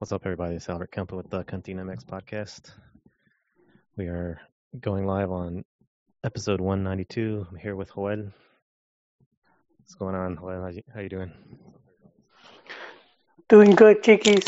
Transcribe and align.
What's 0.00 0.12
up, 0.12 0.22
everybody? 0.24 0.54
It's 0.54 0.68
Albert 0.68 0.92
Kemper 0.92 1.16
with 1.16 1.28
the 1.28 1.42
Cantina 1.42 1.82
MX 1.84 2.04
podcast. 2.04 2.70
We 3.96 4.06
are 4.06 4.40
going 4.78 5.06
live 5.06 5.32
on 5.32 5.64
episode 6.22 6.60
192. 6.60 7.48
I'm 7.50 7.56
here 7.56 7.74
with 7.74 7.92
Joel. 7.92 8.32
What's 9.80 9.96
going 9.96 10.14
on, 10.14 10.36
Joel? 10.36 10.62
How 10.62 10.68
you, 10.68 10.82
how 10.94 11.00
you 11.00 11.08
doing? 11.08 11.32
Doing 13.48 13.72
good, 13.72 14.04
Kikis. 14.04 14.46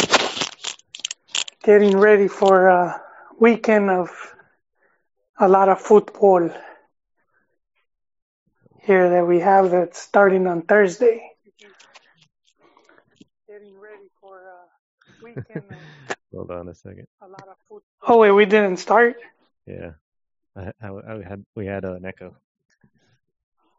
Getting 1.65 1.99
ready 1.99 2.29
for 2.29 2.69
a 2.69 3.03
weekend 3.41 3.91
of 3.91 4.11
a 5.37 5.49
lot 5.49 5.69
of 5.69 5.81
football 5.81 6.49
here 8.85 9.11
that 9.11 9.27
we 9.27 9.41
have 9.41 9.73
that's 9.73 10.01
starting 10.01 10.47
on 10.47 10.63
Thursday. 10.63 11.29
Getting 13.49 13.77
ready 13.81 14.11
for 14.21 14.39
of 14.39 14.60
Hold 16.35 16.51
on 16.51 16.69
a 16.69 16.75
second. 16.75 17.07
a 17.23 17.27
lot 17.29 17.43
of 17.49 17.57
football. 17.69 17.83
Oh 18.07 18.19
wait, 18.19 18.31
we 18.33 18.45
didn't 18.47 18.77
start. 18.79 19.17
Yeah, 19.67 19.93
I, 20.57 20.73
I, 20.83 20.89
I 20.89 21.23
had 21.29 21.45
we 21.55 21.67
had 21.67 21.85
an 21.85 22.05
echo. 22.05 22.37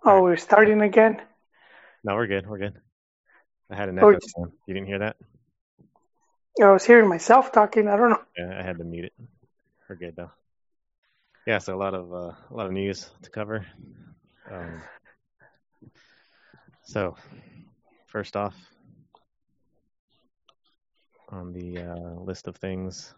Oh, 0.03 0.23
we're 0.23 0.37
starting 0.37 0.81
again. 0.81 1.21
No, 2.03 2.15
we're 2.15 2.27
good. 2.27 2.47
We're 2.47 2.57
good. 2.57 2.73
I 3.69 3.75
had 3.75 3.89
an 3.89 3.99
Oh, 3.99 4.09
echo. 4.09 4.17
it's- 4.17 4.33
You 4.67 4.73
didn't 4.73 4.87
hear 4.87 4.99
that? 4.99 5.15
I 6.61 6.69
was 6.71 6.85
hearing 6.85 7.07
myself 7.07 7.51
talking. 7.51 7.87
I 7.87 7.95
don't 7.95 8.09
know. 8.09 8.21
Yeah, 8.37 8.59
I 8.59 8.63
had 8.63 8.77
to 8.79 8.83
mute 8.83 9.05
it. 9.05 9.13
We're 9.87 9.95
good 9.95 10.15
though. 10.15 10.31
Yeah, 11.47 11.57
so 11.59 11.75
a 11.75 11.77
lot 11.79 11.93
of 11.93 12.11
uh, 12.13 12.33
a 12.49 12.53
lot 12.53 12.65
of 12.67 12.71
news 12.71 13.09
to 13.23 13.29
cover. 13.29 13.65
Um, 14.51 14.81
so, 16.83 17.15
first 18.07 18.35
off, 18.35 18.55
on 21.31 21.53
the 21.53 21.79
uh, 21.81 22.19
list 22.21 22.47
of 22.47 22.55
things, 22.57 23.13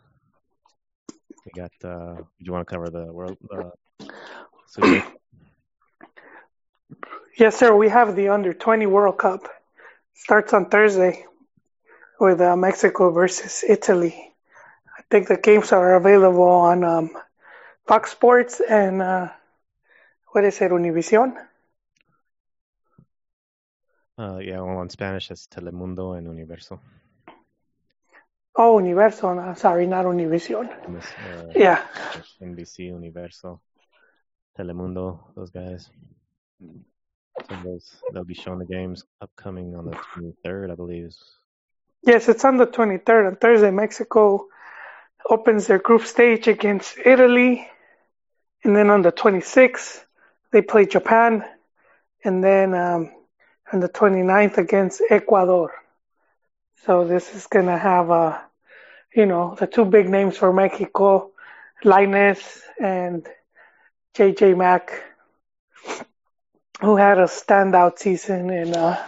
we 1.46 1.52
got. 1.54 1.72
Uh, 1.84 2.16
do 2.16 2.46
you 2.46 2.52
want 2.52 2.68
to 2.68 2.72
cover 2.74 2.90
the 2.90 3.12
world? 3.12 3.38
Uh, 3.52 3.70
Yes, 7.38 7.58
sir. 7.58 7.76
We 7.76 7.90
have 7.90 8.16
the 8.16 8.30
under 8.30 8.54
20 8.54 8.86
World 8.88 9.18
Cup. 9.18 9.48
Starts 10.14 10.54
on 10.54 10.70
Thursday 10.70 11.26
with 12.20 12.42
uh, 12.42 12.56
Mexico 12.56 13.12
versus 13.12 13.64
Italy. 13.68 14.16
I 14.98 15.02
think 15.10 15.28
the 15.28 15.38
games 15.38 15.72
are 15.72 15.96
available 15.96 16.44
on 16.44 16.84
um, 16.84 17.12
Fox 17.88 18.12
Sports 18.12 18.62
and 18.62 19.02
uh, 19.02 19.30
what 20.32 20.44
is 20.46 20.62
it, 20.62 20.72
Univision? 20.72 21.36
uh, 24.18 24.38
yeah, 24.38 24.60
well, 24.62 24.82
in 24.82 24.90
Spanish 24.90 25.32
it's 25.32 25.48
Telemundo 25.48 26.18
and 26.18 26.28
Universo. 26.28 26.80
Oh, 28.56 28.78
Universo. 28.80 29.34
No, 29.34 29.54
sorry, 29.56 29.88
not 29.88 30.06
Univision. 30.06 30.70
Uh, 30.70 31.54
Yeah. 31.56 31.82
NBC, 32.42 32.86
Universo, 32.86 33.62
Telemundo, 34.58 35.20
those 35.36 35.50
guys. 35.50 35.90
So 36.62 37.56
those, 37.64 37.96
they'll 38.14 38.24
be 38.24 38.36
showing 38.36 38.60
the 38.60 38.66
games 38.66 39.04
upcoming 39.22 39.76
on 39.76 39.86
the 39.86 39.98
23rd, 40.16 40.72
I 40.72 40.76
believe. 40.76 41.12
Yes, 42.04 42.30
it's 42.30 42.46
on 42.46 42.58
the 42.58 42.68
23rd. 42.68 43.28
On 43.28 43.36
Thursday, 43.38 43.72
Mexico 43.72 44.48
opens 45.30 45.66
their 45.68 45.80
group 45.80 46.04
stage 46.04 46.48
against 46.48 46.98
Italy. 47.04 47.68
And 48.64 48.76
then 48.76 48.90
on 48.90 49.02
the 49.02 49.12
26th, 49.12 50.04
they 50.52 50.62
play 50.62 50.86
Japan. 50.86 51.44
And 52.24 52.44
then 52.44 52.76
um, 52.76 53.12
on 53.72 53.80
the 53.80 53.90
29th 53.90 54.58
against 54.58 55.02
Ecuador. 55.10 55.72
So 56.86 57.06
this 57.08 57.34
is 57.34 57.48
going 57.48 57.68
to 57.68 57.78
have, 57.78 58.12
uh, 58.12 58.40
you 59.16 59.26
know, 59.26 59.56
the 59.58 59.68
two 59.68 59.86
big 59.86 60.10
names 60.10 60.38
for 60.38 60.52
Mexico, 60.52 61.32
Lainez 61.84 62.62
and 62.80 63.26
JJ 64.16 64.58
Mack, 64.58 65.04
who 66.82 66.98
had 66.98 67.20
a 67.20 67.26
standout 67.26 68.00
season 68.00 68.50
in 68.50 68.76
uh, 68.76 69.02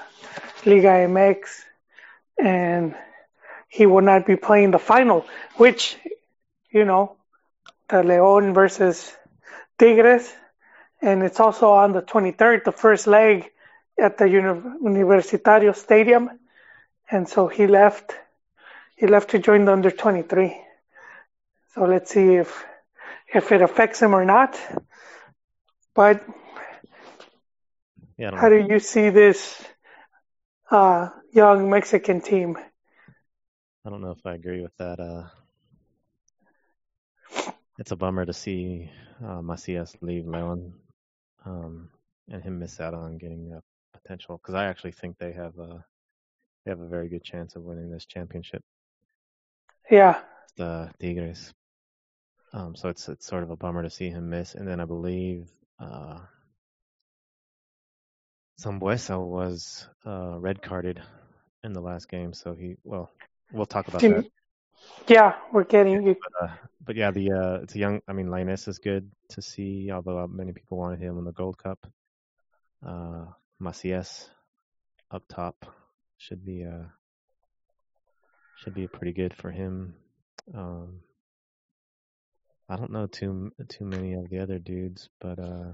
Liga 0.65 0.87
MX 1.05 1.65
and 2.41 2.95
he 3.67 3.85
will 3.85 4.01
not 4.01 4.25
be 4.25 4.37
playing 4.37 4.71
the 4.71 4.79
final, 4.79 5.25
which, 5.57 5.97
you 6.71 6.85
know, 6.85 7.17
the 7.89 7.97
León 7.97 8.53
versus 8.53 9.13
Tigres, 9.77 10.31
and 11.01 11.23
it's 11.23 11.39
also 11.39 11.71
on 11.71 11.91
the 11.91 12.01
23rd, 12.01 12.63
the 12.63 12.71
first 12.71 13.05
leg 13.07 13.51
at 13.99 14.17
the 14.17 14.29
Uni- 14.29 14.61
Universitario 14.81 15.75
Stadium, 15.75 16.29
and 17.11 17.27
so 17.27 17.47
he 17.47 17.67
left. 17.67 18.13
He 18.97 19.07
left 19.07 19.31
to 19.31 19.39
join 19.39 19.65
the 19.65 19.73
under 19.73 19.91
23. 19.91 20.55
So 21.73 21.83
let's 21.85 22.11
see 22.11 22.35
if 22.35 22.65
if 23.33 23.51
it 23.51 23.61
affects 23.61 24.01
him 24.01 24.13
or 24.15 24.25
not. 24.25 24.59
But 25.95 26.23
Yeah, 28.17 28.31
how 28.31 28.49
know. 28.49 28.49
do 28.49 28.57
you 28.69 28.79
see 28.79 29.09
this 29.09 29.63
uh, 30.71 31.09
young 31.33 31.69
Mexican 31.69 32.21
team? 32.21 32.57
I 33.85 33.89
don't 33.89 34.01
know 34.01 34.11
if 34.11 34.25
I 34.25 34.33
agree 34.33 34.61
with 34.61 34.75
that. 34.77 34.99
Uh, 34.99 35.27
it's 37.77 37.91
a 37.91 37.95
bummer 37.95 38.25
to 38.25 38.33
see 38.33 38.89
uh, 39.23 39.41
Macias 39.41 39.95
leave 40.01 40.27
Leon 40.27 40.73
um, 41.45 41.89
and 42.29 42.43
him 42.43 42.59
miss 42.59 42.79
out 42.79 42.93
on 42.93 43.17
getting 43.17 43.53
a 43.53 43.61
potential. 43.97 44.37
Because 44.37 44.55
I 44.55 44.65
actually 44.65 44.91
think 44.93 45.17
they 45.17 45.33
have 45.33 45.57
a 45.59 45.85
they 46.65 46.71
have 46.71 46.79
a 46.79 46.87
very 46.87 47.09
good 47.09 47.23
chance 47.23 47.55
of 47.55 47.63
winning 47.63 47.91
this 47.91 48.05
championship. 48.05 48.63
Yeah, 49.89 50.19
The 50.57 50.89
Tigres. 50.99 51.53
Um, 52.53 52.75
so 52.75 52.89
it's 52.89 53.07
it's 53.07 53.27
sort 53.27 53.43
of 53.43 53.51
a 53.51 53.55
bummer 53.55 53.83
to 53.83 53.89
see 53.89 54.09
him 54.09 54.29
miss. 54.29 54.55
And 54.55 54.67
then 54.67 54.79
I 54.79 54.85
believe 54.85 55.47
uh, 55.79 56.19
Sambueza 58.59 59.19
was 59.23 59.87
uh, 60.05 60.39
red 60.39 60.61
carded 60.61 61.01
in 61.63 61.73
the 61.73 61.81
last 61.81 62.09
game. 62.09 62.33
So 62.33 62.55
he 62.55 62.77
well, 62.83 63.11
we'll 63.51 63.65
talk 63.65 63.87
about 63.87 64.01
that. 64.01 64.25
yeah, 65.07 65.35
we're 65.51 65.65
getting 65.65 66.07
it. 66.07 66.17
Uh, 66.41 66.47
but 66.83 66.95
yeah, 66.95 67.11
the 67.11 67.31
uh, 67.31 67.63
it's 67.63 67.75
a 67.75 67.79
young. 67.79 68.01
I 68.07 68.13
mean, 68.13 68.27
Lainez 68.27 68.67
is 68.67 68.79
good 68.79 69.11
to 69.29 69.41
see, 69.41 69.91
although 69.91 70.25
many 70.27 70.51
people 70.51 70.77
wanted 70.77 70.99
him 70.99 71.17
in 71.19 71.25
the 71.25 71.33
Gold 71.33 71.57
Cup. 71.57 71.85
Uh, 72.83 73.25
Macias 73.59 74.29
up 75.11 75.23
top 75.29 75.65
should 76.17 76.45
be 76.45 76.65
uh 76.65 76.85
should 78.57 78.73
be 78.73 78.87
pretty 78.87 79.13
good 79.13 79.33
for 79.33 79.51
him. 79.51 79.95
Um, 80.53 81.01
I 82.69 82.75
don't 82.77 82.91
know 82.91 83.07
too 83.07 83.51
too 83.67 83.85
many 83.85 84.13
of 84.13 84.29
the 84.29 84.39
other 84.39 84.59
dudes, 84.59 85.09
but 85.19 85.39
uh, 85.39 85.73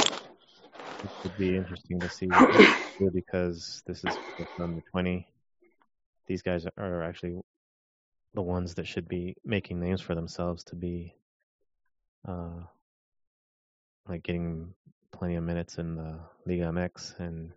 it 0.00 1.10
would 1.22 1.36
be 1.38 1.56
interesting 1.56 2.00
to 2.00 2.08
see 2.08 2.28
because 3.14 3.82
this 3.86 4.04
is 4.04 4.16
under 4.60 4.82
twenty. 4.90 5.26
These 6.26 6.42
guys 6.42 6.66
are 6.76 7.02
actually 7.02 7.40
the 8.34 8.42
ones 8.42 8.74
that 8.74 8.86
should 8.86 9.08
be 9.08 9.36
making 9.44 9.80
names 9.80 10.00
for 10.00 10.14
themselves 10.14 10.64
to 10.64 10.76
be 10.76 11.14
uh 12.26 12.62
like 14.08 14.22
getting 14.22 14.74
plenty 15.12 15.36
of 15.36 15.44
minutes 15.44 15.78
in 15.78 15.96
the 15.96 16.18
Liga 16.46 16.64
MX 16.64 17.20
and 17.20 17.52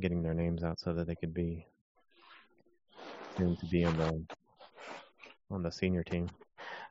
getting 0.00 0.22
their 0.22 0.34
names 0.34 0.62
out 0.62 0.78
so 0.80 0.92
that 0.92 1.06
they 1.06 1.14
could 1.14 1.34
be 1.34 1.66
soon 3.36 3.56
to 3.56 3.66
be 3.66 3.84
on 3.84 3.96
the 3.96 4.24
on 5.50 5.62
the 5.62 5.70
senior 5.70 6.02
team. 6.02 6.28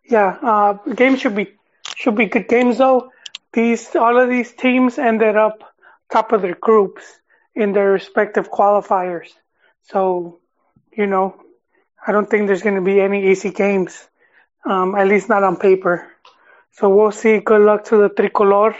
Yeah, 0.09 0.37
uh, 0.41 0.73
games 0.93 1.21
should 1.21 1.35
be 1.35 1.53
should 1.95 2.15
be 2.15 2.25
good 2.25 2.47
games 2.47 2.77
though. 2.77 3.11
These 3.53 3.95
all 3.95 4.17
of 4.17 4.29
these 4.29 4.51
teams 4.53 4.97
ended 4.97 5.35
up 5.35 5.63
top 6.11 6.31
of 6.31 6.41
their 6.41 6.55
groups 6.55 7.03
in 7.55 7.73
their 7.73 7.91
respective 7.91 8.51
qualifiers. 8.51 9.29
So, 9.83 10.39
you 10.95 11.07
know, 11.07 11.35
I 12.05 12.11
don't 12.11 12.29
think 12.29 12.47
there's 12.47 12.61
going 12.61 12.75
to 12.75 12.81
be 12.81 12.99
any 12.99 13.31
easy 13.31 13.51
games, 13.51 14.07
um, 14.65 14.95
at 14.95 15.07
least 15.07 15.29
not 15.29 15.43
on 15.43 15.57
paper. 15.57 16.11
So 16.71 16.89
we'll 16.89 17.11
see. 17.11 17.39
Good 17.39 17.61
luck 17.61 17.85
to 17.85 17.97
the 17.97 18.09
tricolor. 18.09 18.75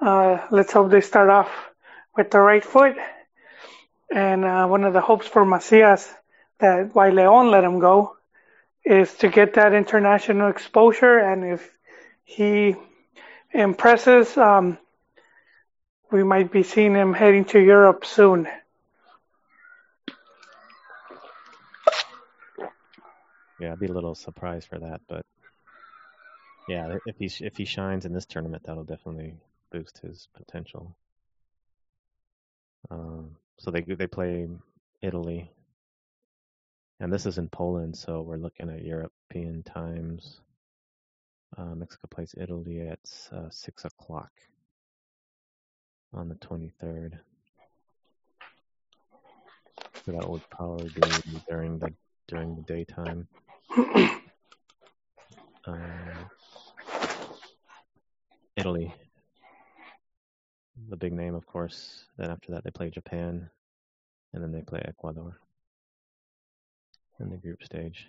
Uh, 0.00 0.38
let's 0.50 0.72
hope 0.72 0.90
they 0.90 1.00
start 1.00 1.28
off 1.28 1.50
with 2.16 2.30
the 2.30 2.40
right 2.40 2.64
foot. 2.64 2.96
And 4.14 4.44
uh, 4.44 4.66
one 4.66 4.84
of 4.84 4.92
the 4.92 5.00
hopes 5.00 5.26
for 5.26 5.44
Macias 5.44 6.12
that 6.58 6.94
why 6.94 7.10
Leon 7.10 7.50
let 7.50 7.64
him 7.64 7.78
go 7.78 8.16
is 8.84 9.12
to 9.16 9.28
get 9.28 9.54
that 9.54 9.72
international 9.72 10.50
exposure. 10.50 11.18
And 11.18 11.44
if 11.44 11.70
he 12.24 12.76
impresses, 13.52 14.36
um, 14.36 14.78
we 16.10 16.22
might 16.22 16.52
be 16.52 16.62
seeing 16.62 16.94
him 16.94 17.14
heading 17.14 17.46
to 17.46 17.58
Europe 17.58 18.04
soon. 18.04 18.46
Yeah, 23.58 23.72
I'd 23.72 23.80
be 23.80 23.86
a 23.86 23.92
little 23.92 24.14
surprised 24.14 24.68
for 24.68 24.78
that, 24.80 25.00
but 25.08 25.24
yeah, 26.68 26.96
if 27.06 27.16
he 27.16 27.30
if 27.44 27.56
he 27.56 27.64
shines 27.64 28.04
in 28.04 28.12
this 28.12 28.26
tournament, 28.26 28.64
that'll 28.64 28.84
definitely 28.84 29.34
boost 29.70 29.98
his 29.98 30.28
potential. 30.34 30.96
Um, 32.90 33.36
so 33.58 33.70
they 33.70 33.82
they 33.82 34.06
play 34.06 34.48
Italy, 35.00 35.50
and 37.00 37.12
this 37.12 37.26
is 37.26 37.38
in 37.38 37.48
Poland, 37.48 37.96
so 37.96 38.22
we're 38.22 38.36
looking 38.36 38.70
at 38.70 38.84
European 38.84 39.62
times. 39.62 40.40
Uh, 41.56 41.74
Mexico 41.74 42.08
plays 42.10 42.34
Italy 42.38 42.80
at 42.80 42.98
uh, 43.30 43.50
six 43.50 43.84
o'clock 43.84 44.30
on 46.14 46.28
the 46.28 46.34
23rd. 46.36 47.18
So 50.04 50.12
that 50.12 50.28
would 50.28 50.48
probably 50.50 50.88
be 50.88 51.00
during 51.48 51.78
the 51.78 51.92
during 52.26 52.56
the 52.56 52.62
daytime. 52.62 53.28
uh, 55.66 55.74
Italy, 58.56 58.94
the 60.88 60.96
big 60.96 61.12
name, 61.12 61.34
of 61.34 61.46
course. 61.46 62.04
Then 62.18 62.30
after 62.30 62.52
that, 62.52 62.64
they 62.64 62.70
play 62.70 62.90
Japan, 62.90 63.50
and 64.32 64.42
then 64.42 64.52
they 64.52 64.62
play 64.62 64.82
Ecuador 64.84 65.38
in 67.20 67.30
the 67.30 67.36
group 67.36 67.62
stage. 67.62 68.06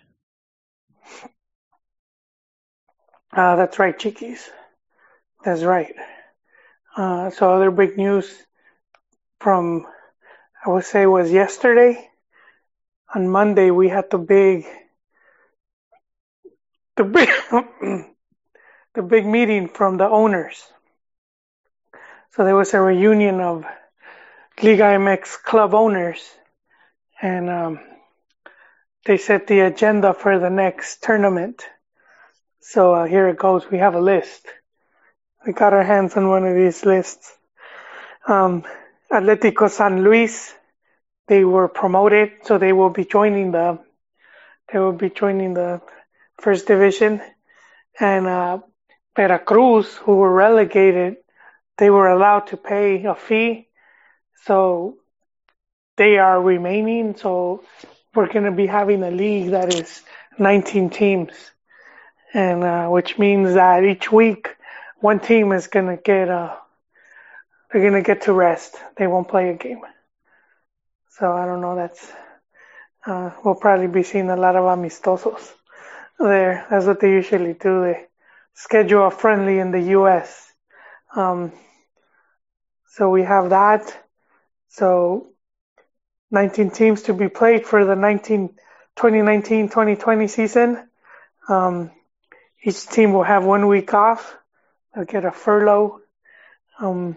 Uh, 3.32 3.56
that's 3.56 3.78
right, 3.78 3.98
Chiquis. 3.98 4.48
That's 5.44 5.62
right. 5.62 5.94
Uh, 6.96 7.30
so 7.30 7.52
other 7.52 7.70
big 7.70 7.96
news 7.96 8.32
from, 9.40 9.86
I 10.64 10.70
would 10.70 10.84
say 10.84 11.06
was 11.06 11.30
yesterday. 11.30 12.08
On 13.14 13.28
Monday, 13.28 13.70
we 13.70 13.88
had 13.88 14.10
the 14.10 14.18
big, 14.18 14.64
the 16.96 17.04
big, 17.04 17.28
the 18.94 19.02
big 19.02 19.26
meeting 19.26 19.68
from 19.68 19.96
the 19.96 20.08
owners. 20.08 20.64
So 22.34 22.44
there 22.44 22.56
was 22.56 22.74
a 22.74 22.80
reunion 22.80 23.40
of 23.40 23.64
Liga 24.60 24.82
MX 24.82 25.42
club 25.42 25.72
owners 25.72 26.20
and, 27.22 27.48
um, 27.48 27.80
they 29.04 29.18
set 29.18 29.46
the 29.46 29.60
agenda 29.60 30.14
for 30.14 30.38
the 30.38 30.50
next 30.50 31.02
tournament. 31.02 31.64
So 32.60 32.94
uh, 32.94 33.04
here 33.04 33.28
it 33.28 33.38
goes. 33.38 33.70
We 33.70 33.78
have 33.78 33.94
a 33.94 34.00
list. 34.00 34.46
We 35.46 35.52
got 35.52 35.74
our 35.74 35.84
hands 35.84 36.16
on 36.16 36.28
one 36.28 36.44
of 36.44 36.56
these 36.56 36.84
lists. 36.84 37.30
Um, 38.26 38.64
Atletico 39.12 39.70
San 39.70 40.02
Luis, 40.02 40.54
they 41.28 41.44
were 41.44 41.68
promoted, 41.68 42.32
so 42.44 42.58
they 42.58 42.72
will 42.72 42.90
be 42.90 43.04
joining 43.04 43.52
the 43.52 43.78
they 44.72 44.78
will 44.78 44.92
be 44.92 45.10
joining 45.10 45.54
the 45.54 45.82
first 46.40 46.66
division. 46.66 47.20
And 48.00 48.26
uh, 48.26 48.58
Veracruz, 49.14 49.94
who 49.94 50.16
were 50.16 50.32
relegated, 50.32 51.18
they 51.78 51.90
were 51.90 52.08
allowed 52.08 52.48
to 52.48 52.56
pay 52.56 53.04
a 53.04 53.14
fee, 53.14 53.68
so 54.44 54.96
they 55.96 56.18
are 56.18 56.40
remaining. 56.40 57.16
So 57.16 57.64
we're 58.14 58.32
going 58.32 58.44
to 58.44 58.52
be 58.52 58.66
having 58.66 59.02
a 59.02 59.10
league 59.10 59.50
that 59.50 59.74
is 59.74 60.02
19 60.38 60.90
teams, 60.90 61.32
and 62.32 62.62
uh, 62.64 62.88
which 62.88 63.18
means 63.18 63.54
that 63.54 63.84
each 63.84 64.10
week 64.10 64.54
one 65.00 65.20
team 65.20 65.52
is 65.52 65.66
going 65.66 65.86
to 65.86 66.02
get 66.02 66.28
uh, 66.28 66.54
they're 67.70 67.82
going 67.82 67.94
to 67.94 68.06
get 68.06 68.22
to 68.22 68.32
rest. 68.32 68.76
They 68.96 69.06
won't 69.06 69.28
play 69.28 69.50
a 69.50 69.54
game. 69.54 69.80
So 71.18 71.32
I 71.32 71.44
don't 71.44 71.60
know. 71.60 71.76
That's 71.76 72.12
uh, 73.06 73.30
we'll 73.44 73.56
probably 73.56 73.88
be 73.88 74.02
seeing 74.02 74.30
a 74.30 74.36
lot 74.36 74.56
of 74.56 74.64
amistosos 74.64 75.52
there. 76.18 76.66
That's 76.70 76.86
what 76.86 77.00
they 77.00 77.10
usually 77.10 77.52
do. 77.52 77.82
They 77.82 78.06
schedule 78.54 79.06
a 79.06 79.10
friendly 79.10 79.58
in 79.58 79.72
the 79.72 79.80
U.S. 79.98 80.52
Um, 81.14 81.52
so 82.86 83.10
we 83.10 83.22
have 83.22 83.50
that. 83.50 83.96
So 84.68 85.28
19 86.30 86.70
teams 86.70 87.02
to 87.02 87.14
be 87.14 87.28
played 87.28 87.66
for 87.66 87.84
the 87.84 87.94
19, 87.94 88.54
2019-2020 88.96 90.30
season. 90.30 90.88
Um, 91.48 91.90
each 92.62 92.86
team 92.86 93.12
will 93.12 93.22
have 93.22 93.44
one 93.44 93.66
week 93.68 93.92
off. 93.94 94.36
They'll 94.94 95.04
get 95.04 95.24
a 95.24 95.30
furlough. 95.30 96.00
Um, 96.80 97.16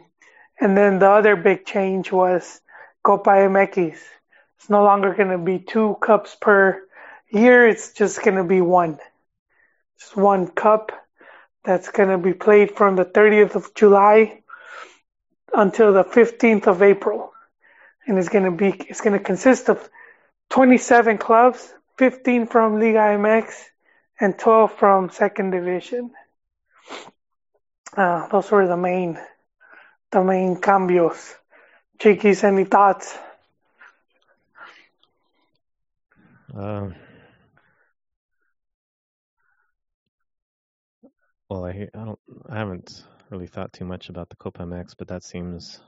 and 0.59 0.77
then 0.77 0.99
the 0.99 1.09
other 1.09 1.35
big 1.35 1.65
change 1.65 2.11
was 2.11 2.61
Copa 3.03 3.31
MX. 3.31 3.97
It's 4.57 4.69
no 4.69 4.83
longer 4.83 5.13
going 5.13 5.29
to 5.29 5.37
be 5.37 5.59
two 5.59 5.97
cups 6.01 6.35
per 6.39 6.81
year. 7.29 7.67
It's 7.67 7.93
just 7.93 8.23
going 8.23 8.37
to 8.37 8.43
be 8.43 8.61
one. 8.61 8.99
Just 9.99 10.15
one 10.15 10.47
cup 10.47 10.91
that's 11.67 11.89
going 11.89 12.09
to 12.09 12.17
be 12.17 12.33
played 12.33 12.71
from 12.71 12.95
the 12.95 13.05
30th 13.05 13.55
of 13.55 13.75
July 13.75 14.41
until 15.53 15.91
the 15.93 16.03
15th 16.05 16.67
of 16.67 16.81
April 16.81 17.33
and 18.07 18.17
it's 18.17 18.29
going 18.29 18.45
to 18.45 18.51
be 18.51 18.69
it's 18.89 19.01
going 19.01 19.17
to 19.17 19.23
consist 19.23 19.69
of 19.69 19.89
27 20.49 21.17
clubs, 21.17 21.73
15 21.97 22.47
from 22.47 22.79
Liga 22.79 22.99
MX, 22.99 23.53
and 24.19 24.39
12 24.39 24.73
from 24.75 25.09
Second 25.09 25.51
Division. 25.51 26.11
Uh, 27.95 28.27
those 28.29 28.49
were 28.49 28.65
the 28.65 28.77
main 28.77 29.19
the 30.11 30.23
main 30.23 30.55
cambios. 30.55 31.35
Chiquis, 31.99 32.43
any 32.43 32.63
thoughts? 32.63 33.17
Um, 36.55 36.95
well, 41.49 41.65
I 41.65 41.87
I 41.93 42.05
don't 42.05 42.19
I 42.49 42.57
haven't 42.57 43.03
really 43.29 43.47
thought 43.47 43.73
too 43.73 43.85
much 43.85 44.09
about 44.09 44.29
the 44.29 44.35
Copa 44.35 44.63
MX, 44.63 44.95
but 44.97 45.07
that 45.09 45.23
seems 45.23 45.79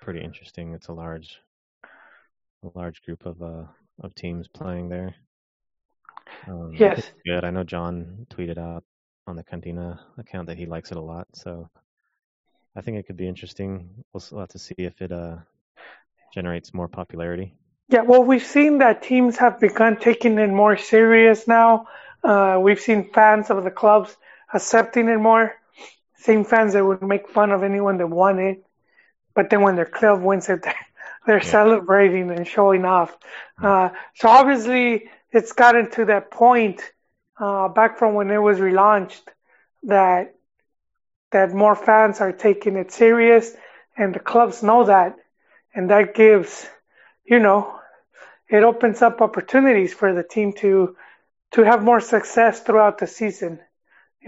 pretty 0.00 0.22
interesting. 0.22 0.74
It's 0.74 0.88
a 0.88 0.92
large, 0.92 1.38
a 2.64 2.68
large 2.74 3.02
group 3.02 3.26
of 3.26 3.42
uh 3.42 3.64
of 4.02 4.14
teams 4.14 4.48
playing 4.48 4.88
there. 4.88 5.14
Um, 6.46 6.72
yes, 6.78 7.10
good. 7.26 7.44
I 7.44 7.50
know 7.50 7.64
John 7.64 8.26
tweeted 8.30 8.58
out 8.58 8.84
on 9.26 9.36
the 9.36 9.44
Cantina 9.44 10.00
account 10.16 10.46
that 10.46 10.58
he 10.58 10.66
likes 10.66 10.90
it 10.90 10.96
a 10.96 11.02
lot, 11.02 11.26
so 11.34 11.68
I 12.76 12.80
think 12.80 12.98
it 12.98 13.06
could 13.06 13.16
be 13.16 13.28
interesting. 13.28 14.04
We'll 14.12 14.40
have 14.40 14.48
to 14.50 14.58
see 14.58 14.74
if 14.78 15.00
it 15.02 15.12
uh 15.12 15.36
generates 16.32 16.72
more 16.72 16.88
popularity. 16.88 17.54
Yeah, 17.88 18.02
well, 18.02 18.22
we've 18.22 18.44
seen 18.44 18.78
that 18.78 19.02
teams 19.02 19.38
have 19.38 19.60
begun 19.60 19.96
taking 19.96 20.38
it 20.38 20.50
more 20.50 20.76
serious 20.76 21.48
now. 21.48 21.86
Uh, 22.22 22.58
we've 22.60 22.80
seen 22.80 23.10
fans 23.12 23.48
of 23.48 23.64
the 23.64 23.70
clubs 23.70 24.14
accepting 24.52 25.08
it 25.08 25.18
more. 25.18 25.54
Same 26.16 26.44
fans 26.44 26.72
that 26.72 26.84
would 26.84 27.02
make 27.02 27.28
fun 27.28 27.52
of 27.52 27.62
anyone 27.62 27.98
that 27.98 28.08
won 28.08 28.38
it 28.38 28.64
but 29.38 29.50
then 29.50 29.62
when 29.62 29.76
their 29.76 29.86
club 29.86 30.20
wins 30.20 30.48
it, 30.48 30.66
they're 31.26 31.36
yeah. 31.36 31.44
celebrating 31.44 32.28
and 32.32 32.44
showing 32.44 32.84
off. 32.84 33.16
Uh, 33.62 33.90
so 34.16 34.28
obviously, 34.28 35.08
it's 35.30 35.52
gotten 35.52 35.88
to 35.92 36.06
that 36.06 36.32
point 36.32 36.82
uh, 37.38 37.68
back 37.68 38.00
from 38.00 38.14
when 38.14 38.32
it 38.32 38.38
was 38.38 38.58
relaunched 38.58 39.22
that 39.84 40.34
that 41.30 41.54
more 41.54 41.76
fans 41.76 42.20
are 42.20 42.32
taking 42.32 42.74
it 42.74 42.90
serious, 42.90 43.54
and 43.96 44.12
the 44.12 44.18
clubs 44.18 44.64
know 44.64 44.82
that, 44.86 45.14
and 45.72 45.90
that 45.90 46.16
gives, 46.16 46.66
you 47.24 47.38
know, 47.38 47.78
it 48.48 48.64
opens 48.64 49.02
up 49.02 49.20
opportunities 49.20 49.94
for 49.94 50.14
the 50.14 50.24
team 50.24 50.52
to 50.54 50.96
to 51.52 51.62
have 51.62 51.84
more 51.84 52.00
success 52.00 52.58
throughout 52.58 52.98
the 52.98 53.06
season. 53.06 53.60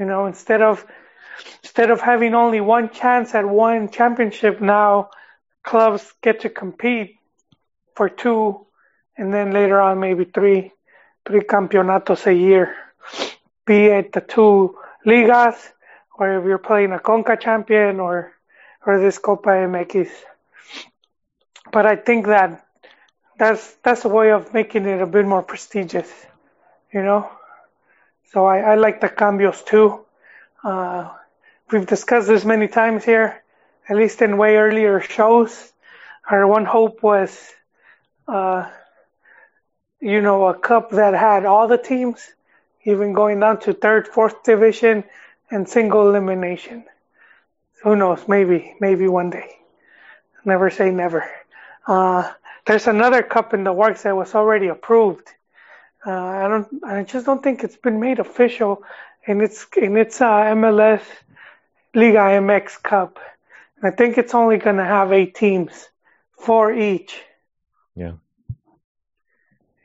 You 0.00 0.06
know, 0.06 0.26
instead 0.26 0.62
of 0.62 0.84
Instead 1.62 1.90
of 1.90 2.00
having 2.00 2.34
only 2.34 2.60
one 2.60 2.90
chance 2.90 3.34
at 3.34 3.46
one 3.46 3.90
championship, 3.90 4.60
now 4.60 5.10
clubs 5.62 6.12
get 6.22 6.40
to 6.40 6.50
compete 6.50 7.16
for 7.94 8.08
two, 8.08 8.66
and 9.16 9.32
then 9.32 9.52
later 9.52 9.80
on 9.80 10.00
maybe 10.00 10.24
three, 10.24 10.72
three 11.26 11.40
campeonatos 11.40 12.26
a 12.26 12.34
year, 12.34 12.74
be 13.66 13.86
it 13.86 14.12
the 14.12 14.20
two 14.20 14.76
ligas, 15.06 15.56
or 16.18 16.38
if 16.38 16.44
you're 16.44 16.58
playing 16.58 16.92
a 16.92 16.98
Conca 16.98 17.40
champion 17.40 18.00
or 18.00 18.32
or 18.86 18.98
this 18.98 19.18
Copa 19.18 19.50
MX. 19.50 20.10
But 21.72 21.86
I 21.86 21.96
think 21.96 22.26
that 22.26 22.66
that's 23.38 23.74
that's 23.84 24.04
a 24.04 24.08
way 24.08 24.32
of 24.32 24.52
making 24.54 24.86
it 24.86 25.00
a 25.00 25.06
bit 25.06 25.26
more 25.26 25.42
prestigious, 25.42 26.10
you 26.92 27.02
know. 27.02 27.30
So 28.32 28.44
I, 28.46 28.58
I 28.58 28.74
like 28.76 29.00
the 29.00 29.08
cambios 29.08 29.64
too. 29.64 30.06
Uh, 30.62 31.10
we've 31.70 31.86
discussed 31.86 32.28
this 32.28 32.44
many 32.44 32.68
times 32.68 33.04
here, 33.04 33.42
at 33.88 33.96
least 33.96 34.22
in 34.22 34.38
way 34.38 34.56
earlier 34.56 35.00
shows. 35.00 35.72
Our 36.30 36.46
one 36.46 36.64
hope 36.64 37.02
was, 37.02 37.36
uh, 38.28 38.70
you 40.00 40.20
know, 40.20 40.46
a 40.46 40.54
cup 40.54 40.90
that 40.90 41.14
had 41.14 41.44
all 41.44 41.66
the 41.66 41.76
teams, 41.78 42.20
even 42.84 43.14
going 43.14 43.40
down 43.40 43.58
to 43.60 43.72
third, 43.72 44.06
fourth 44.06 44.44
division, 44.44 45.02
and 45.50 45.68
single 45.68 46.08
elimination. 46.08 46.84
Who 47.82 47.96
knows? 47.96 48.28
Maybe, 48.28 48.76
maybe 48.80 49.08
one 49.08 49.30
day. 49.30 49.56
Never 50.44 50.70
say 50.70 50.92
never. 50.92 51.28
Uh, 51.84 52.30
there's 52.64 52.86
another 52.86 53.22
cup 53.22 53.54
in 53.54 53.64
the 53.64 53.72
works 53.72 54.04
that 54.04 54.16
was 54.16 54.36
already 54.36 54.68
approved. 54.68 55.28
Uh, 56.06 56.10
I 56.10 56.48
don't. 56.48 56.84
I 56.84 57.02
just 57.02 57.26
don't 57.26 57.42
think 57.42 57.62
it's 57.62 57.76
been 57.76 58.00
made 58.00 58.18
official, 58.18 58.82
in 59.26 59.40
it's 59.40 59.66
and 59.76 59.98
it's 59.98 60.20
uh, 60.20 60.54
MLS 60.54 61.02
Liga 61.94 62.40
MX 62.40 62.82
Cup. 62.82 63.18
And 63.76 63.92
I 63.92 63.96
think 63.96 64.16
it's 64.16 64.34
only 64.34 64.58
going 64.58 64.76
to 64.76 64.84
have 64.84 65.12
eight 65.12 65.34
teams, 65.34 65.88
four 66.32 66.72
each. 66.72 67.20
Yeah. 67.94 68.12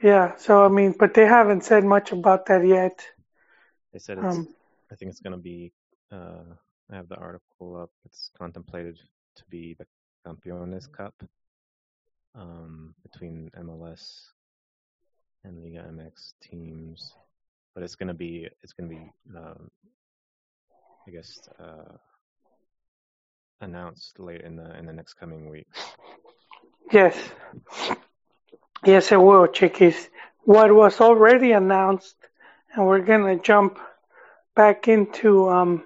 Yeah. 0.01 0.37
So 0.37 0.63
I 0.63 0.69
mean, 0.69 0.95
but 0.97 1.13
they 1.13 1.25
haven't 1.25 1.65
said 1.65 1.83
much 1.83 2.11
about 2.11 2.45
that 2.45 2.65
yet. 2.65 3.05
They 3.91 3.99
said 3.99 4.17
it's. 4.17 4.37
Um, 4.37 4.47
I 4.91 4.95
think 4.95 5.09
it's 5.09 5.21
going 5.21 5.35
to 5.35 5.41
be. 5.41 5.73
Uh, 6.11 6.55
I 6.91 6.95
have 6.95 7.09
the 7.09 7.17
article 7.17 7.75
up. 7.75 7.91
It's 8.05 8.29
contemplated 8.37 8.99
to 9.35 9.43
be 9.49 9.75
the 9.77 9.85
Campeones 10.25 10.89
Cup 10.91 11.13
um, 12.35 12.93
between 13.03 13.49
MLS 13.57 14.27
and 15.45 15.63
Liga 15.63 15.85
MX 15.91 16.33
teams, 16.41 17.13
but 17.73 17.83
it's 17.83 17.95
to 18.07 18.13
be. 18.13 18.47
It's 18.63 18.73
to 18.89 18.95
be. 18.95 19.11
Um, 19.35 19.69
I 21.07 21.11
guess 21.11 21.39
uh, 21.59 21.97
announced 23.61 24.19
late 24.19 24.41
in 24.41 24.55
the 24.55 24.77
in 24.77 24.85
the 24.85 24.93
next 24.93 25.13
coming 25.13 25.49
weeks. 25.49 25.79
yes. 26.91 27.15
Yes, 28.85 29.11
it 29.11 29.17
will, 29.17 29.47
Chiquis. 29.47 30.09
What 30.43 30.73
was 30.73 31.01
already 31.01 31.51
announced, 31.53 32.15
and 32.73 32.85
we're 32.85 33.01
gonna 33.01 33.37
jump 33.37 33.79
back 34.55 34.87
into 34.87 35.49
um, 35.49 35.83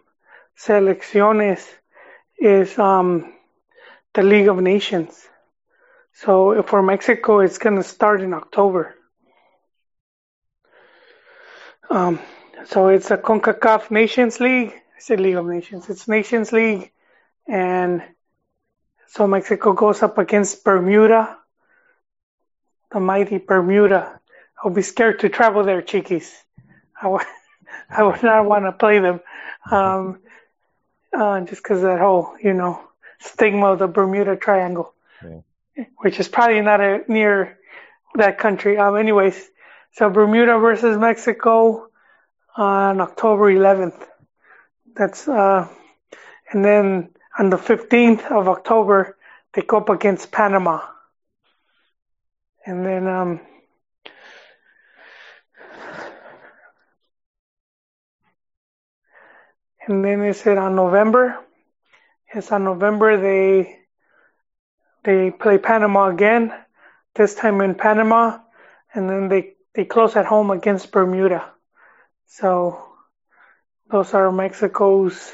selecciones, 0.57 1.65
is 2.37 2.77
um, 2.77 3.33
the 4.13 4.23
League 4.23 4.47
of 4.47 4.61
Nations. 4.61 5.27
So 6.13 6.61
for 6.63 6.81
Mexico, 6.81 7.39
it's 7.39 7.57
gonna 7.57 7.83
start 7.83 8.21
in 8.21 8.33
October. 8.33 8.95
Um, 11.89 12.19
so 12.65 12.89
it's 12.89 13.12
a 13.12 13.17
CONCACAF 13.17 13.89
Nations 13.91 14.39
League. 14.39 14.69
I 14.72 15.00
said 15.00 15.19
League 15.19 15.36
of 15.36 15.46
Nations. 15.46 15.89
It's 15.89 16.08
Nations 16.08 16.51
League, 16.51 16.91
and 17.48 18.03
so 19.08 19.27
Mexico 19.27 19.74
goes 19.74 20.03
up 20.03 20.17
against 20.17 20.63
Bermuda, 20.63 21.38
the 22.91 23.00
mighty 23.00 23.38
Bermuda. 23.38 24.19
I'll 24.63 24.72
be 24.72 24.81
scared 24.81 25.19
to 25.19 25.29
travel 25.29 25.63
there, 25.63 25.81
Chiquis. 25.81 26.31
I 27.01 27.08
would, 27.08 27.24
I 27.89 28.03
would 28.03 28.22
not 28.22 28.46
want 28.46 28.65
to 28.65 28.72
play 28.74 29.00
them, 29.00 29.22
um, 29.72 30.19
uh, 31.17 31.39
just 31.41 31.63
because 31.63 31.81
that 31.81 32.00
whole, 32.00 32.36
you 32.43 32.53
know, 32.53 32.81
stigma 33.19 33.72
of 33.72 33.79
the 33.79 33.88
Bermuda 33.88 34.36
Triangle, 34.36 34.93
Yeah. 35.24 35.86
which 35.98 36.19
is 36.19 36.27
probably 36.27 36.62
not 36.62 36.81
a, 36.81 37.01
near 37.08 37.58
that 38.15 38.38
country. 38.38 38.77
Um, 38.77 38.96
anyways, 38.98 39.50
so 39.93 40.10
Bermuda 40.10 40.60
versus 40.60 40.98
Mexico 40.98 41.89
on 42.55 43.01
October 43.01 43.51
11th. 43.51 44.05
That's 44.96 45.27
uh, 45.27 45.67
and 46.51 46.65
then 46.65 47.10
on 47.38 47.50
the 47.50 47.58
15th 47.58 48.31
of 48.31 48.48
October 48.48 49.17
they 49.53 49.62
go 49.62 49.77
up 49.77 49.89
against 49.89 50.31
Panama. 50.31 50.81
And 52.65 52.86
then 52.86 53.08
um, 53.08 53.39
and 59.88 60.03
then 60.03 60.24
is 60.24 60.46
it 60.46 60.58
on 60.58 60.75
November? 60.75 61.39
Yes, 62.34 62.51
on 62.51 62.63
November 62.63 63.17
they 63.17 63.79
they 65.03 65.31
play 65.31 65.58
Panama 65.58 66.10
again, 66.10 66.53
this 67.15 67.34
time 67.34 67.62
in 67.62 67.74
Panama, 67.74 68.39
and 68.93 69.10
then 69.10 69.29
they 69.29 69.53
they 69.73 69.85
close 69.85 70.15
at 70.15 70.25
home 70.25 70.51
against 70.51 70.91
Bermuda. 70.91 71.51
So 72.27 72.83
those 73.89 74.13
are 74.13 74.31
Mexico's 74.31 75.33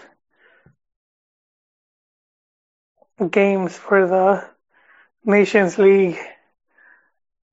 games 3.32 3.77
for 3.77 4.08
the 4.08 4.46
Nations 5.24 5.77
League, 5.77 6.18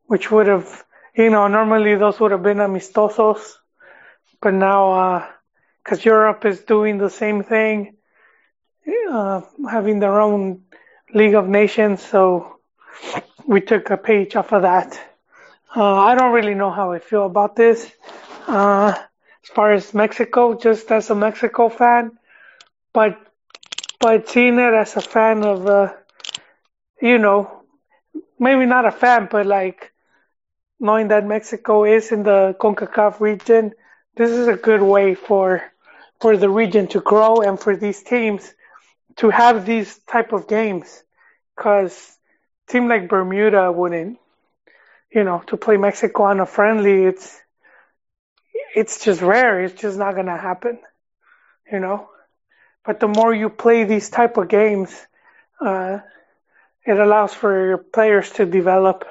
which 0.07 0.31
would 0.31 0.47
have, 0.47 0.85
you 1.17 1.31
know, 1.31 1.47
normally 1.49 1.95
those 1.95 2.19
would 2.21 2.33
have 2.33 2.43
been 2.43 2.59
amistosos, 2.59 3.57
but 4.41 4.55
now, 4.55 5.29
because 5.83 6.05
Europe 6.05 6.45
is 6.45 6.61
doing 6.61 6.99
the 6.99 7.11
same 7.11 7.43
thing, 7.43 7.97
uh, 9.11 9.41
having 9.71 10.01
their 10.01 10.21
own 10.21 10.63
League 11.15 11.35
of 11.35 11.49
Nations, 11.49 12.03
so 12.03 12.59
we 13.47 13.61
took 13.61 13.91
a 13.91 13.97
page 13.97 14.37
off 14.37 14.53
of 14.53 14.63
that. 14.63 14.99
Uh, 15.75 15.95
I 15.97 16.15
don't 16.15 16.33
really 16.33 16.55
know 16.55 16.71
how 16.71 16.93
I 16.93 16.99
feel 16.99 17.25
about 17.27 17.57
this. 17.57 17.91
Uh, 18.47 18.93
as 19.45 19.51
far 19.51 19.73
as 19.73 19.95
Mexico, 19.95 20.55
just 20.59 20.91
as 20.93 21.11
a 21.11 21.15
Mexico 21.15 21.69
fan, 21.69 22.19
but 22.93 23.19
but 24.01 24.29
seeing 24.29 24.59
it 24.59 24.75
as 24.75 24.97
a 24.97 25.01
fan 25.01 25.45
of, 25.45 25.67
uh, 25.67 25.93
you 27.01 27.19
know, 27.19 27.63
maybe 28.39 28.67
not 28.67 28.87
a 28.87 28.93
fan, 28.93 29.29
but 29.31 29.47
like 29.47 29.93
knowing 30.81 31.09
that 31.09 31.27
Mexico 31.27 31.85
is 31.85 32.13
in 32.13 32.23
the 32.25 32.57
CONCACAF 32.61 33.21
region, 33.21 33.73
this 34.17 34.31
is 34.31 34.49
a 34.49 34.57
good 34.57 34.83
way 34.83 35.15
for 35.15 35.63
for 36.21 36.37
the 36.37 36.49
region 36.51 36.87
to 36.89 37.01
grow 37.01 37.41
and 37.43 37.59
for 37.61 37.77
these 37.77 38.03
teams 38.03 38.55
to 39.17 39.31
have 39.31 39.67
these 39.67 39.99
type 40.01 40.33
of 40.33 40.49
games, 40.49 41.03
because 41.57 42.19
team 42.69 42.89
like 42.89 43.09
Bermuda 43.09 43.73
wouldn't, 43.73 44.19
you 45.15 45.25
know, 45.25 45.43
to 45.49 45.57
play 45.57 45.77
Mexico 45.77 46.25
on 46.25 46.41
a 46.41 46.47
friendly, 46.47 47.05
it's 47.05 47.41
it's 48.75 49.05
just 49.05 49.21
rare. 49.21 49.63
It's 49.63 49.81
just 49.81 49.99
not 49.99 50.15
gonna 50.15 50.39
happen, 50.39 50.79
you 51.71 51.81
know. 51.81 52.09
But 52.85 53.01
the 53.01 53.09
more 53.09 53.35
you 53.35 53.49
play 53.51 53.85
these 53.85 54.11
type 54.11 54.37
of 54.37 54.49
games, 54.49 54.91
uh, 55.61 55.99
it 56.85 56.99
allows 56.99 57.33
for 57.35 57.67
your 57.69 57.79
players 57.79 58.31
to 58.33 58.47
develop 58.47 59.05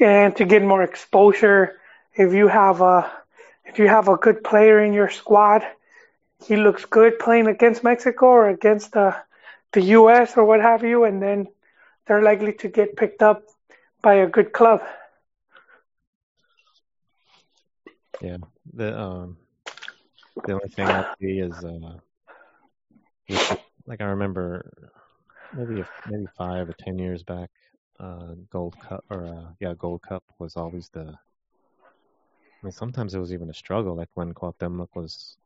and 0.00 0.36
to 0.36 0.44
get 0.44 0.62
more 0.62 0.82
exposure. 0.82 1.78
If 2.14 2.32
you 2.34 2.48
have 2.48 2.80
a 2.80 3.10
if 3.64 3.78
you 3.78 3.88
have 3.88 4.08
a 4.08 4.16
good 4.16 4.44
player 4.44 4.82
in 4.82 4.92
your 4.92 5.08
squad, 5.10 5.62
he 6.46 6.56
looks 6.56 6.84
good 6.84 7.18
playing 7.18 7.46
against 7.46 7.82
Mexico 7.84 8.26
or 8.26 8.48
against 8.48 8.92
the 8.92 9.16
the 9.72 9.82
U.S. 9.98 10.36
or 10.36 10.44
what 10.44 10.60
have 10.60 10.84
you, 10.84 11.04
and 11.04 11.22
then 11.22 11.48
they're 12.06 12.22
likely 12.22 12.52
to 12.54 12.68
get 12.68 12.96
picked 12.96 13.22
up 13.22 13.42
by 14.02 14.14
a 14.14 14.26
good 14.26 14.52
club. 14.52 14.82
Yeah. 18.24 18.38
The 18.72 18.98
um 18.98 19.36
the 20.46 20.52
only 20.54 20.68
thing 20.74 20.88
I 20.90 21.02
see 21.20 21.38
is 21.40 21.62
uh 21.64 21.98
with, 23.28 23.42
like 23.86 24.00
I 24.00 24.04
remember 24.04 24.70
maybe 25.52 25.84
maybe 26.06 26.26
five 26.38 26.68
or 26.68 26.74
ten 26.78 26.98
years 26.98 27.22
back, 27.22 27.50
uh 28.00 28.34
Gold 28.50 28.76
Cup 28.80 29.04
or 29.10 29.26
uh 29.26 29.52
yeah, 29.60 29.74
Gold 29.74 30.02
Cup 30.02 30.24
was 30.38 30.56
always 30.56 30.88
the 30.88 31.02
I 31.02 32.66
mean 32.66 32.72
sometimes 32.72 33.14
it 33.14 33.18
was 33.18 33.32
even 33.34 33.50
a 33.50 33.54
struggle, 33.54 33.94
like 33.94 34.08
when 34.14 34.32
Cuauhtemoc 34.32 34.88
was 34.94 35.36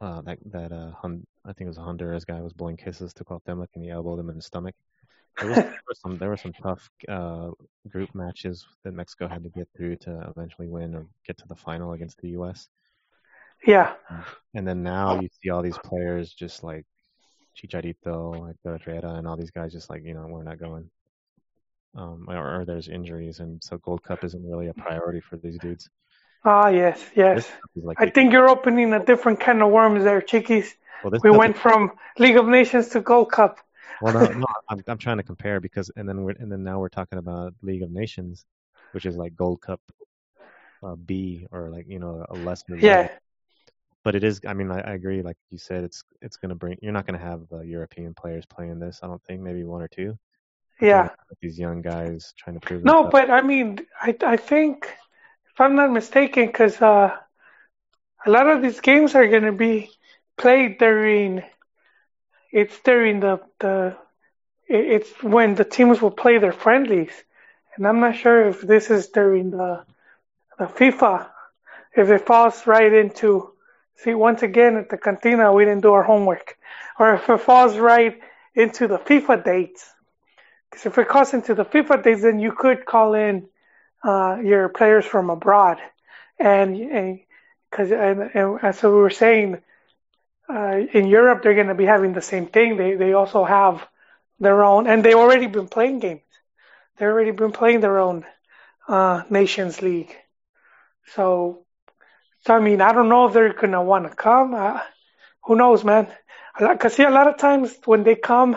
uh 0.00 0.22
that 0.22 0.38
that 0.46 0.72
uh 0.72 0.92
Hon- 1.02 1.26
I 1.44 1.52
think 1.52 1.66
it 1.66 1.74
was 1.74 1.78
a 1.78 1.82
Honduras 1.82 2.24
guy 2.24 2.40
was 2.40 2.54
blowing 2.54 2.78
kisses 2.78 3.12
to 3.14 3.24
Cuauhtemoc 3.24 3.68
and 3.74 3.84
he 3.84 3.90
elbowed 3.90 4.20
him 4.20 4.30
in 4.30 4.36
the 4.36 4.42
stomach. 4.42 4.74
There 5.38 5.48
was, 5.48 5.56
there 5.56 5.82
were 5.88 5.94
some 5.94 6.18
there 6.18 6.28
were 6.28 6.36
some 6.36 6.52
tough 6.52 6.88
uh, 7.08 7.50
group 7.88 8.14
matches 8.14 8.66
that 8.84 8.92
Mexico 8.92 9.26
had 9.26 9.42
to 9.42 9.50
get 9.50 9.68
through 9.76 9.96
to 9.96 10.32
eventually 10.36 10.68
win 10.68 10.94
or 10.94 11.06
get 11.26 11.38
to 11.38 11.48
the 11.48 11.56
final 11.56 11.92
against 11.92 12.18
the 12.18 12.28
U.S. 12.30 12.68
Yeah, 13.66 13.94
And 14.54 14.68
then 14.68 14.82
now 14.82 15.20
you 15.20 15.28
see 15.42 15.48
all 15.50 15.62
these 15.62 15.78
players 15.78 16.32
just 16.32 16.62
like 16.62 16.84
Chicharito, 17.56 18.38
like 18.40 18.56
Herrera, 18.84 19.14
and 19.14 19.26
all 19.26 19.36
these 19.36 19.50
guys 19.50 19.72
just 19.72 19.88
like 19.90 20.04
you 20.04 20.14
know 20.14 20.26
we're 20.28 20.42
not 20.42 20.58
going. 20.58 20.90
Um, 21.96 22.26
or, 22.28 22.60
or 22.60 22.64
there's 22.64 22.88
injuries, 22.88 23.38
and 23.38 23.62
so 23.62 23.78
Gold 23.78 24.02
Cup 24.02 24.24
isn't 24.24 24.44
really 24.44 24.66
a 24.66 24.74
priority 24.74 25.20
for 25.20 25.36
these 25.36 25.58
dudes. 25.58 25.88
ah 26.44 26.68
yes, 26.68 27.00
yes. 27.14 27.36
This 27.36 27.46
cup 27.46 27.70
is 27.76 27.84
like 27.84 27.96
I 28.00 28.10
think 28.10 28.32
you're 28.32 28.48
opening 28.48 28.92
a 28.92 29.04
different 29.04 29.40
kind 29.40 29.62
of 29.62 29.70
worms 29.70 30.02
there, 30.04 30.20
Chiquis. 30.20 30.74
well, 31.04 31.12
We 31.22 31.30
went 31.30 31.56
from 31.56 31.92
League 32.18 32.36
of 32.36 32.46
Nations 32.46 32.88
to 32.90 33.00
Gold 33.00 33.30
Cup. 33.30 33.60
Well, 34.02 34.12
no, 34.12 34.26
no, 34.26 34.46
I'm 34.68 34.82
I'm 34.88 34.98
trying 34.98 35.18
to 35.18 35.22
compare 35.22 35.60
because 35.60 35.90
and 35.96 36.08
then 36.08 36.22
we're 36.22 36.34
and 36.38 36.50
then 36.50 36.62
now 36.64 36.78
we're 36.80 36.88
talking 36.88 37.18
about 37.18 37.54
League 37.62 37.82
of 37.82 37.90
Nations, 37.90 38.46
which 38.92 39.06
is 39.06 39.16
like 39.16 39.36
Gold 39.36 39.60
Cup 39.62 39.80
uh, 40.82 40.96
B 40.96 41.46
or 41.50 41.70
like 41.70 41.86
you 41.88 41.98
know 41.98 42.24
a 42.28 42.36
lesser 42.36 42.76
Yeah, 42.80 43.08
level. 43.08 43.10
But 44.04 44.14
it 44.14 44.24
is. 44.24 44.40
I 44.46 44.54
mean, 44.54 44.70
I, 44.70 44.80
I 44.80 44.92
agree. 44.94 45.22
Like 45.22 45.36
you 45.50 45.58
said, 45.58 45.84
it's 45.84 46.02
it's 46.22 46.36
gonna 46.36 46.54
bring. 46.54 46.78
You're 46.82 46.92
not 46.92 47.06
gonna 47.06 47.18
have 47.18 47.42
uh, 47.52 47.60
European 47.62 48.14
players 48.14 48.44
playing 48.46 48.78
this. 48.78 49.00
I 49.02 49.06
don't 49.08 49.22
think. 49.24 49.40
Maybe 49.42 49.64
one 49.64 49.82
or 49.82 49.88
two. 49.88 50.16
Yeah. 50.80 51.10
these 51.42 51.58
young 51.58 51.82
guys 51.82 52.32
trying 52.38 52.54
to 52.54 52.60
prove 52.60 52.84
No, 52.84 53.04
but 53.04 53.30
I 53.30 53.42
mean, 53.42 53.78
I 54.00 54.16
I 54.22 54.36
think 54.36 54.84
if 55.52 55.60
I'm 55.60 55.74
not 55.76 55.90
mistaken, 55.92 56.46
because 56.46 56.80
uh, 56.82 57.16
a 58.26 58.30
lot 58.30 58.48
of 58.48 58.60
these 58.62 58.80
games 58.80 59.14
are 59.14 59.26
going 59.28 59.44
to 59.44 59.52
be 59.52 59.90
played 60.36 60.78
during. 60.78 61.42
It's 62.52 62.80
during 62.80 63.20
the 63.20 63.40
the. 63.58 63.96
It- 64.68 64.86
It's 64.96 65.22
when 65.22 65.54
the 65.54 65.64
teams 65.64 66.00
will 66.02 66.10
play 66.24 66.38
their 66.38 66.52
friendlies, 66.52 67.14
and 67.76 67.86
I'm 67.86 68.00
not 68.00 68.16
sure 68.16 68.48
if 68.48 68.60
this 68.60 68.90
is 68.90 69.08
during 69.08 69.50
the 69.50 69.84
the 70.58 70.66
FIFA. 70.66 71.28
If 71.96 72.10
it 72.10 72.26
falls 72.26 72.66
right 72.66 72.92
into. 72.92 73.52
See, 73.96 74.14
once 74.14 74.42
again 74.42 74.76
at 74.76 74.88
the 74.90 74.98
cantina, 74.98 75.52
we 75.52 75.64
didn't 75.64 75.82
do 75.82 75.92
our 75.92 76.02
homework, 76.02 76.56
or 76.98 77.14
if 77.14 77.28
it 77.30 77.40
falls 77.40 77.76
right 77.78 78.20
into 78.54 78.88
the 78.88 78.98
FIFA 78.98 79.44
dates. 79.44 79.90
Because 80.70 80.86
if 80.86 80.98
it 80.98 81.08
calls 81.08 81.34
into 81.34 81.54
the 81.54 81.64
FIFA 81.64 82.02
dates, 82.02 82.22
then 82.22 82.38
you 82.40 82.52
could 82.52 82.84
call 82.86 83.14
in 83.14 83.48
uh, 84.04 84.38
your 84.42 84.68
players 84.68 85.04
from 85.04 85.30
abroad, 85.30 85.78
and 86.38 87.20
because 87.70 87.90
and, 87.92 88.30
and, 88.34 88.58
and, 88.62 88.74
so 88.76 88.90
we 88.92 88.98
were 88.98 89.10
saying 89.10 89.58
uh, 90.48 90.78
in 90.92 91.06
Europe 91.06 91.42
they're 91.42 91.54
going 91.54 91.68
to 91.68 91.74
be 91.74 91.86
having 91.86 92.12
the 92.12 92.22
same 92.22 92.46
thing. 92.46 92.76
They 92.76 92.94
they 92.96 93.12
also 93.14 93.44
have 93.44 93.86
their 94.38 94.64
own, 94.64 94.86
and 94.86 95.04
they've 95.04 95.14
already 95.16 95.46
been 95.46 95.68
playing 95.68 96.00
games. 96.00 96.22
They've 96.96 97.08
already 97.08 97.30
been 97.32 97.52
playing 97.52 97.80
their 97.80 97.98
own 97.98 98.24
uh, 98.88 99.22
Nations 99.30 99.82
League. 99.82 100.14
So, 101.14 101.64
so 102.46 102.54
I 102.54 102.60
mean, 102.60 102.80
I 102.80 102.92
don't 102.92 103.08
know 103.08 103.26
if 103.26 103.32
they're 103.34 103.52
gonna 103.52 103.82
want 103.82 104.08
to 104.08 104.14
come. 104.14 104.54
Uh, 104.54 104.80
who 105.44 105.56
knows, 105.56 105.84
man? 105.84 106.08
Because 106.58 106.94
see, 106.94 107.04
a 107.04 107.10
lot 107.10 107.28
of 107.28 107.38
times 107.38 107.76
when 107.84 108.04
they 108.04 108.14
come, 108.14 108.56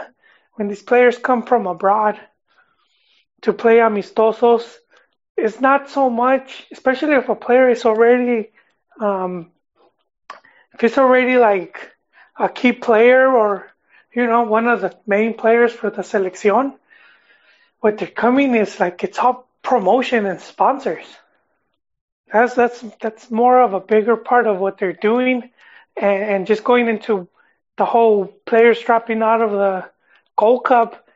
when 0.53 0.67
these 0.67 0.84
players 0.84 1.17
come 1.17 1.43
from 1.43 1.67
abroad 1.67 2.19
to 3.41 3.53
play 3.53 3.77
amistosos, 3.77 4.77
it's 5.36 5.62
not 5.62 5.89
so 5.89 6.10
much, 6.10 6.65
especially 6.72 7.13
if 7.13 7.29
a 7.29 7.36
player 7.36 7.69
is 7.69 7.86
already, 7.86 8.51
um, 9.00 9.51
if 10.74 10.84
it's 10.84 10.98
already 10.98 11.38
like 11.38 11.91
a 12.39 12.50
key 12.50 12.72
player 12.72 13.27
or 13.27 13.72
you 14.17 14.25
know 14.25 14.41
one 14.41 14.67
of 14.67 14.81
the 14.81 14.97
main 15.05 15.36
players 15.36 15.71
for 15.71 15.91
the 15.91 16.01
selección. 16.01 16.74
What 17.81 18.00
they're 18.00 18.07
coming 18.07 18.55
is 18.55 18.79
like 18.79 19.03
it's 19.03 19.19
all 19.19 19.47
promotion 19.62 20.25
and 20.25 20.41
sponsors. 20.41 21.05
That's 22.33 22.55
that's 22.55 22.83
that's 23.00 23.29
more 23.29 23.62
of 23.62 23.75
a 23.75 23.79
bigger 23.79 24.17
part 24.17 24.47
of 24.47 24.57
what 24.57 24.79
they're 24.79 25.01
doing, 25.09 25.51
and, 25.95 26.24
and 26.31 26.47
just 26.47 26.63
going 26.63 26.88
into 26.88 27.27
the 27.77 27.86
whole 27.86 28.25
players 28.47 28.81
dropping 28.81 29.21
out 29.21 29.41
of 29.43 29.51
the 29.51 29.86
Gold 30.36 30.63
Cup. 30.65 31.07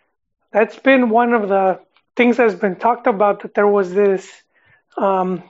That's 0.51 0.77
been 0.77 1.09
one 1.09 1.33
of 1.33 1.49
the 1.49 1.79
things 2.15 2.37
that's 2.37 2.53
been 2.53 2.75
talked 2.75 3.07
about. 3.07 3.41
That 3.41 3.55
there 3.55 3.67
was 3.67 3.91
this, 3.91 4.29
um, 4.95 5.41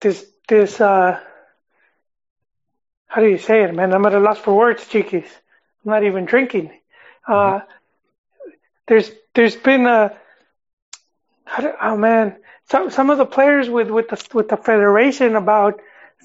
this 0.00 0.26
this 0.48 0.80
uh, 0.80 1.20
how 3.06 3.20
do 3.22 3.28
you 3.28 3.38
say 3.38 3.62
it, 3.62 3.72
man? 3.72 3.94
I'm 3.94 4.04
at 4.06 4.12
a 4.12 4.18
loss 4.18 4.38
for 4.38 4.56
words, 4.56 4.88
chiquis. 4.88 5.30
I'm 5.84 5.90
not 5.90 6.04
even 6.04 6.24
drinking. 6.24 6.70
Uh, 7.26 7.60
there's 8.86 9.10
there's 9.34 9.56
been 9.56 9.86
a 9.86 10.16
do, 11.60 11.72
oh 11.80 11.96
man, 11.96 12.36
some 12.70 12.90
some 12.90 13.10
of 13.10 13.18
the 13.18 13.26
players 13.26 13.68
with 13.68 13.90
with 13.90 14.08
the 14.08 14.28
with 14.34 14.48
the 14.48 14.56
federation 14.56 15.36
about 15.36 15.80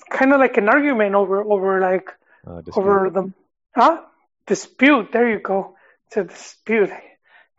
kind 0.10 0.34
of 0.34 0.40
like 0.40 0.58
an 0.58 0.70
argument 0.70 1.16
over 1.16 1.44
over 1.44 1.80
like 1.82 2.10
uh, 2.48 2.62
over 2.76 3.10
the 3.10 3.32
huh 3.76 4.02
dispute. 4.48 5.12
There 5.12 5.30
you 5.30 5.40
go. 5.40 5.76
It's 6.08 6.18
a 6.18 6.24
dispute. 6.24 6.90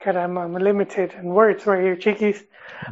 God, 0.04 0.16
I'm, 0.16 0.38
I'm 0.38 0.54
limited 0.54 1.12
in 1.12 1.26
words 1.26 1.66
right 1.66 1.82
here, 1.82 1.96
chiquis. 1.96 2.42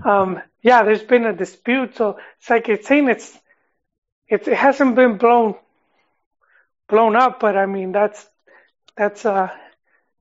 Um, 0.05 0.43
yeah, 0.63 0.83
there's 0.83 1.03
been 1.03 1.25
a 1.25 1.33
dispute, 1.33 1.97
so 1.97 2.19
it's 2.39 2.51
like 2.51 2.69
it's 2.69 2.87
saying 2.87 3.09
it's 3.09 3.39
it, 4.29 4.47
it 4.47 4.57
hasn't 4.57 4.95
been 4.95 5.17
blown 5.17 5.55
blown 6.89 7.17
up, 7.17 7.41
but 7.41 7.57
I 7.57 7.67
mean 7.67 7.93
that's 7.93 8.27
that's 8.99 9.25
uh 9.25 9.49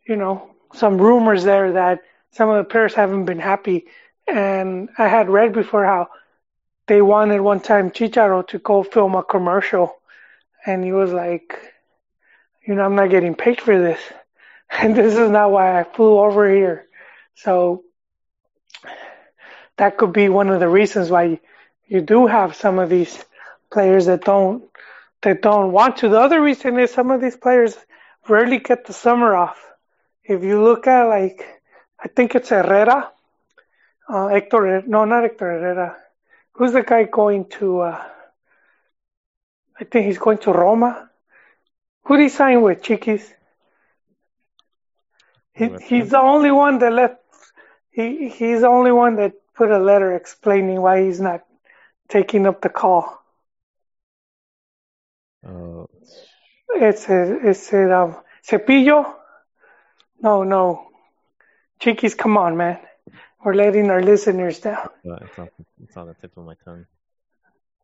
you 0.07 0.15
know 0.15 0.51
some 0.73 0.97
rumors 0.97 1.43
there 1.43 1.73
that 1.73 2.01
some 2.31 2.49
of 2.49 2.57
the 2.57 2.69
players 2.69 2.93
haven't 2.93 3.25
been 3.25 3.39
happy 3.39 3.87
and 4.27 4.89
I 4.97 5.07
had 5.07 5.29
read 5.29 5.53
before 5.53 5.85
how 5.85 6.09
they 6.87 7.01
wanted 7.01 7.41
one 7.41 7.59
time 7.59 7.91
Chicharo 7.91 8.47
to 8.47 8.59
go 8.59 8.83
film 8.83 9.15
a 9.15 9.23
commercial, 9.23 9.95
and 10.65 10.83
he 10.83 10.91
was 10.91 11.11
like, 11.11 11.59
you 12.65 12.75
know, 12.75 12.83
I'm 12.83 12.95
not 12.95 13.09
getting 13.09 13.35
paid 13.35 13.61
for 13.61 13.77
this, 13.77 13.99
and 14.69 14.95
this 14.95 15.15
is 15.15 15.29
not 15.29 15.51
why 15.51 15.79
I 15.79 15.83
flew 15.83 16.19
over 16.19 16.53
here. 16.53 16.85
So 17.35 17.83
that 19.77 19.97
could 19.97 20.13
be 20.13 20.27
one 20.27 20.49
of 20.49 20.59
the 20.59 20.67
reasons 20.67 21.09
why 21.09 21.39
you 21.85 22.01
do 22.01 22.27
have 22.27 22.55
some 22.55 22.79
of 22.79 22.89
these 22.89 23.23
players 23.71 24.07
that 24.07 24.23
don't 24.23 24.63
that 25.21 25.41
don't 25.41 25.71
want 25.71 25.97
to. 25.97 26.09
The 26.09 26.19
other 26.19 26.41
reason 26.41 26.79
is 26.79 26.91
some 26.91 27.11
of 27.11 27.21
these 27.21 27.37
players 27.37 27.77
rarely 28.29 28.59
get 28.59 28.85
the 28.85 28.93
summer 28.93 29.35
off. 29.35 29.63
If 30.23 30.43
you 30.43 30.63
look 30.63 30.87
at 30.87 31.03
like, 31.03 31.45
I 31.99 32.07
think 32.07 32.35
it's 32.35 32.49
Herrera 32.49 33.11
uh, 34.07 34.27
Hector, 34.27 34.83
no, 34.87 35.05
not 35.05 35.23
Hector 35.23 35.51
Herrera. 35.51 35.97
Who's 36.53 36.73
the 36.73 36.81
guy 36.81 37.03
going 37.03 37.45
to? 37.59 37.81
Uh, 37.81 38.03
I 39.79 39.83
think 39.83 40.07
he's 40.07 40.17
going 40.17 40.39
to 40.39 40.51
Roma. 40.51 41.09
Who 42.05 42.17
did 42.17 42.23
he 42.23 42.29
sign 42.29 42.61
with, 42.61 42.81
Chiquis? 42.81 43.33
He, 45.53 45.69
he's 45.83 46.09
the 46.09 46.19
only 46.19 46.51
one 46.51 46.79
that 46.79 46.93
left. 46.93 47.17
He 47.91 48.29
he's 48.29 48.61
the 48.61 48.67
only 48.67 48.91
one 48.91 49.15
that 49.17 49.33
put 49.55 49.71
a 49.71 49.79
letter 49.79 50.15
explaining 50.15 50.81
why 50.81 51.03
he's 51.03 51.19
not 51.19 51.43
taking 52.07 52.45
up 52.45 52.61
the 52.61 52.69
call. 52.69 53.21
Uh, 55.45 55.85
it's 56.69 57.09
a, 57.09 57.99
um, 57.99 58.17
Cepillo. 58.43 59.13
No, 60.21 60.43
no, 60.43 60.87
Chiquis, 61.79 62.15
come 62.15 62.37
on, 62.37 62.57
man. 62.57 62.79
We're 63.43 63.53
letting 63.53 63.89
our 63.89 64.01
listeners 64.01 64.59
down. 64.59 64.89
it's, 65.03 65.39
on, 65.39 65.49
it's 65.83 65.95
on 65.95 66.07
the 66.07 66.13
tip 66.15 66.35
of 66.37 66.45
my 66.45 66.55
tongue. 66.65 66.85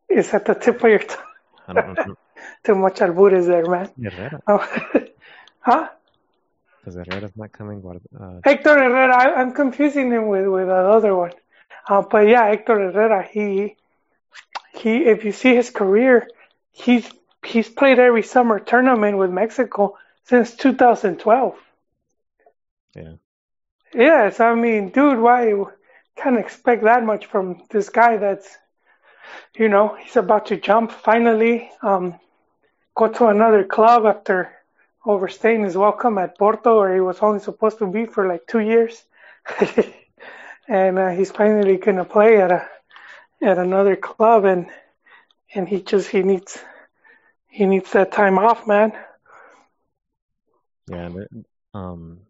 It's 0.08 0.34
at 0.34 0.44
the 0.44 0.54
tip 0.54 0.82
of 0.82 0.90
your 0.90 0.98
tongue. 0.98 1.22
I 1.68 1.72
don't 1.72 1.94
know. 1.94 2.16
Too 2.64 2.74
much 2.74 3.00
albures 3.00 3.46
there, 3.46 3.64
man. 3.66 3.90
Herrera. 4.02 4.42
Oh. 4.46 4.68
huh? 5.60 5.88
Because 6.80 6.96
Herrera's 6.96 7.32
not 7.36 7.52
coming. 7.52 7.82
Uh, 8.18 8.40
Hector 8.44 8.78
Herrera, 8.78 9.16
I, 9.16 9.40
am 9.40 9.52
confusing 9.52 10.10
him 10.10 10.26
with, 10.26 10.46
with 10.46 10.64
another 10.64 11.14
one. 11.14 11.32
Uh, 11.88 12.02
but 12.02 12.28
yeah, 12.28 12.46
Hector 12.46 12.90
Herrera, 12.90 13.26
he, 13.26 13.76
he, 14.74 15.04
if 15.04 15.24
you 15.24 15.32
see 15.32 15.54
his 15.54 15.70
career, 15.70 16.28
he's, 16.72 17.08
he's 17.46 17.68
played 17.68 17.98
every 17.98 18.22
summer 18.22 18.58
tournament 18.58 19.18
with 19.18 19.30
Mexico 19.30 19.96
since 20.24 20.54
2012. 20.56 21.56
Yeah. 22.94 23.14
Yes, 23.94 24.40
I 24.40 24.54
mean, 24.54 24.90
dude, 24.90 25.18
why 25.18 25.52
can't 26.16 26.38
expect 26.38 26.84
that 26.84 27.04
much 27.04 27.26
from 27.26 27.62
this 27.70 27.88
guy 27.88 28.16
that's, 28.16 28.56
you 29.56 29.68
know, 29.68 29.96
he's 30.00 30.16
about 30.16 30.46
to 30.46 30.56
jump 30.56 30.92
finally, 30.92 31.70
um, 31.82 32.18
go 32.94 33.08
to 33.08 33.26
another 33.26 33.64
club 33.64 34.06
after 34.06 34.52
overstaying 35.06 35.64
his 35.64 35.76
welcome 35.76 36.18
at 36.18 36.38
Porto, 36.38 36.78
where 36.78 36.94
he 36.94 37.00
was 37.00 37.18
only 37.20 37.40
supposed 37.40 37.78
to 37.78 37.86
be 37.86 38.06
for 38.06 38.26
like 38.26 38.46
two 38.46 38.60
years. 38.60 39.04
and 40.68 40.98
uh, 40.98 41.10
he's 41.10 41.30
finally 41.30 41.76
going 41.76 41.98
to 41.98 42.04
play 42.04 42.40
at 42.40 42.50
a 42.50 42.68
at 43.42 43.58
another 43.58 43.94
club 43.94 44.44
and 44.44 44.66
and 45.54 45.68
he 45.68 45.82
just 45.82 46.08
he 46.08 46.22
needs 46.22 46.58
he 47.54 47.64
needs 47.66 47.90
that 47.92 48.10
time 48.12 48.38
off 48.38 48.66
man 48.66 48.92
yeah 50.90 51.08
um 51.72 52.20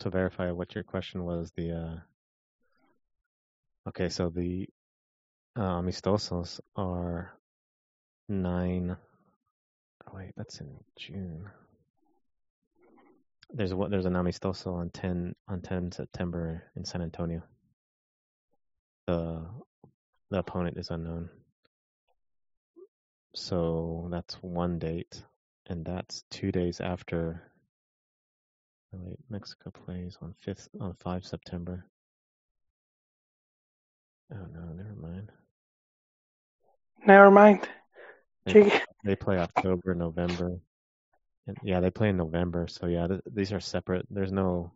to 0.00 0.10
verify 0.10 0.50
what 0.50 0.74
your 0.74 0.84
question 0.84 1.24
was, 1.24 1.52
the 1.56 1.72
uh, 1.72 1.96
okay, 3.88 4.08
so 4.08 4.30
the 4.30 4.66
uh, 5.56 5.80
amistosos 5.80 6.60
are 6.74 7.32
nine. 8.28 8.96
Oh 10.08 10.12
wait, 10.16 10.32
that's 10.36 10.60
in 10.60 10.74
June. 10.98 11.48
There's 13.52 13.74
what 13.74 13.90
there's 13.90 14.06
an 14.06 14.14
amistoso 14.14 14.74
on 14.74 14.90
ten 14.90 15.34
on 15.48 15.60
ten 15.60 15.92
September 15.92 16.64
in 16.76 16.84
San 16.84 17.02
Antonio. 17.02 17.42
The 19.06 19.46
the 20.30 20.38
opponent 20.38 20.78
is 20.78 20.90
unknown. 20.90 21.28
So 23.34 24.08
that's 24.10 24.34
one 24.42 24.78
date, 24.78 25.22
and 25.66 25.84
that's 25.84 26.24
two 26.30 26.50
days 26.52 26.80
after 26.80 27.50
Oh, 28.92 28.98
wait, 29.04 29.18
Mexico 29.28 29.70
plays 29.70 30.18
on 30.20 30.34
fifth 30.36 30.68
on 30.80 30.94
five 30.94 31.24
September. 31.24 31.86
Oh 34.32 34.46
no, 34.52 34.72
never 34.72 34.96
mind. 34.96 35.30
Never 37.06 37.30
mind. 37.30 37.68
They, 38.44 38.72
they 39.04 39.16
play 39.16 39.38
October, 39.38 39.94
November. 39.94 40.58
And, 41.46 41.56
yeah, 41.62 41.80
they 41.80 41.90
play 41.90 42.08
in 42.08 42.16
November. 42.16 42.66
So 42.68 42.86
yeah, 42.86 43.06
th- 43.06 43.20
these 43.32 43.52
are 43.52 43.60
separate. 43.60 44.06
There's 44.10 44.32
no 44.32 44.72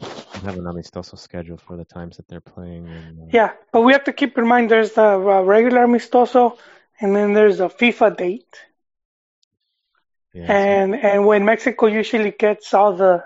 I 0.00 0.38
have 0.44 0.56
an 0.56 0.64
amistoso 0.64 1.18
schedule 1.18 1.56
for 1.56 1.76
the 1.76 1.84
times 1.84 2.18
that 2.18 2.28
they're 2.28 2.40
playing. 2.40 2.84
And, 2.84 3.20
uh, 3.20 3.24
yeah, 3.30 3.52
but 3.72 3.80
we 3.80 3.92
have 3.92 4.04
to 4.04 4.12
keep 4.12 4.36
in 4.36 4.46
mind 4.46 4.70
there's 4.70 4.92
the 4.92 5.02
uh, 5.02 5.42
regular 5.42 5.86
amistoso, 5.86 6.58
and 7.00 7.14
then 7.16 7.32
there's 7.34 7.60
a 7.60 7.68
FIFA 7.68 8.16
date. 8.16 8.56
Yeah, 10.32 10.52
and 10.52 10.94
and 10.94 11.26
when 11.26 11.44
Mexico 11.44 11.86
usually 11.86 12.30
gets 12.32 12.74
all 12.74 12.94
the 12.96 13.24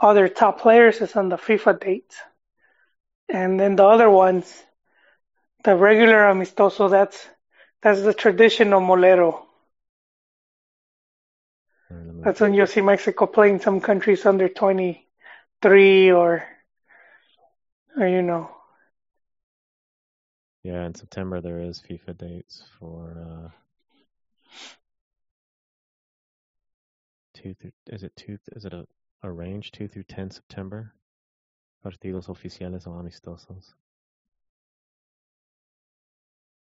other 0.00 0.28
top 0.28 0.60
players 0.60 1.00
is 1.00 1.16
on 1.16 1.28
the 1.28 1.36
FIFA 1.36 1.80
date. 1.80 2.14
And 3.28 3.58
then 3.60 3.76
the 3.76 3.84
other 3.84 4.10
ones, 4.10 4.64
the 5.64 5.76
regular 5.76 6.18
amistoso, 6.32 6.90
that's 6.90 7.28
that's 7.82 8.02
the 8.02 8.14
traditional 8.14 8.80
molero. 8.80 9.44
That's 12.22 12.40
when 12.40 12.54
you'll 12.54 12.66
see 12.66 12.80
Mexico 12.82 13.26
playing 13.26 13.60
some 13.60 13.80
countries 13.80 14.26
under 14.26 14.48
23 14.48 16.10
or, 16.10 16.44
or 17.96 18.06
you 18.06 18.22
know, 18.22 18.55
Yeah, 20.66 20.84
in 20.84 20.96
September 20.96 21.40
there 21.40 21.60
is 21.60 21.80
FIFA 21.80 22.18
dates 22.18 22.64
for 22.80 23.24
uh, 23.24 23.50
two 27.34 27.54
through. 27.54 27.70
Is 27.86 28.02
it 28.02 28.12
two? 28.16 28.38
Is 28.50 28.64
it 28.64 28.72
a, 28.72 28.84
a 29.22 29.30
range 29.30 29.70
two 29.70 29.86
through 29.86 30.02
ten 30.08 30.28
September? 30.28 30.92
Partidos 31.84 32.26
oficiales 32.26 32.88
o 32.88 32.90
amistosos. 32.90 33.74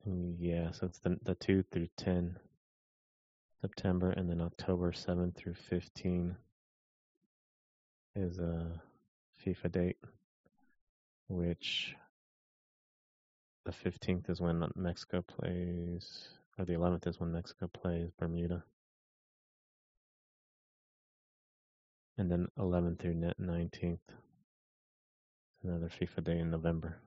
Mm, 0.09 0.35
Yeah, 0.39 0.71
so 0.71 0.87
it's 0.87 0.97
the 0.97 1.19
the 1.21 1.35
two 1.35 1.63
through 1.71 1.89
ten 1.95 2.39
September, 3.61 4.09
and 4.09 4.27
then 4.27 4.41
October 4.41 4.93
seven 4.93 5.31
through 5.31 5.53
fifteen 5.69 6.35
is 8.15 8.39
a 8.39 8.81
FIFA 9.45 9.71
date, 9.71 9.97
which 11.29 11.95
the 13.65 13.71
fifteenth 13.71 14.29
is 14.29 14.41
when 14.41 14.63
Mexico 14.75 15.21
plays, 15.21 16.29
or 16.57 16.65
the 16.65 16.73
eleventh 16.73 17.07
is 17.07 17.19
when 17.19 17.31
Mexico 17.31 17.67
plays 17.67 18.09
Bermuda, 18.17 18.63
and 22.17 22.31
then 22.31 22.47
eleventh 22.57 22.99
through 22.99 23.21
nineteenth 23.37 24.01
another 25.63 25.89
FIFA 25.89 26.23
day 26.23 26.39
in 26.39 26.49
November. 26.49 26.97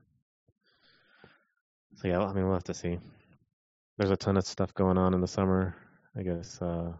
So 1.95 2.07
yeah, 2.07 2.19
I 2.19 2.33
mean 2.33 2.45
we'll 2.45 2.53
have 2.53 2.63
to 2.65 2.73
see. 2.73 2.99
There's 3.97 4.11
a 4.11 4.17
ton 4.17 4.37
of 4.37 4.45
stuff 4.45 4.73
going 4.73 4.97
on 4.97 5.13
in 5.13 5.21
the 5.21 5.27
summer. 5.27 5.75
I 6.17 6.23
guess. 6.23 6.61
Uh, 6.61 6.93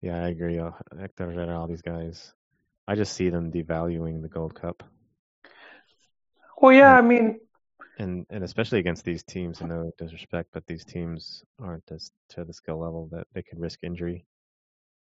yeah, 0.00 0.24
I 0.24 0.28
agree. 0.28 0.60
Hector 0.98 1.54
all 1.54 1.66
these 1.66 1.82
guys. 1.82 2.32
I 2.88 2.94
just 2.94 3.14
see 3.14 3.30
them 3.30 3.50
devaluing 3.50 4.22
the 4.22 4.28
Gold 4.28 4.54
Cup, 4.54 4.82
Well, 6.60 6.72
yeah, 6.72 6.96
and 6.96 6.98
I 6.98 7.02
mean, 7.02 7.40
and, 7.98 8.26
and 8.30 8.44
especially 8.44 8.78
against 8.78 9.04
these 9.04 9.22
teams. 9.22 9.60
And 9.60 9.70
no 9.70 9.92
disrespect, 9.98 10.50
but 10.52 10.66
these 10.66 10.84
teams 10.84 11.44
aren't 11.60 11.90
as 11.90 12.10
to 12.30 12.44
the 12.44 12.52
skill 12.52 12.78
level 12.78 13.08
that 13.12 13.26
they 13.32 13.42
could 13.42 13.60
risk 13.60 13.80
injury. 13.82 14.24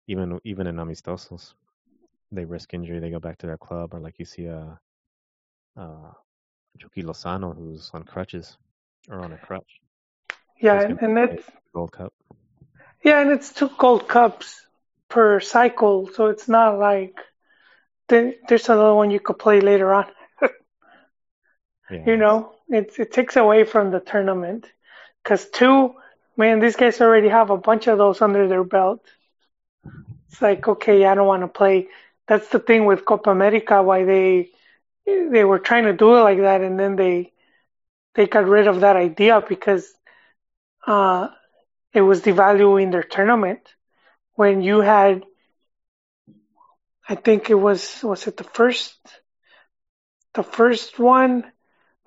Even 0.08 0.40
even 0.44 0.66
in 0.66 0.76
amistosos, 0.76 1.54
they 2.32 2.44
risk 2.44 2.74
injury. 2.74 2.98
They 3.00 3.10
go 3.10 3.20
back 3.20 3.38
to 3.38 3.46
their 3.46 3.58
club, 3.58 3.94
or 3.94 4.00
like 4.00 4.18
you 4.18 4.24
see 4.24 4.46
a 4.46 4.78
uh, 5.76 5.80
uh, 5.80 6.12
Chucky 6.78 7.02
Lozano 7.02 7.56
who's 7.56 7.90
on 7.94 8.04
crutches 8.04 8.56
or 9.08 9.20
on 9.20 9.32
a 9.32 9.38
crutch. 9.38 9.80
yeah, 10.60 10.80
and, 10.82 10.98
and 11.00 11.18
it's 11.18 11.50
Gold 11.74 11.92
Cup. 11.92 12.12
yeah, 13.04 13.20
and 13.20 13.30
it's 13.30 13.52
two 13.52 13.70
Gold 13.78 14.08
Cups 14.08 14.66
per 15.08 15.40
cycle, 15.40 16.08
so 16.14 16.26
it's 16.26 16.48
not 16.48 16.78
like 16.78 17.18
there's 18.08 18.68
another 18.68 18.94
one 18.94 19.10
you 19.10 19.20
could 19.20 19.38
play 19.38 19.60
later 19.60 19.92
on. 19.94 20.06
Yeah, 21.90 22.06
You 22.06 22.16
know, 22.16 22.52
it 22.68 22.98
it 22.98 23.12
takes 23.12 23.36
away 23.36 23.64
from 23.64 23.90
the 23.90 24.00
tournament 24.00 24.66
because 25.22 25.48
two, 25.50 25.94
man, 26.36 26.60
these 26.60 26.76
guys 26.76 27.00
already 27.00 27.28
have 27.28 27.50
a 27.50 27.56
bunch 27.56 27.86
of 27.88 27.98
those 27.98 28.20
under 28.22 28.48
their 28.48 28.64
belt. 28.64 29.04
It's 30.30 30.42
like, 30.42 30.66
okay, 30.68 31.04
I 31.04 31.14
don't 31.14 31.26
want 31.26 31.42
to 31.42 31.48
play. 31.48 31.88
That's 32.26 32.48
the 32.48 32.58
thing 32.58 32.84
with 32.86 33.04
Copa 33.04 33.30
America, 33.30 33.82
why 33.82 34.04
they 34.04 34.50
they 35.06 35.44
were 35.44 35.58
trying 35.58 35.84
to 35.84 35.92
do 35.92 36.14
it 36.16 36.20
like 36.20 36.38
that, 36.40 36.60
and 36.62 36.78
then 36.78 36.96
they 36.96 37.32
they 38.14 38.26
got 38.26 38.46
rid 38.46 38.66
of 38.68 38.80
that 38.80 38.96
idea 38.96 39.42
because 39.46 39.92
uh, 40.86 41.28
it 41.92 42.02
was 42.02 42.22
devaluing 42.22 42.90
their 42.92 43.02
tournament. 43.02 43.60
When 44.34 44.62
you 44.62 44.80
had, 44.80 45.24
I 47.08 47.14
think 47.14 47.50
it 47.50 47.54
was 47.54 48.02
was 48.02 48.26
it 48.26 48.36
the 48.36 48.44
first 48.44 48.96
the 50.34 50.42
first 50.42 50.98
one. 50.98 51.50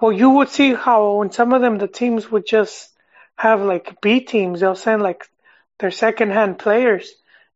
Well, 0.04 0.12
you 0.12 0.32
would 0.32 0.50
see 0.50 0.74
how 0.74 1.22
in 1.22 1.32
some 1.32 1.54
of 1.54 1.62
them 1.62 1.78
the 1.78 1.88
teams 1.88 2.30
would 2.30 2.46
just 2.46 2.90
have 3.38 3.62
like 3.62 4.02
B 4.02 4.20
teams. 4.20 4.60
They'll 4.60 4.76
send 4.76 5.02
like 5.02 5.30
their 5.80 5.92
second 5.92 6.32
hand 6.32 6.60
players, 6.60 7.10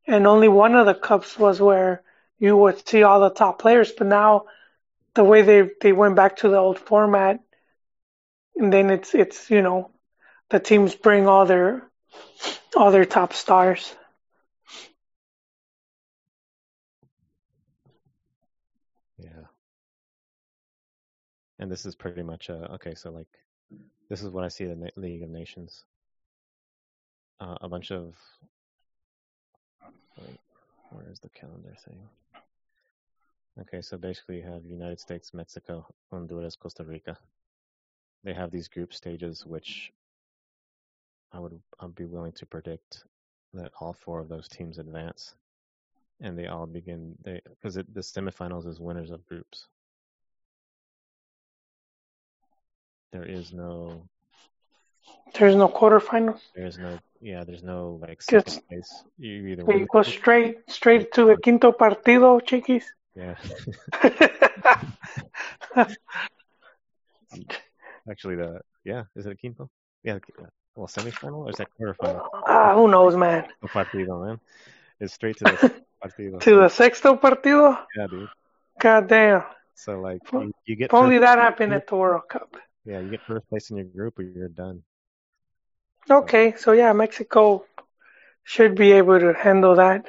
and 0.08 0.26
only 0.26 0.48
one 0.48 0.74
of 0.74 0.86
the 0.86 0.94
cups 0.94 1.38
was 1.38 1.60
where 1.60 2.04
you 2.40 2.56
would 2.56 2.88
see 2.88 3.04
all 3.04 3.20
the 3.20 3.32
top 3.32 3.60
players. 3.60 3.92
But 3.92 4.08
now 4.08 4.46
the 5.14 5.26
way 5.26 5.42
they 5.42 5.70
they 5.82 5.92
went 5.92 6.16
back 6.16 6.38
to 6.38 6.48
the 6.48 6.56
old 6.56 6.80
format, 6.80 7.42
and 8.56 8.72
then 8.72 8.92
it's 8.92 9.14
it's 9.14 9.50
you 9.50 9.62
know 9.62 9.92
the 10.50 10.62
teams 10.62 10.96
bring 10.96 11.28
all 11.28 11.46
their 11.46 11.84
all 12.78 12.92
their 12.92 13.04
top 13.04 13.34
stars. 13.34 13.94
yeah. 19.18 19.57
And 21.60 21.72
this 21.72 21.86
is 21.86 21.96
pretty 21.96 22.24
much 22.24 22.50
uh, 22.50 22.67
okay. 22.76 22.93
So 22.96 23.12
like, 23.12 23.28
this 24.10 24.22
is 24.22 24.30
what 24.30 24.43
I 24.43 24.48
see 24.48 24.65
the 24.65 24.91
League 24.96 25.24
of 25.24 25.30
Nations. 25.30 25.84
Uh, 27.39 27.56
a 27.62 27.70
bunch 27.70 27.91
of 27.91 28.15
wait, 30.17 30.39
where 30.91 31.10
is 31.12 31.20
the 31.20 31.30
calendar 31.30 31.76
thing? 31.86 32.00
Okay, 33.60 33.82
so 33.82 33.98
basically 33.98 34.38
you 34.38 34.43
have 34.43 34.63
United 34.65 35.00
States, 35.00 35.34
Mexico, 35.34 35.86
Honduras, 36.12 36.56
Costa 36.56 36.84
Rica. 36.84 37.17
They 38.24 38.34
have 38.34 38.52
these 38.52 38.67
group 38.67 38.93
stages, 38.93 39.46
which 39.46 39.91
I 41.32 41.39
would 41.39 41.60
I'd 41.80 41.96
be 41.96 42.06
willing 42.06 42.34
to 42.34 42.46
predict 42.46 43.04
that 43.54 43.72
all 43.80 43.93
four 43.93 44.20
of 44.20 44.30
those 44.30 44.48
teams 44.48 44.78
advance, 44.78 45.36
and 46.22 46.38
they 46.38 46.48
all 46.48 46.65
begin 46.65 47.15
they 47.24 47.41
because 47.50 47.76
the 47.76 48.02
semifinals 48.02 48.67
is 48.67 48.80
winners 48.80 49.12
of 49.12 49.26
groups. 49.26 49.67
There 53.12 53.26
is 53.26 53.54
no 53.54 54.04
There's 55.38 55.56
no 55.56 55.67
quarterfinals. 55.70 56.41
there 56.56 56.65
is 56.65 56.78
no 56.78 57.00
yeah 57.22 57.43
there's 57.43 57.63
no 57.63 58.00
like 58.02 58.22
second 58.22 58.62
place. 58.70 59.04
You 59.17 59.48
either 59.48 59.63
you 59.74 59.88
go 59.91 60.04
straight 60.04 60.58
straight 60.67 61.12
to 61.13 61.26
the 61.26 61.38
quinto 61.38 61.72
partido, 61.72 62.39
chiquis. 62.46 62.86
Yeah, 63.15 63.36
actually 68.10 68.36
the 68.36 68.62
yeah 68.84 69.04
is 69.15 69.26
it 69.26 69.32
a 69.32 69.36
quinto? 69.36 69.70
Yeah, 70.04 70.20
uh, 70.39 70.46
well 70.76 70.88
semifinal 70.88 71.46
or 71.46 71.50
is 71.50 71.56
that 71.58 71.70
quarterfinal? 71.80 72.22
ah, 72.48 72.74
who 72.76 72.88
knows, 72.88 73.15
man? 73.15 73.46
No 73.62 73.70
partido, 73.70 74.26
man. 74.26 74.39
It's 75.00 75.13
straight 75.13 75.38
to 75.38 75.46
the 75.46 75.84
partido. 76.04 76.39
To 76.41 76.56
the 76.56 76.70
sexto 76.70 77.15
partido. 77.15 77.78
Yeah, 77.96 78.08
dude. 78.08 78.30
God 78.80 79.08
damn. 79.08 79.43
So 79.74 80.00
like 80.00 80.22
you, 80.32 80.52
you 80.65 80.76
get 80.76 80.86
if 80.86 80.93
only 80.93 81.17
that 81.20 81.38
happened 81.39 81.74
at 81.74 81.88
the 81.88 81.96
World 81.96 82.28
Cup. 82.30 82.56
Yeah, 82.88 83.02
you 83.02 83.10
get 83.12 83.21
first 83.28 83.47
place 83.50 83.69
in 83.69 83.76
your 83.76 83.86
group 83.86 84.17
or 84.17 84.23
you're 84.23 84.47
done. 84.47 84.82
Okay, 86.10 86.56
so 86.56 86.71
yeah, 86.71 86.93
Mexico 86.93 87.65
should 88.43 88.76
be 88.76 88.93
able 88.93 89.19
to 89.19 89.34
handle 89.34 89.76
that. 89.76 90.06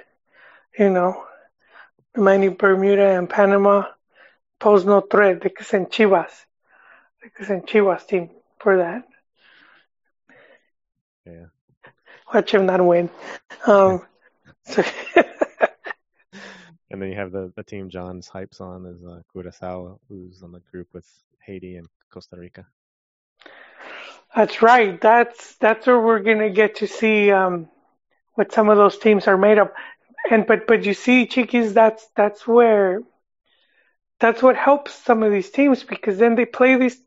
You 0.78 0.90
know, 0.90 1.24
remaining 2.14 2.54
Bermuda 2.54 3.18
and 3.18 3.28
Panama 3.28 3.84
pose 4.60 4.84
no 4.84 5.00
threat. 5.00 5.40
They 5.40 5.48
could 5.48 5.66
send 5.66 5.90
Chivas. 5.90 6.30
They 7.20 7.30
could 7.30 7.46
send 7.46 7.66
Chivas 7.66 8.06
team 8.06 8.30
for 8.60 8.76
that. 8.76 9.08
Yeah. 11.26 11.46
Watch 12.32 12.54
him 12.54 12.66
not 12.66 12.84
win. 12.84 13.10
Um, 13.66 14.06
so 14.62 14.84
And 16.90 17.02
then 17.02 17.10
you 17.10 17.16
have 17.16 17.32
the, 17.32 17.52
the 17.54 17.62
team 17.64 17.90
John's 17.90 18.28
hypes 18.28 18.60
on 18.60 18.86
is 18.86 19.04
uh, 19.04 19.20
Curacao, 19.32 19.98
who's 20.08 20.42
on 20.42 20.52
the 20.52 20.60
group 20.70 20.88
with 20.94 21.06
Haiti 21.44 21.76
and 21.76 21.86
Costa 22.10 22.36
Rica. 22.36 22.66
that's 24.34 24.62
right. 24.62 25.00
That's 25.00 25.56
that's 25.56 25.86
where 25.86 26.00
we're 26.00 26.20
gonna 26.20 26.50
get 26.50 26.76
to 26.76 26.86
see 26.86 27.30
um, 27.30 27.68
what 28.34 28.52
some 28.52 28.68
of 28.68 28.76
those 28.76 28.98
teams 28.98 29.26
are 29.26 29.38
made 29.38 29.58
of. 29.58 29.70
And 30.30 30.46
but 30.46 30.66
but 30.66 30.84
you 30.84 30.94
see, 30.94 31.26
Chiquis, 31.26 31.72
that's 31.72 32.06
that's 32.16 32.46
where 32.46 33.00
that's 34.20 34.42
what 34.42 34.56
helps 34.56 34.94
some 34.94 35.22
of 35.22 35.32
these 35.32 35.50
teams 35.50 35.82
because 35.82 36.18
then 36.18 36.34
they 36.34 36.44
play 36.44 36.76
these 36.76 37.00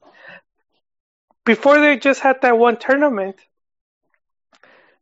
before 1.46 1.80
they 1.80 1.98
just 1.98 2.22
had 2.22 2.42
that 2.42 2.58
one 2.58 2.78
tournament, 2.78 3.36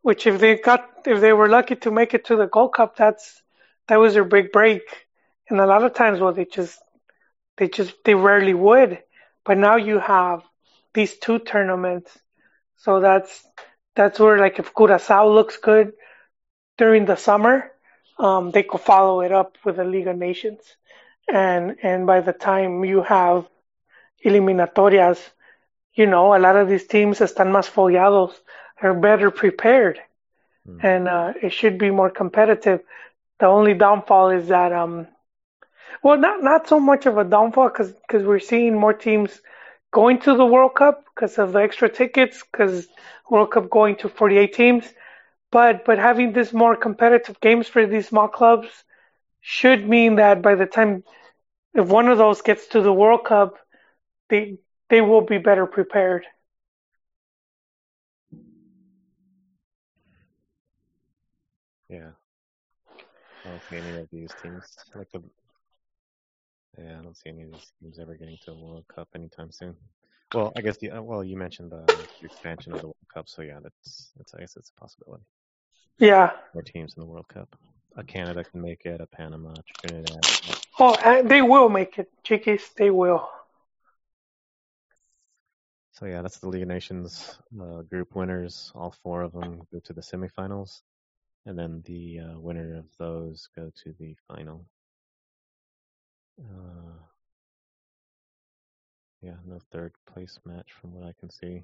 which 0.02 0.28
if 0.28 0.40
they 0.40 0.58
got 0.58 0.88
if 1.06 1.22
they 1.22 1.34
were 1.34 1.50
lucky 1.50 1.76
to 1.78 1.92
make 1.92 2.14
it 2.14 2.26
to 2.26 2.36
the 2.36 2.48
Gold 2.48 2.74
Cup, 2.74 2.96
that's 2.96 3.42
that 3.88 3.98
was 3.98 4.14
their 4.14 4.24
big 4.24 4.52
break. 4.52 4.84
And 5.50 5.60
a 5.60 5.66
lot 5.66 5.84
of 5.84 5.94
times, 5.94 6.20
well, 6.20 6.34
they 6.34 6.46
just 6.46 6.80
they 7.58 7.68
just 7.68 7.96
they 8.06 8.16
rarely 8.16 8.54
would. 8.54 9.04
But 9.50 9.58
now 9.58 9.78
you 9.78 10.00
have 10.00 10.44
these 10.94 11.18
two 11.18 11.40
tournaments, 11.40 12.18
so 12.78 13.02
that's 13.02 13.48
that's 13.96 14.20
where 14.20 14.38
like 14.40 14.60
if 14.60 14.76
Curacao 14.76 15.28
looks 15.30 15.58
good 15.58 15.94
during 16.78 17.06
the 17.06 17.18
summer, 17.18 17.72
um, 18.20 18.52
they 18.52 18.64
could 18.64 18.82
follow 18.82 19.22
it 19.22 19.32
up 19.34 19.58
with 19.66 19.78
the 19.78 19.86
League 19.86 20.08
of 20.08 20.18
Nations, 20.18 20.62
and 21.28 21.78
and 21.84 22.08
by 22.08 22.22
the 22.22 22.34
time 22.34 22.86
you 22.86 23.02
have 23.04 23.48
eliminatorias, 24.24 25.20
you 25.94 26.06
know 26.06 26.36
a 26.36 26.40
lot 26.40 26.56
of 26.56 26.70
these 26.70 26.88
teams 26.88 27.20
están 27.20 27.52
más 27.52 27.70
follados, 27.70 28.34
are 28.82 28.94
better 28.94 29.32
prepared, 29.32 30.00
Hmm. 30.66 30.80
and 30.82 31.08
uh, 31.08 31.34
it 31.42 31.54
should 31.54 31.78
be 31.78 31.92
more 31.92 32.12
competitive. 32.12 32.82
The 33.40 33.48
only 33.48 33.74
downfall 33.74 34.30
is 34.32 34.50
that 34.50 34.74
um, 34.74 35.08
well, 36.04 36.18
not 36.18 36.44
not 36.44 36.68
so 36.68 36.80
much 36.80 37.06
of 37.06 37.18
a 37.18 37.24
downfall 37.24 37.70
because 37.70 37.92
because 37.94 38.24
we're 38.26 38.40
seeing 38.40 38.78
more 38.78 38.94
teams 38.94 39.42
going 39.92 40.20
to 40.20 40.36
the 40.36 40.46
World 40.46 40.76
Cup 40.76 41.04
because 41.14 41.38
of 41.38 41.54
the 41.54 41.60
extra 41.60 41.90
tickets, 41.90 42.44
because 42.52 42.88
World 43.30 43.52
Cup 43.52 43.70
going 43.70 43.96
to 43.98 44.10
48 44.10 44.54
teams. 44.54 44.94
But 45.52 45.86
but 45.86 45.98
having 46.00 46.34
this 46.34 46.54
more 46.54 46.76
competitive 46.76 47.40
games 47.42 47.68
for 47.68 47.86
these 47.86 48.08
small 48.08 48.28
clubs 48.28 48.70
should 49.42 49.88
mean 49.88 50.16
that 50.16 50.42
by 50.42 50.56
the 50.56 50.66
time 50.66 51.04
if 51.74 51.88
one 51.88 52.08
of 52.08 52.18
those 52.18 52.42
gets 52.42 52.68
to 52.70 52.82
the 52.82 52.94
World 52.94 53.26
Cup, 53.26 53.58
they 54.30 54.58
they 54.90 55.02
will 55.02 55.22
be 55.22 55.38
better 55.38 55.66
prepared. 55.66 56.26
Yeah. 61.90 62.12
I 63.46 63.50
don't 63.50 63.64
see 63.64 63.78
any 63.78 63.96
of 63.96 64.10
these 64.12 64.34
teams 64.36 64.78
like 64.96 65.10
the. 65.12 65.22
Yeah, 66.78 67.00
I 67.00 67.04
don't 67.04 67.18
see 67.18 67.30
any 67.30 67.44
of 67.44 67.52
these 67.52 67.72
teams 67.82 68.00
ever 68.00 68.16
getting 68.16 68.38
to 68.46 68.52
the 68.52 68.58
World 68.58 68.86
Cup 68.94 69.10
anytime 69.16 69.52
soon. 69.52 69.76
Well, 70.34 70.54
I 70.56 70.62
guess 70.62 70.78
the 70.78 70.92
uh, 70.92 71.02
well, 71.02 71.24
you 71.24 71.36
mentioned 71.36 71.72
the 71.72 71.86
expansion 72.22 72.74
of 72.74 72.82
the 72.82 72.88
World 72.88 73.08
Cup, 73.14 73.28
so 73.28 73.42
yeah, 73.42 73.60
that's 73.62 74.12
that's 74.16 74.34
I 74.36 74.40
guess 74.42 74.56
it's 74.56 74.72
a 74.76 74.80
possibility. 74.80 75.24
Yeah. 75.98 76.32
More 76.54 76.64
teams 76.64 76.96
in 76.96 77.02
the 77.02 77.08
World 77.08 77.28
Cup. 77.28 77.56
A 77.98 78.04
Canada 78.04 78.44
can 78.44 78.62
make 78.62 78.86
it. 78.86 79.02
A 79.02 79.08
Panama, 79.08 79.54
Trinidad. 79.80 80.22
Oh, 80.80 80.96
and 81.04 81.28
they 81.28 81.42
will 81.42 81.68
make 81.68 81.98
it, 81.98 82.10
Chiquis. 82.24 82.70
They 82.78 82.92
will. 82.92 83.28
So 85.94 86.06
yeah, 86.06 86.22
that's 86.22 86.40
the 86.40 86.48
League 86.48 86.62
of 86.62 86.70
Nations 86.70 87.38
uh, 87.62 87.82
group 87.82 88.16
winners. 88.16 88.72
All 88.74 88.96
four 89.04 89.24
of 89.24 89.34
them 89.34 89.62
go 89.74 89.80
to 89.80 89.94
the 89.94 90.02
semifinals, 90.02 90.82
and 91.46 91.60
then 91.60 91.82
the 91.86 92.20
uh, 92.20 92.40
winner 92.40 92.78
of 92.78 92.86
those 92.98 93.50
go 93.56 93.72
to 93.84 93.94
the 94.00 94.16
final. 94.28 94.66
Uh, 96.40 96.94
yeah, 99.22 99.36
no 99.46 99.60
third 99.72 99.94
place 100.06 100.40
match 100.46 100.72
from 100.80 100.94
what 100.94 101.06
I 101.06 101.14
can 101.20 101.30
see. 101.30 101.64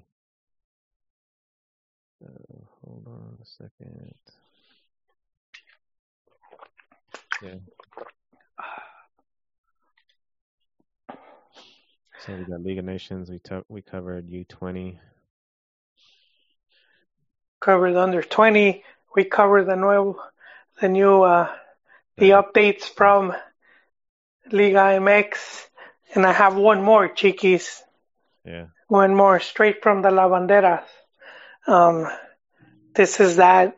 Uh, 2.24 2.58
hold 2.82 3.06
on 3.06 3.38
a 3.40 3.46
second. 3.46 4.14
Yeah. 7.42 7.54
So 12.20 12.34
we 12.34 12.44
got 12.44 12.62
League 12.62 12.78
of 12.78 12.84
Nations. 12.84 13.30
We 13.30 13.38
took 13.38 13.64
we 13.68 13.82
covered 13.82 14.28
U 14.28 14.44
twenty. 14.44 14.98
Covered 17.60 17.96
under 17.96 18.22
20. 18.22 18.84
We 19.14 19.24
covered 19.24 19.64
the 19.64 19.76
new, 19.76 20.16
the 20.80 20.88
new, 20.88 21.22
uh, 21.22 21.50
the 22.16 22.30
updates 22.30 22.82
from 22.84 23.34
Liga 24.52 24.98
MX. 25.00 25.66
And 26.14 26.26
I 26.26 26.32
have 26.32 26.56
one 26.56 26.82
more, 26.82 27.08
Chiquis. 27.08 27.82
Yeah. 28.44 28.66
One 28.88 29.14
more 29.14 29.40
straight 29.40 29.82
from 29.82 30.02
the 30.02 30.10
Lavanderas. 30.10 30.84
Um, 31.66 32.06
this 32.94 33.20
is 33.20 33.36
that 33.36 33.76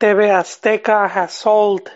TV 0.00 0.28
Azteca 0.28 1.10
has 1.10 1.32
sold 1.32 1.90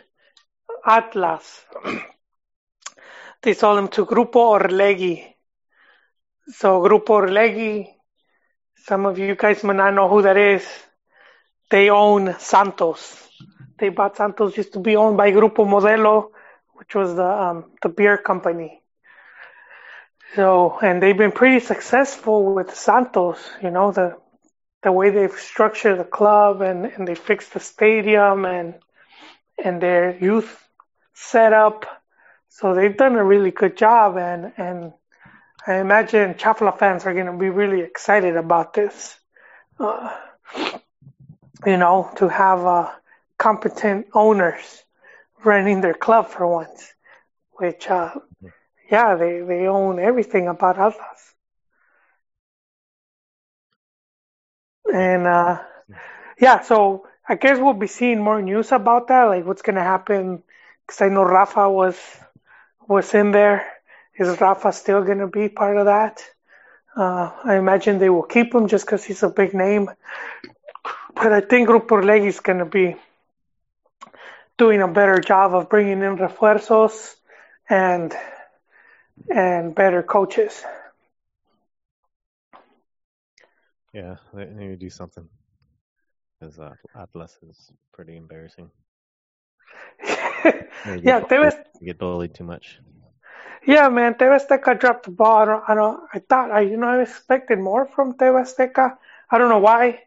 Atlas. 0.84 1.64
they 3.42 3.54
sold 3.54 3.78
them 3.78 3.88
to 3.88 4.06
Grupo 4.06 4.58
Orlegi. 4.58 5.24
So 6.48 6.80
Grupo 6.80 7.20
Orlegi, 7.22 7.88
some 8.84 9.06
of 9.06 9.18
you 9.18 9.36
guys 9.36 9.62
may 9.62 9.74
not 9.74 9.94
know 9.94 10.08
who 10.08 10.22
that 10.22 10.36
is. 10.36 10.66
They 11.70 11.90
own 11.90 12.36
Santos. 12.38 13.28
They 13.78 13.90
bought 13.90 14.16
Santos 14.16 14.56
used 14.56 14.72
to 14.72 14.80
be 14.80 14.96
owned 14.96 15.16
by 15.16 15.30
Grupo 15.30 15.66
Modelo, 15.66 16.30
which 16.78 16.94
was 16.94 17.14
the 17.14 17.30
um, 17.44 17.64
the 17.82 17.88
beer 17.88 18.16
company. 18.16 18.82
So 20.34 20.78
and 20.80 21.02
they've 21.02 21.16
been 21.16 21.32
pretty 21.32 21.60
successful 21.60 22.54
with 22.54 22.74
Santos. 22.74 23.38
You 23.62 23.70
know 23.70 23.92
the 23.92 24.16
the 24.82 24.92
way 24.92 25.10
they've 25.10 25.32
structured 25.32 25.98
the 25.98 26.04
club 26.04 26.60
and, 26.60 26.86
and 26.86 27.06
they 27.06 27.14
fixed 27.14 27.52
the 27.52 27.60
stadium 27.60 28.44
and 28.44 28.74
and 29.62 29.80
their 29.80 30.16
youth 30.16 30.64
setup. 31.14 31.84
So 32.48 32.74
they've 32.74 32.96
done 32.96 33.16
a 33.16 33.24
really 33.24 33.50
good 33.50 33.76
job 33.76 34.16
and 34.16 34.52
and 34.56 34.92
I 35.66 35.80
imagine 35.80 36.34
Chafla 36.34 36.78
fans 36.78 37.04
are 37.04 37.12
going 37.12 37.26
to 37.26 37.36
be 37.36 37.50
really 37.50 37.82
excited 37.82 38.36
about 38.36 38.72
this. 38.72 39.18
Uh, 39.78 40.14
you 41.66 41.76
know, 41.76 42.10
to 42.16 42.28
have 42.28 42.64
uh, 42.64 42.90
competent 43.36 44.06
owners 44.14 44.84
running 45.44 45.80
their 45.80 45.94
club 45.94 46.28
for 46.28 46.46
once, 46.46 46.92
which, 47.52 47.88
uh, 47.88 48.14
yeah, 48.90 49.16
they, 49.16 49.40
they 49.40 49.66
own 49.66 49.98
everything 49.98 50.48
about 50.48 50.78
Atlas. 50.78 51.34
And, 54.92 55.26
uh, 55.26 55.62
yeah, 56.40 56.60
so 56.62 57.06
I 57.28 57.34
guess 57.34 57.58
we'll 57.58 57.74
be 57.74 57.86
seeing 57.86 58.20
more 58.20 58.40
news 58.40 58.72
about 58.72 59.08
that, 59.08 59.24
like 59.24 59.44
what's 59.44 59.62
going 59.62 59.76
to 59.76 59.82
happen. 59.82 60.42
Because 60.86 61.02
I 61.02 61.08
know 61.08 61.24
Rafa 61.24 61.68
was 61.68 61.98
was 62.88 63.12
in 63.12 63.32
there. 63.32 63.66
Is 64.18 64.40
Rafa 64.40 64.72
still 64.72 65.04
going 65.04 65.18
to 65.18 65.26
be 65.26 65.48
part 65.48 65.76
of 65.76 65.86
that? 65.86 66.24
Uh, 66.96 67.30
I 67.44 67.56
imagine 67.56 67.98
they 67.98 68.08
will 68.08 68.22
keep 68.22 68.54
him 68.54 68.66
just 68.66 68.86
because 68.86 69.04
he's 69.04 69.22
a 69.22 69.28
big 69.28 69.52
name. 69.54 69.90
But 71.14 71.32
I 71.32 71.40
think 71.42 71.68
Grupo 71.68 72.00
Orlegi 72.00 72.26
is 72.26 72.40
going 72.40 72.58
to 72.58 72.64
be 72.64 72.96
doing 74.58 74.82
a 74.82 74.88
better 74.88 75.18
job 75.18 75.54
of 75.54 75.70
bringing 75.70 76.02
in 76.02 76.16
refuerzos 76.18 77.14
and 77.70 78.14
and 79.30 79.74
better 79.74 80.02
coaches. 80.02 80.62
Yeah, 83.94 84.16
they 84.34 84.44
need 84.44 84.68
to 84.68 84.76
do 84.76 84.90
something 84.90 85.28
because 86.38 86.58
uh, 86.58 86.74
Atlas 86.94 87.38
is 87.48 87.72
pretty 87.92 88.16
embarrassing. 88.16 88.70
Yeah, 91.02 91.20
get, 91.20 91.28
they 91.28 91.38
was 91.38 91.54
they 91.80 91.86
get 91.86 91.98
bullied 91.98 92.34
too 92.34 92.44
much. 92.44 92.78
yeah, 93.66 93.88
man. 93.88 94.14
TV 94.14 94.38
Azteca 94.38 94.78
dropped 94.78 95.06
the 95.06 95.10
ball. 95.10 95.38
I 95.38 95.44
don't, 95.44 95.64
I 95.68 95.74
don't. 95.74 96.00
I 96.14 96.18
thought 96.20 96.50
I, 96.50 96.60
you 96.60 96.76
know, 96.76 96.86
I 96.86 97.02
expected 97.02 97.58
more 97.58 97.86
from 97.86 98.14
TV 98.14 98.42
Azteca. 98.42 98.96
I 99.30 99.38
don't 99.38 99.48
know 99.48 99.58
why, 99.58 100.04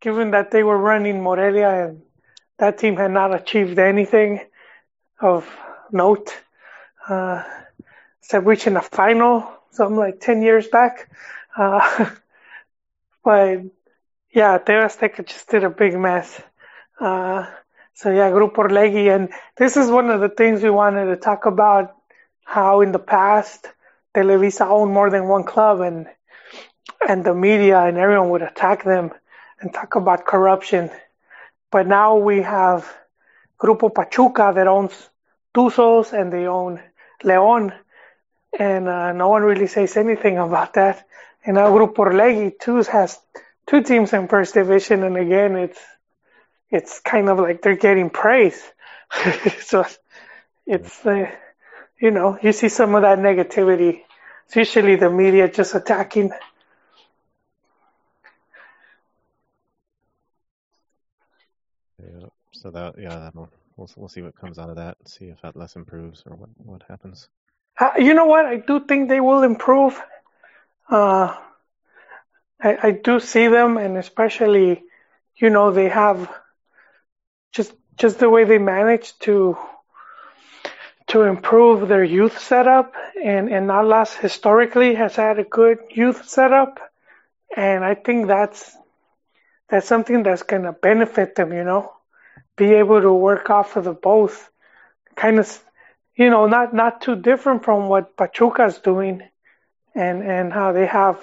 given 0.00 0.32
that 0.32 0.50
they 0.50 0.62
were 0.62 0.76
running 0.76 1.22
Morelia 1.22 1.88
and 1.88 2.02
that 2.58 2.78
team 2.78 2.96
had 2.96 3.10
not 3.10 3.34
achieved 3.34 3.78
anything 3.78 4.40
of 5.20 5.48
note, 5.92 6.36
uh, 7.08 7.42
except 8.20 8.46
reaching 8.46 8.76
a 8.76 8.82
final, 8.82 9.48
something 9.70 9.96
like 9.96 10.20
ten 10.20 10.42
years 10.42 10.68
back. 10.68 11.08
Uh, 11.56 12.10
but 13.24 13.60
yeah, 14.32 14.58
TV 14.58 14.84
Azteca 14.86 15.26
just 15.26 15.48
did 15.48 15.64
a 15.64 15.70
big 15.70 15.94
mess. 15.98 16.40
Uh, 17.00 17.46
so 17.94 18.10
yeah, 18.10 18.30
Grupo 18.30 18.56
Orlegi, 18.68 19.14
and 19.14 19.28
this 19.56 19.76
is 19.76 19.90
one 19.90 20.10
of 20.10 20.20
the 20.20 20.28
things 20.28 20.62
we 20.62 20.70
wanted 20.70 21.06
to 21.06 21.16
talk 21.16 21.46
about. 21.46 21.94
How 22.44 22.80
in 22.80 22.92
the 22.92 22.98
past 22.98 23.66
Televisa 24.14 24.66
owned 24.68 24.92
more 24.92 25.10
than 25.10 25.28
one 25.28 25.44
club, 25.44 25.80
and 25.80 26.06
and 27.08 27.24
the 27.24 27.34
media 27.34 27.80
and 27.80 27.96
everyone 27.98 28.30
would 28.30 28.42
attack 28.42 28.84
them 28.84 29.10
and 29.60 29.72
talk 29.72 29.94
about 29.96 30.24
corruption. 30.26 30.90
But 31.70 31.86
now 31.86 32.16
we 32.16 32.42
have 32.42 32.92
Grupo 33.60 33.94
Pachuca 33.94 34.52
that 34.54 34.66
owns 34.66 35.10
Tuzos 35.54 36.12
and 36.12 36.32
they 36.32 36.46
own 36.46 36.80
León, 37.24 37.74
and 38.58 38.88
uh, 38.88 39.12
no 39.12 39.28
one 39.28 39.42
really 39.42 39.66
says 39.66 39.96
anything 39.96 40.38
about 40.38 40.74
that. 40.74 41.06
And 41.44 41.56
now 41.56 41.68
Grupo 41.70 41.98
Orlegi 42.06 42.58
too 42.58 42.82
has 42.84 43.18
two 43.66 43.82
teams 43.82 44.12
in 44.12 44.28
first 44.28 44.54
division, 44.54 45.04
and 45.04 45.16
again, 45.16 45.56
it's 45.56 45.80
it's 46.70 47.00
kind 47.00 47.28
of 47.28 47.38
like 47.38 47.62
they're 47.62 47.76
getting 47.76 48.10
praise. 48.10 48.60
so 49.60 49.84
it's 50.66 51.04
uh, 51.06 51.30
you 52.00 52.10
know 52.10 52.38
you 52.42 52.52
see 52.52 52.68
some 52.68 52.94
of 52.94 53.02
that 53.02 53.18
negativity. 53.18 54.02
It's 54.46 54.56
usually 54.56 54.96
the 54.96 55.10
media 55.10 55.48
just 55.50 55.74
attacking. 55.74 56.32
Yeah. 62.02 62.28
So 62.52 62.70
that 62.70 62.98
yeah, 62.98 63.30
we'll 63.34 63.50
we'll 63.96 64.08
see 64.08 64.22
what 64.22 64.36
comes 64.36 64.58
out 64.58 64.70
of 64.70 64.76
that. 64.76 64.96
See 65.06 65.26
if 65.26 65.44
Atlas 65.44 65.76
improves 65.76 66.22
or 66.26 66.36
what 66.36 66.50
what 66.56 66.82
happens. 66.88 67.28
Uh, 67.78 67.92
you 67.98 68.14
know 68.14 68.26
what? 68.26 68.46
I 68.46 68.56
do 68.56 68.80
think 68.80 69.08
they 69.08 69.20
will 69.20 69.42
improve. 69.42 70.00
Uh, 70.90 71.36
I, 72.60 72.78
I 72.82 72.90
do 72.92 73.20
see 73.20 73.48
them, 73.48 73.76
and 73.78 73.96
especially, 73.96 74.82
you 75.36 75.50
know, 75.50 75.70
they 75.70 75.88
have 75.88 76.30
just 77.52 77.72
just 77.96 78.18
the 78.18 78.30
way 78.30 78.44
they 78.44 78.58
manage 78.58 79.18
to 79.20 79.56
to 81.08 81.22
improve 81.22 81.88
their 81.88 82.04
youth 82.04 82.38
setup, 82.38 82.94
and 83.22 83.48
and 83.50 83.70
Atlas 83.70 84.14
historically 84.14 84.94
has 84.94 85.16
had 85.16 85.38
a 85.38 85.44
good 85.44 85.78
youth 85.90 86.28
setup, 86.28 86.78
and 87.56 87.84
I 87.84 87.94
think 87.94 88.26
that's 88.28 88.76
that's 89.68 89.86
something 89.88 90.22
that's 90.22 90.42
gonna 90.42 90.72
benefit 90.72 91.34
them. 91.36 91.52
You 91.52 91.64
know, 91.64 91.92
be 92.58 92.74
able 92.74 93.00
to 93.02 93.12
work 93.12 93.50
off 93.50 93.76
of 93.76 93.84
the 93.84 93.94
both, 93.94 94.50
kind 95.16 95.38
of, 95.38 95.48
you 96.16 96.30
know, 96.30 96.46
not 96.46 96.74
not 96.74 97.00
too 97.02 97.16
different 97.16 97.64
from 97.64 97.88
what 97.88 98.16
Pachuca's 98.16 98.78
doing. 98.80 99.22
and 99.94 100.22
and 100.22 100.52
how 100.52 100.72
they 100.72 100.86
have 100.86 101.16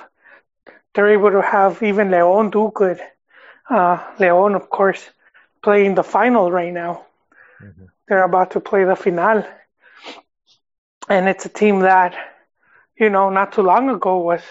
they're 0.94 1.14
able 1.18 1.32
to 1.32 1.42
have 1.42 1.82
even 1.84 2.10
León 2.10 2.52
do 2.52 2.72
good. 2.74 3.00
Uh, 3.70 3.98
León, 4.20 4.56
of 4.56 4.70
course, 4.70 5.10
playing 5.64 5.96
the 5.96 6.04
final 6.04 6.52
right 6.52 6.74
now. 6.74 6.94
Mhm. 7.62 7.90
They're 8.08 8.24
about 8.24 8.52
to 8.52 8.60
play 8.60 8.84
the 8.86 8.96
final, 8.96 9.44
and 11.10 11.28
it's 11.28 11.46
a 11.46 11.50
team 11.50 11.80
that, 11.82 12.16
you 12.98 13.10
know, 13.10 13.30
not 13.30 13.54
too 13.54 13.62
long 13.64 13.90
ago 13.90 14.18
was 14.20 14.42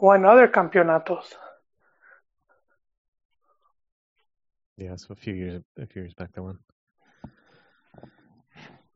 won 0.00 0.24
other 0.24 0.48
campeonatos. 0.48 1.34
Yeah, 4.80 4.96
so 4.96 5.08
a 5.10 5.14
few 5.14 5.34
years 5.34 5.62
a 5.78 5.86
few 5.86 6.00
years 6.02 6.14
back 6.14 6.32
they 6.32 6.40
won. 6.40 6.58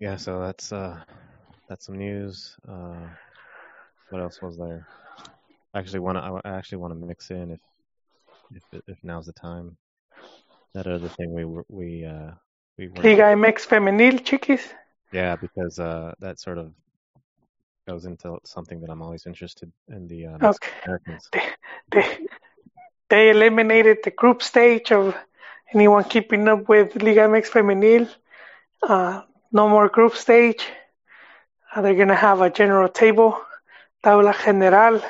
Yeah, 0.01 0.17
so 0.17 0.41
that's 0.41 0.73
uh 0.73 0.97
that's 1.69 1.85
some 1.87 1.99
news. 1.99 2.57
Uh 2.67 3.09
what 4.09 4.23
else 4.23 4.41
was 4.41 4.57
there? 4.57 4.87
I 5.75 5.81
actually 5.81 6.01
want 6.01 6.17
to 6.17 6.49
I 6.49 6.57
actually 6.57 6.79
want 6.79 6.93
to 6.99 7.07
mix 7.07 7.31
in 7.31 7.51
if 7.51 7.61
if 8.73 8.83
if 8.89 8.99
now's 9.05 9.27
the 9.27 9.35
time. 9.35 9.77
That 10.75 10.87
other 10.87 11.11
thing 11.11 11.35
we 11.35 11.45
were 11.45 11.67
we 11.69 12.07
uh 12.07 12.31
we 12.79 12.89
were 12.89 13.03
Liga 13.05 13.27
MX 13.27 13.67
Femenil, 13.67 14.25
chiquis. 14.25 14.73
yeah 15.13 15.37
because 15.37 15.79
uh 15.79 16.15
that 16.21 16.41
sort 16.41 16.59
of 16.59 16.73
goes 17.87 18.07
into 18.07 18.39
something 18.45 18.81
that 18.81 18.91
I'm 18.91 19.03
always 19.03 19.27
interested 19.27 19.71
in 19.89 20.09
the 20.09 20.27
uh, 20.27 20.39
Okay. 20.43 20.73
Americans. 20.87 21.29
They, 21.93 22.19
they 23.11 23.31
eliminated 23.31 23.99
the 24.03 24.11
group 24.11 24.43
stage 24.43 24.91
of 24.91 25.15
anyone 25.73 26.05
keeping 26.05 26.49
up 26.49 26.69
with 26.69 26.97
Liga 26.97 27.21
MX 27.21 27.51
Femenil. 27.51 28.09
Uh, 28.83 29.23
no 29.53 29.69
more 29.69 29.89
group 29.89 30.17
stage. 30.17 30.65
Uh, 31.75 31.83
they're 31.83 31.95
going 31.95 32.09
to 32.09 32.15
have 32.15 32.41
a 32.41 32.51
general 32.51 32.89
table, 32.89 33.41
tabla 34.05 34.35
general, 34.45 35.03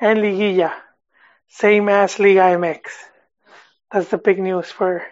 and 0.00 0.18
liguilla, 0.18 0.72
same 1.48 1.88
as 1.88 2.18
Liga 2.18 2.40
MX. 2.40 2.80
That's 3.90 4.08
the 4.08 4.18
big 4.18 4.38
news 4.38 4.70
for 4.70 5.06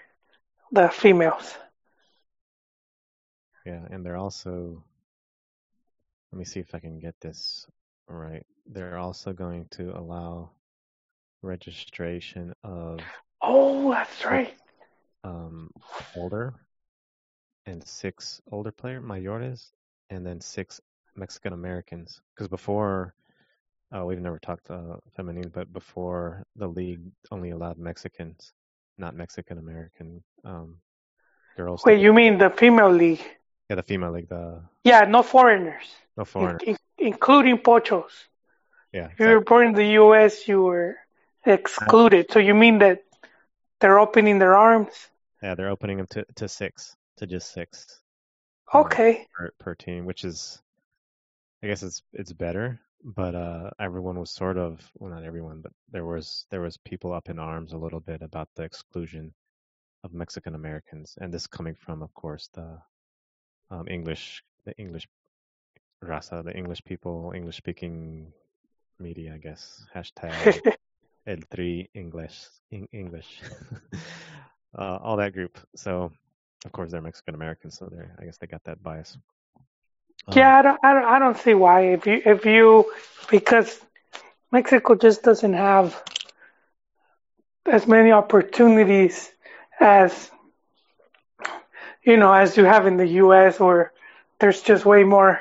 the 0.72 0.88
females. 0.88 1.54
Yeah, 3.64 3.80
and 3.90 4.04
they're 4.04 4.16
also, 4.16 4.85
let 6.33 6.38
me 6.38 6.44
see 6.44 6.61
if 6.61 6.74
I 6.74 6.80
can 6.80 6.98
get 6.98 7.14
this 7.20 7.66
right. 8.09 8.44
They're 8.66 8.98
also 8.98 9.33
going 9.33 9.66
to 9.72 9.96
allow 9.96 10.50
registration 11.42 12.54
of 12.62 13.00
Oh, 13.46 13.90
that's 13.90 14.24
right. 14.24 14.54
Um, 15.25 15.71
older 16.17 16.55
and 17.67 17.83
six 17.87 18.41
older 18.53 18.71
player 18.71 19.01
mayores, 19.01 19.71
and 20.11 20.25
then 20.25 20.41
six 20.41 20.81
Mexican 21.17 21.53
Americans. 21.53 22.21
Because 22.35 22.49
before, 22.49 23.15
uh, 23.97 24.05
we've 24.05 24.21
never 24.21 24.39
talked 24.39 24.71
uh, 24.71 24.97
feminine, 25.17 25.51
but 25.55 25.73
before 25.73 26.45
the 26.57 26.69
league 26.69 27.01
only 27.31 27.51
allowed 27.51 27.79
Mexicans, 27.79 28.53
not 28.99 29.15
Mexican 29.15 29.59
American 29.59 30.23
um, 30.45 30.77
girls. 31.57 31.83
Wait, 31.87 32.01
you 32.01 32.13
mean 32.13 32.39
the 32.39 32.51
female 32.51 32.91
league? 32.93 33.23
yeah, 33.71 33.77
the 33.77 33.83
female 33.83 34.13
league, 34.13 34.29
the 34.29 34.61
Yeah, 34.85 35.05
no 35.09 35.23
foreigners, 35.23 35.85
no 36.17 36.23
in- 36.23 36.27
foreigner. 36.27 36.59
in- 36.67 36.77
including 36.99 37.59
pochos. 37.59 38.13
Yeah, 38.93 39.09
If 39.13 39.21
you 39.21 39.27
were 39.27 39.41
born 39.41 39.69
in 39.69 39.75
the 39.75 39.87
U.S., 40.03 40.47
you 40.47 40.63
were 40.63 40.97
excluded. 41.45 42.31
So 42.31 42.39
you 42.39 42.55
mean 42.55 42.79
that 42.79 43.03
they're 43.81 43.99
opening 43.99 44.39
their 44.39 44.55
arms? 44.57 44.93
Yeah, 45.44 45.54
they're 45.54 45.68
opening 45.68 45.98
them 45.98 46.07
to, 46.12 46.24
to 46.37 46.48
six, 46.48 46.96
to 47.18 47.26
just 47.26 47.52
six 47.52 48.00
um, 48.72 48.80
Okay. 48.87 49.26
per, 49.35 49.50
per 49.61 49.74
team, 49.74 50.07
which 50.07 50.24
is, 50.24 50.59
I 51.62 51.66
guess 51.66 51.83
it's 51.83 52.02
it's 52.14 52.33
better. 52.33 52.80
But 53.04 53.35
uh, 53.35 53.68
everyone 53.78 54.18
was 54.18 54.30
sort 54.30 54.57
of, 54.57 54.80
well, 54.94 55.11
not 55.12 55.22
everyone, 55.22 55.61
but 55.61 55.72
there 55.92 56.07
was 56.07 56.46
there 56.50 56.62
was 56.62 56.78
people 56.78 57.12
up 57.12 57.28
in 57.28 57.38
arms 57.38 57.74
a 57.74 57.76
little 57.76 58.00
bit 58.00 58.22
about 58.22 58.48
the 58.57 58.62
exclusion 58.62 59.35
of 60.02 60.14
Mexican 60.14 60.54
Americans, 60.54 61.18
and 61.20 61.30
this 61.30 61.46
coming 61.46 61.74
from, 61.74 62.02
of 62.02 62.14
course, 62.14 62.48
the 62.54 62.78
um, 63.70 63.87
English, 63.87 64.42
the 64.64 64.74
English 64.78 65.07
raza, 66.02 66.42
the 66.42 66.57
English 66.57 66.83
people, 66.85 67.33
English 67.37 67.59
speaking 67.59 68.33
media, 68.98 69.35
I 69.35 69.38
guess. 69.38 69.85
Hashtag 69.94 70.62
El 71.26 71.38
Tri 71.54 71.88
English, 71.94 72.48
in 72.70 72.88
English, 72.92 73.42
uh, 74.77 74.99
all 75.03 75.17
that 75.17 75.33
group. 75.33 75.59
So, 75.75 76.13
of 76.65 76.73
course, 76.73 76.91
they're 76.91 77.01
Mexican 77.01 77.35
Americans, 77.35 77.79
so 77.79 77.89
they're 77.91 78.15
I 78.19 78.25
guess 78.25 78.39
they 78.39 78.47
got 78.47 78.65
that 78.65 78.83
bias. 78.83 79.17
Um, 80.27 80.39
yeah, 80.39 80.59
I 80.59 80.63
don't, 80.63 80.81
I 80.83 80.93
don't, 80.95 81.05
I 81.05 81.19
don't 81.19 81.39
see 81.39 81.55
why. 81.55 81.93
If 81.93 82.07
you, 82.07 82.23
if 82.25 82.47
you, 82.47 82.93
because 83.31 83.79
Mexico 84.51 84.95
just 84.95 85.23
doesn't 85.23 85.53
have 85.53 86.03
as 87.67 87.87
many 87.87 88.13
opportunities 88.13 89.31
as, 89.81 90.31
you 92.03 92.17
know, 92.17 92.33
as 92.33 92.57
you 92.57 92.65
have 92.65 92.87
in 92.87 92.97
the 92.97 93.09
U.S. 93.25 93.61
or 93.61 93.93
there's 94.39 94.63
just 94.63 94.85
way 94.87 95.05
more, 95.05 95.41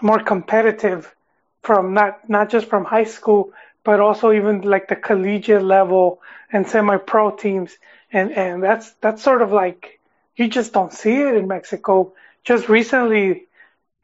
more 0.00 0.20
competitive 0.20 1.14
from 1.62 1.94
not, 1.94 2.28
not 2.28 2.50
just 2.50 2.66
from 2.68 2.84
high 2.84 3.04
school, 3.04 3.52
but 3.84 4.00
also 4.00 4.32
even 4.32 4.62
like 4.62 4.88
the 4.88 4.96
collegiate 4.96 5.62
level 5.62 6.20
and 6.50 6.66
semi-pro 6.66 7.36
teams. 7.36 7.76
And, 8.12 8.32
and 8.32 8.62
that's, 8.62 8.92
that's 9.00 9.22
sort 9.22 9.42
of 9.42 9.52
like, 9.52 10.00
you 10.36 10.48
just 10.48 10.72
don't 10.72 10.92
see 10.92 11.14
it 11.14 11.34
in 11.36 11.46
Mexico. 11.46 12.14
Just 12.44 12.68
recently, 12.68 13.46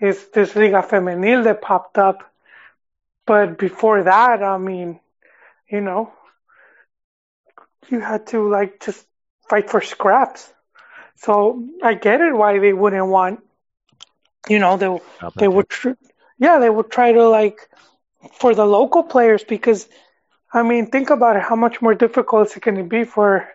is 0.01 0.29
this 0.29 0.57
Liga 0.57 0.83
Femenil 0.83 1.45
that 1.45 1.61
popped 1.61 1.99
up. 1.99 2.31
But 3.27 3.59
before 3.59 4.03
that, 4.05 4.43
I 4.43 4.59
mean, 4.59 4.99
you 5.69 5.81
know, 5.81 6.13
you 7.89 8.01
had 8.01 8.27
to 8.29 8.49
like 8.49 8.81
just 8.81 9.07
fight 9.49 9.71
for 9.71 9.81
scraps. 9.81 10.53
So 11.17 11.63
I 11.83 11.95
get 11.95 12.21
it 12.21 12.35
why 12.35 12.59
they 12.59 12.73
wouldn't 12.73 13.07
want, 13.07 13.45
you 14.49 14.59
know, 14.59 14.77
they 14.79 15.01
they 15.37 15.49
would, 15.49 15.67
yeah, 16.39 16.59
they 16.59 16.71
would 16.71 16.91
try 16.91 17.13
to 17.13 17.29
like 17.29 17.69
for 18.33 18.55
the 18.55 18.65
local 18.67 19.03
players 19.03 19.43
because, 19.45 19.89
I 20.53 20.63
mean, 20.63 20.87
think 20.91 21.11
about 21.11 21.37
it. 21.37 21.43
How 21.43 21.57
much 21.57 21.81
more 21.83 21.95
difficult 21.95 22.49
is 22.49 22.57
it 22.57 22.63
to 22.63 22.83
be 22.85 23.05
for 23.05 23.49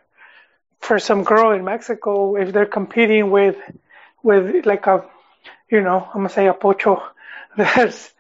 for 0.80 1.00
some 1.00 1.24
girl 1.24 1.52
in 1.52 1.64
Mexico 1.64 2.36
if 2.36 2.52
they're 2.54 2.66
competing 2.66 3.30
with 3.32 3.58
with 4.24 4.66
like 4.66 4.86
a 4.88 5.04
you 5.70 5.82
know, 5.82 6.00
I'm 6.14 6.20
gonna 6.22 6.30
say 6.30 6.48
a 6.48 6.54
pocho 6.54 7.02
that's 7.58 8.12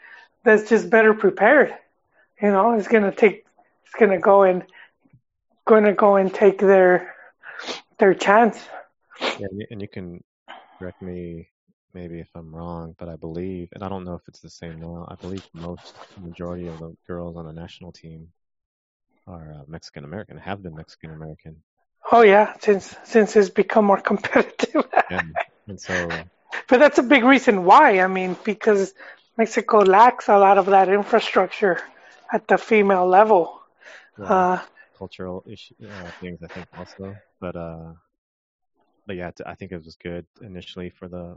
that's 0.43 0.69
just 0.69 0.89
better 0.89 1.13
prepared. 1.13 1.73
You 2.41 2.51
know, 2.51 2.73
it's 2.73 2.88
gonna 2.88 3.12
take 3.12 3.45
it's 3.86 3.95
gonna 3.99 4.19
go 4.19 4.43
and 4.43 4.63
gonna 5.65 5.93
go 5.93 6.15
and 6.15 6.34
take 6.34 6.60
their 6.60 7.13
their 7.99 8.13
chance. 8.13 8.67
Yeah, 9.38 9.47
and 9.51 9.60
you- 9.60 9.67
and 9.71 9.81
you 9.81 9.88
can 9.88 10.23
correct 10.77 11.01
me 11.01 11.49
maybe 11.95 12.19
if 12.21 12.29
I'm 12.36 12.55
wrong, 12.55 12.95
but 12.99 13.10
I 13.10 13.17
believe, 13.17 13.69
and 13.73 13.84
I 13.84 13.89
don't 13.89 14.05
know 14.05 14.15
if 14.15 14.27
it's 14.29 14.41
the 14.41 14.51
same 14.51 14.79
now. 14.81 15.08
I 15.10 15.15
believe 15.15 15.45
most 15.55 16.01
majority 16.17 16.67
of 16.67 16.79
the 16.79 16.95
girls 17.08 17.38
on 17.38 17.47
the 17.47 17.53
national 17.53 17.93
team 17.93 18.34
are 19.27 19.53
uh, 19.53 19.63
Mexican 19.67 20.05
American, 20.05 20.38
have 20.38 20.63
been 20.63 20.75
Mexican 20.75 21.12
American, 21.12 21.63
Oh 22.12 22.21
yeah, 22.23 22.55
since 22.62 22.95
since 23.03 23.36
it's 23.36 23.49
become 23.51 23.86
more 23.86 24.01
competitive. 24.12 24.88
and 25.10 25.36
and 25.67 25.79
so 25.79 26.29
but 26.69 26.79
that's 26.79 26.97
a 26.99 27.03
big 27.03 27.23
reason 27.23 27.65
why. 27.65 27.99
I 27.99 28.08
mean, 28.08 28.38
because 28.43 28.93
Mexico 29.38 29.79
lacks 29.79 30.29
a 30.29 30.38
lot 30.38 30.58
of 30.58 30.67
that 30.67 30.89
infrastructure 30.89 31.79
at 32.31 32.47
the 32.47 32.58
female 32.58 33.08
level. 33.08 33.60
yeah, 34.17 34.45
Uh, 34.47 34.60
cultural 34.97 35.43
issue, 35.47 35.75
uh, 35.84 36.12
things 36.19 36.39
I 36.43 36.47
think 36.47 36.67
also, 36.78 37.20
but 37.39 37.55
uh, 37.55 37.93
but 39.07 39.15
yeah, 39.15 39.32
I 39.45 39.55
think 39.55 39.72
it 39.72 39.84
was 39.84 39.95
good 39.95 40.26
initially 40.41 40.89
for 40.89 41.07
the 41.07 41.36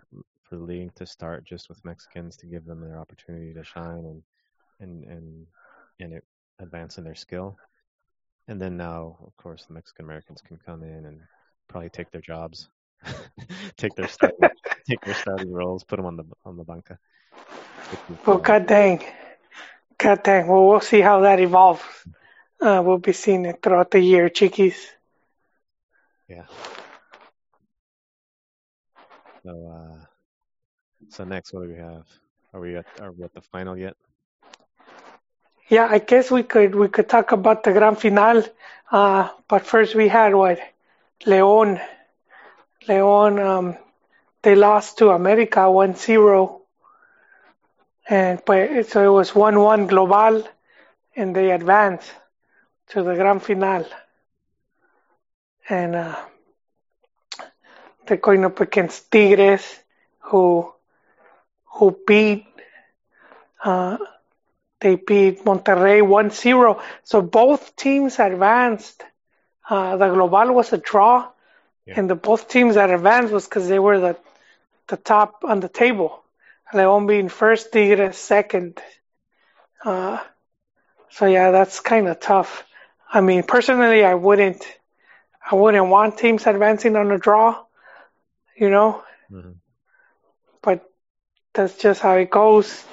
for 0.49 0.57
the 0.57 0.65
league 0.65 0.95
to 0.95 1.07
start 1.07 1.45
just 1.45 1.69
with 1.69 1.85
Mexicans 1.85 2.37
to 2.39 2.47
give 2.47 2.65
them 2.65 2.81
their 2.81 2.99
opportunity 2.99 3.53
to 3.55 3.65
shine 3.65 4.05
and 4.05 4.23
and 4.81 5.05
and 5.05 5.47
and 6.01 6.13
it, 6.15 6.25
advance 6.61 6.99
in 6.99 7.05
their 7.05 7.15
skill. 7.15 7.57
And 8.49 8.61
then 8.61 8.77
now, 8.77 9.19
of 9.27 9.37
course, 9.37 9.67
the 9.67 9.75
Mexican 9.75 10.07
Americans 10.07 10.41
can 10.41 10.59
come 10.65 10.83
in 10.83 11.05
and 11.05 11.21
probably 11.69 11.91
take 11.91 12.11
their 12.11 12.23
jobs, 12.23 12.69
take 13.77 13.95
their 13.95 14.09
starting, 14.09 14.49
take 14.89 15.01
their 15.03 15.15
starting 15.15 15.53
roles, 15.53 15.85
put 15.85 15.97
them 15.97 16.07
on 16.07 16.17
the 16.17 16.25
on 16.45 16.57
the 16.57 16.65
banca. 16.65 16.99
well, 18.27 18.37
uh, 18.37 18.41
god 18.41 18.67
dang, 18.67 19.05
god 19.99 20.23
dang. 20.23 20.49
Well, 20.49 20.67
we'll 20.67 20.81
see 20.81 21.01
how 21.01 21.21
that 21.21 21.41
evolves. 21.41 21.83
Uh, 22.61 22.83
we'll 22.85 22.99
be 22.99 23.13
seeing 23.13 23.45
it 23.45 23.61
throughout 23.63 23.91
the 23.91 24.01
year, 24.01 24.29
chiquis. 24.29 24.77
Yeah. 26.29 26.47
So, 29.45 29.51
uh, 29.51 30.05
so 31.11 31.25
next, 31.25 31.53
what 31.53 31.63
do 31.63 31.69
we 31.69 31.77
have? 31.79 32.07
Are 32.53 32.61
we 32.61 32.77
at 32.77 32.87
are 33.01 33.13
we 33.13 33.25
at 33.25 33.35
the 33.35 33.43
final 33.43 33.77
yet? 33.77 33.97
Yeah, 35.69 35.87
I 35.91 35.99
guess 35.99 36.31
we 36.31 36.43
could 36.43 36.75
we 36.75 36.89
could 36.89 37.09
talk 37.09 37.33
about 37.33 37.63
the 37.65 37.73
grand 37.73 37.99
final. 38.01 38.43
Uh, 38.91 39.29
but 39.49 39.67
first 39.67 39.95
we 39.95 40.09
had 40.09 40.35
what 40.35 40.59
León. 41.27 41.81
León, 42.87 43.39
um, 43.45 43.77
they 44.43 44.55
lost 44.55 44.99
to 44.99 45.11
America 45.11 45.61
1-0. 45.61 46.61
and 48.09 48.41
but 48.47 48.87
so 48.87 49.05
it 49.05 49.13
was 49.15 49.35
one 49.35 49.59
one 49.61 49.87
global, 49.87 50.43
and 51.17 51.37
they 51.37 51.51
advanced 51.51 52.11
to 52.89 53.03
the 53.03 53.15
grand 53.15 53.43
final, 53.43 53.85
and 55.69 55.95
uh, 55.95 56.17
they're 58.07 58.17
going 58.17 58.45
up 58.45 58.61
against 58.61 59.11
Tigres, 59.11 59.79
who 60.21 60.73
who 61.79 61.97
beat 62.07 62.47
uh, 63.65 63.99
they 64.81 64.97
beat 64.97 65.45
Monterrey 65.45 66.03
1-0. 66.03 66.81
So 67.05 67.23
both 67.23 67.77
teams 67.77 68.19
advanced. 68.19 69.05
Uh, 69.69 69.97
the 69.97 70.09
global 70.09 70.55
was 70.55 70.73
a 70.73 70.79
draw, 70.79 71.29
Yeah. 71.87 71.95
and 71.97 72.11
the 72.11 72.15
both 72.17 72.49
teams 72.49 72.75
that 72.77 72.91
advanced 72.91 73.33
was 73.33 73.45
because 73.47 73.69
they 73.69 73.79
were 73.79 73.99
the 74.01 74.17
the 74.89 74.97
top 74.97 75.45
on 75.45 75.61
the 75.61 75.69
table. 75.69 76.23
León 76.73 77.07
being 77.07 77.29
first, 77.29 77.73
Tigres 77.73 78.17
second. 78.19 78.81
Uh, 79.85 80.19
so 81.11 81.27
yeah, 81.27 81.51
that's 81.51 81.81
kind 81.81 82.09
of 82.09 82.21
tough. 82.21 82.65
I 83.13 83.21
mean, 83.21 83.43
personally, 83.43 84.05
I 84.05 84.15
wouldn't, 84.15 84.65
I 85.51 85.55
wouldn't 85.55 85.89
want 85.89 86.19
teams 86.19 86.47
advancing 86.47 86.97
on 86.97 87.11
a 87.13 87.19
draw, 87.19 87.65
you 88.57 88.71
know. 88.71 89.03
Mhm. 89.31 89.61
That's 91.59 91.77
just 91.77 92.01
how 92.01 92.15
it 92.15 92.31
goes. 92.31 92.85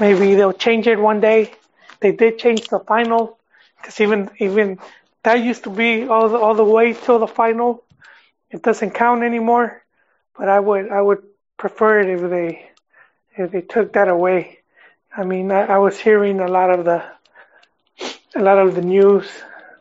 Maybe 0.00 0.34
they'll 0.34 0.54
change 0.54 0.86
it 0.86 0.98
one 0.98 1.20
day. 1.20 1.52
They 2.00 2.12
did 2.12 2.38
change 2.38 2.66
the 2.68 2.78
final 2.78 3.38
because 3.76 4.00
even 4.00 4.30
even 4.38 4.78
that 5.24 5.44
used 5.44 5.64
to 5.64 5.70
be 5.70 6.08
all 6.08 6.30
the 6.30 6.38
all 6.38 6.54
the 6.54 6.64
way 6.64 6.94
till 6.94 7.18
the 7.18 7.26
final. 7.26 7.84
It 8.50 8.62
doesn't 8.62 8.92
count 8.92 9.24
anymore. 9.24 9.82
But 10.38 10.48
I 10.48 10.58
would 10.58 10.90
I 10.90 11.02
would 11.02 11.22
prefer 11.58 12.00
it 12.00 12.08
if 12.08 12.30
they 12.30 12.70
if 13.36 13.50
they 13.50 13.60
took 13.60 13.92
that 13.92 14.08
away. 14.08 14.60
I 15.14 15.24
mean, 15.24 15.52
I, 15.52 15.76
I 15.76 15.76
was 15.76 16.00
hearing 16.00 16.40
a 16.40 16.48
lot 16.48 16.70
of 16.70 16.86
the 16.86 17.04
a 18.36 18.40
lot 18.40 18.56
of 18.58 18.74
the 18.74 18.80
news, 18.80 19.28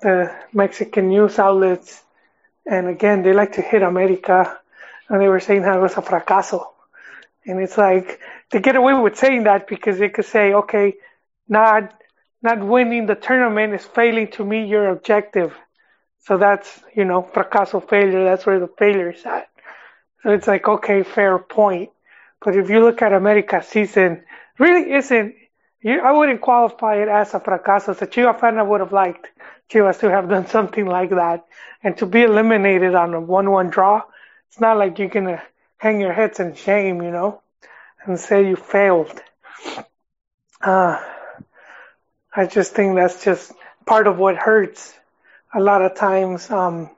the 0.01 0.35
Mexican 0.51 1.07
news 1.07 1.39
outlets, 1.39 2.03
and 2.65 2.89
again 2.89 3.23
they 3.23 3.31
like 3.31 3.53
to 3.53 3.61
hit 3.61 3.83
America, 3.83 4.59
and 5.07 5.21
they 5.21 5.29
were 5.29 5.39
saying 5.39 5.63
how 5.63 5.77
it 5.77 5.81
was 5.81 5.95
a 5.95 6.01
fracaso. 6.01 6.67
And 7.47 7.61
it's 7.61 7.77
like 7.77 8.19
they 8.51 8.59
get 8.59 8.75
away 8.75 8.93
with 8.93 9.17
saying 9.17 9.43
that 9.45 9.67
because 9.67 9.97
they 9.97 10.09
could 10.09 10.25
say, 10.25 10.53
okay, 10.53 10.95
not 11.47 11.93
not 12.43 12.59
winning 12.59 13.05
the 13.07 13.15
tournament 13.15 13.73
is 13.73 13.85
failing 13.85 14.27
to 14.31 14.45
meet 14.45 14.67
your 14.67 14.89
objective. 14.89 15.53
So 16.25 16.37
that's 16.37 16.69
you 16.93 17.05
know 17.05 17.23
fracaso 17.23 17.79
failure. 17.89 18.25
That's 18.25 18.45
where 18.45 18.59
the 18.59 18.67
failure 18.67 19.11
is 19.11 19.25
at. 19.25 19.49
So 20.23 20.31
it's 20.31 20.45
like 20.47 20.67
okay, 20.67 21.03
fair 21.03 21.39
point. 21.39 21.89
But 22.43 22.55
if 22.57 22.69
you 22.69 22.81
look 22.81 23.01
at 23.01 23.13
America's 23.13 23.65
season, 23.67 24.23
really 24.59 24.91
isn't. 24.91 25.33
You, 25.81 26.01
I 26.01 26.11
wouldn't 26.11 26.41
qualify 26.41 26.95
it 26.95 27.07
as 27.07 27.33
a 27.33 27.39
fracaso. 27.39 27.89
As 27.89 28.01
a 28.01 28.07
Chivas 28.07 28.39
fan, 28.41 28.57
I 28.57 28.63
would 28.63 28.81
have 28.81 28.91
liked 28.91 29.27
Chivas 29.71 29.99
to 29.99 30.11
have 30.11 30.27
done 30.27 30.47
something 30.57 30.85
like 30.85 31.11
that, 31.11 31.45
and 31.81 31.95
to 31.97 32.05
be 32.05 32.23
eliminated 32.23 32.93
on 32.93 33.13
a 33.13 33.21
one-one 33.21 33.69
draw. 33.69 34.01
It's 34.49 34.59
not 34.59 34.77
like 34.77 34.99
you're 34.99 35.07
gonna 35.07 35.41
hang 35.77 35.99
your 36.01 36.13
heads 36.13 36.39
in 36.39 36.55
shame, 36.55 37.01
you 37.01 37.11
know, 37.11 37.41
and 38.05 38.19
say 38.19 38.47
you 38.47 38.55
failed. 38.55 39.21
Uh, 40.61 40.99
I 42.33 42.45
just 42.45 42.73
think 42.73 42.95
that's 42.95 43.23
just 43.23 43.51
part 43.85 44.07
of 44.07 44.17
what 44.17 44.37
hurts. 44.37 44.93
A 45.53 45.59
lot 45.59 45.81
of 45.81 45.95
times, 45.95 46.49
um, 46.51 46.89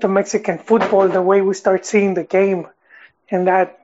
the 0.00 0.08
Mexican 0.08 0.58
football, 0.58 1.08
the 1.08 1.22
way 1.22 1.40
we 1.42 1.54
start 1.54 1.84
seeing 1.86 2.14
the 2.14 2.24
game, 2.24 2.66
and 3.30 3.48
that 3.48 3.78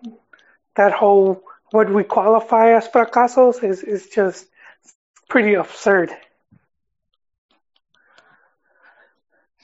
that 0.76 0.92
whole 0.92 1.42
what 1.70 1.90
we 1.92 2.04
qualify 2.04 2.72
as 2.76 2.88
fracasos 2.88 3.62
is 3.62 3.82
is 3.82 4.08
just 4.08 4.46
pretty 5.28 5.54
absurd. 5.54 6.10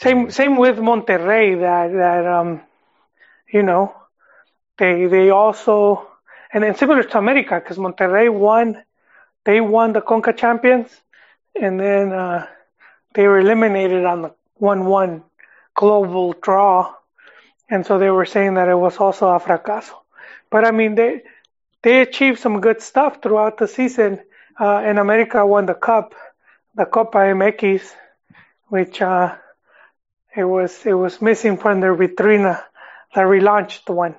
Same 0.01 0.31
same 0.31 0.57
with 0.57 0.79
Monterrey 0.79 1.61
that 1.61 1.93
that 1.93 2.27
um 2.27 2.61
you 3.53 3.63
know 3.63 3.95
they 4.79 5.07
they 5.07 5.31
also 5.31 6.07
and 6.53 6.65
then 6.65 6.75
similar 6.77 7.03
to 7.03 7.19
America 7.19 7.61
because 7.61 7.79
Monterrey 7.79 8.33
won 8.33 8.83
they 9.45 9.61
won 9.61 9.93
the 9.93 10.01
Conca 10.01 10.37
Champions 10.37 10.91
and 11.61 11.79
then 11.81 12.13
uh, 12.13 12.47
they 13.15 13.27
were 13.27 13.41
eliminated 13.41 14.05
on 14.05 14.23
the 14.23 14.35
one 14.57 14.87
one 14.87 15.23
global 15.75 16.35
draw 16.43 16.95
and 17.71 17.87
so 17.87 17.99
they 17.99 18.11
were 18.11 18.27
saying 18.27 18.55
that 18.55 18.69
it 18.69 18.75
was 18.75 18.97
also 18.99 19.29
a 19.29 19.41
fracaso. 19.41 19.95
But 20.51 20.65
I 20.65 20.71
mean 20.71 20.95
they 20.95 21.23
they 21.83 22.01
achieved 22.01 22.39
some 22.41 22.61
good 22.61 22.81
stuff 22.81 23.23
throughout 23.23 23.59
the 23.59 23.69
season. 23.69 24.21
Uh, 24.61 24.79
and 24.79 24.99
America 24.99 25.47
won 25.47 25.67
the 25.67 25.75
cup, 25.75 26.15
the 26.75 26.85
Copa 26.85 27.19
MX, 27.19 27.95
which 28.69 29.01
uh, 29.01 29.37
it 30.37 30.45
was 30.45 30.85
it 30.85 30.95
was 30.95 31.23
missing 31.23 31.57
from 31.57 31.81
their 31.81 31.95
vitrina, 31.95 32.63
the 33.15 33.21
relaunched 33.21 33.89
one. 33.89 34.17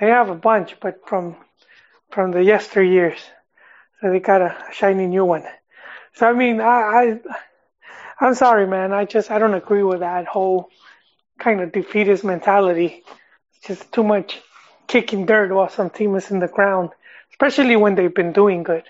They 0.00 0.08
have 0.08 0.30
a 0.30 0.34
bunch, 0.34 0.76
but 0.80 1.06
from 1.08 1.36
from 2.10 2.32
the 2.32 2.40
yesteryears, 2.40 3.18
so 4.00 4.10
they 4.10 4.20
got 4.20 4.42
a 4.42 4.56
shiny 4.72 5.06
new 5.06 5.24
one. 5.24 5.44
So 6.14 6.28
I 6.28 6.32
mean, 6.32 6.60
I, 6.60 6.66
I 6.66 7.20
I'm 8.20 8.34
sorry, 8.34 8.66
man. 8.66 8.92
I 8.92 9.04
just 9.04 9.30
I 9.30 9.38
don't 9.38 9.54
agree 9.54 9.82
with 9.82 10.00
that 10.00 10.26
whole 10.26 10.70
kind 11.38 11.60
of 11.60 11.72
defeatist 11.72 12.24
mentality. 12.24 13.04
It's 13.56 13.68
just 13.68 13.92
too 13.92 14.04
much 14.04 14.40
kicking 14.88 15.26
dirt 15.26 15.52
while 15.52 15.68
some 15.68 15.90
team 15.90 16.14
is 16.16 16.30
in 16.30 16.40
the 16.40 16.48
ground, 16.48 16.90
especially 17.32 17.76
when 17.76 17.94
they've 17.94 18.14
been 18.14 18.32
doing 18.32 18.62
good. 18.62 18.84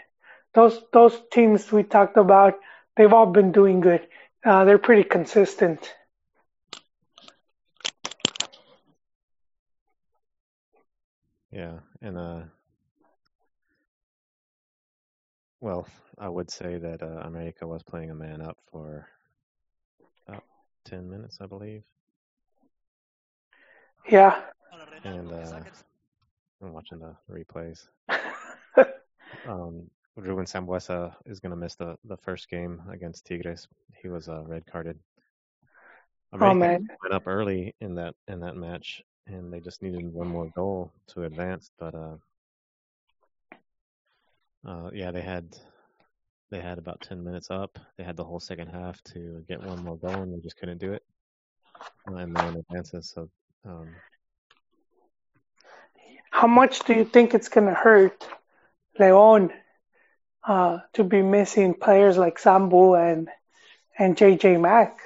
Those 0.55 0.81
those 0.93 1.21
teams 1.33 1.73
we 1.73 1.85
talked 1.85 2.17
about, 2.17 2.59
they've 2.97 3.13
all 3.13 3.27
been 3.27 3.53
doing 3.53 3.81
good. 3.81 4.07
Uh, 4.45 4.65
they're 4.65 4.79
pretty 4.79 5.05
consistent. 5.05 5.95
Yeah, 11.51 11.79
and 12.03 12.19
uh, 12.19 12.41
well, 15.61 15.87
I 16.19 16.29
would 16.29 16.51
say 16.51 16.79
that 16.79 17.03
uh, 17.03 17.21
America 17.27 17.67
was 17.67 17.83
playing 17.83 18.11
a 18.11 18.15
man 18.15 18.41
up 18.43 18.59
for 18.71 19.09
about 20.29 20.45
ten 20.85 21.09
minutes, 21.09 21.39
I 21.41 21.47
believe, 21.47 21.83
Yeah. 24.09 24.41
and 25.05 25.33
uh, 25.33 25.61
I'm 26.63 26.73
watching 26.73 26.99
the 26.99 27.15
replays. 27.31 27.89
Um, 29.47 29.89
Ruben 30.17 30.45
Sambueza 30.45 31.15
is 31.25 31.39
going 31.39 31.51
to 31.51 31.57
miss 31.57 31.77
the, 31.77 31.97
the 32.05 32.17
first 32.19 32.51
game 32.51 32.83
against 32.91 33.25
Tigres. 33.25 33.69
He 34.03 34.09
was 34.09 34.29
uh, 34.29 34.43
red 34.45 34.67
carded. 34.67 34.99
Oh 36.33 36.53
man. 36.55 36.89
went 37.03 37.15
up 37.15 37.27
early 37.27 37.75
in 37.81 37.95
that 37.95 38.15
in 38.27 38.41
that 38.41 38.57
match, 38.57 39.03
and 39.29 39.53
they 39.53 39.61
just 39.61 39.83
needed 39.83 40.13
one 40.13 40.29
more 40.29 40.51
goal 40.55 40.93
to 41.09 41.25
advance. 41.25 41.71
But 41.79 41.95
uh, 41.95 42.17
uh, 44.67 44.91
yeah, 44.93 45.11
they 45.11 45.21
had 45.21 45.57
they 46.51 46.61
had 46.61 46.79
about 46.79 47.01
ten 47.01 47.23
minutes 47.23 47.51
up. 47.51 47.79
They 47.97 48.05
had 48.05 48.17
the 48.17 48.25
whole 48.25 48.41
second 48.41 48.69
half 48.69 49.03
to 49.13 49.45
get 49.49 49.63
one 49.63 49.85
more 49.85 49.97
goal, 49.97 50.23
and 50.23 50.33
they 50.33 50.41
just 50.41 50.57
couldn't 50.57 50.79
do 50.79 50.93
it. 50.93 51.03
Uh, 52.11 52.17
and 52.17 52.35
then 52.35 52.57
advances. 52.57 53.13
So 53.15 53.29
um, 53.65 53.89
How 56.31 56.47
much 56.47 56.81
do 56.81 56.95
you 56.95 57.05
think 57.05 57.35
it's 57.35 57.49
gonna 57.49 57.75
hurt 57.75 58.27
Leon 58.99 59.53
uh, 60.47 60.79
to 60.95 61.05
be 61.05 61.23
missing 61.23 61.75
players 61.75 62.17
like 62.17 62.39
Sambu 62.39 62.99
and 62.99 63.29
and 63.99 64.17
JJ 64.17 64.61
Mack? 64.61 64.99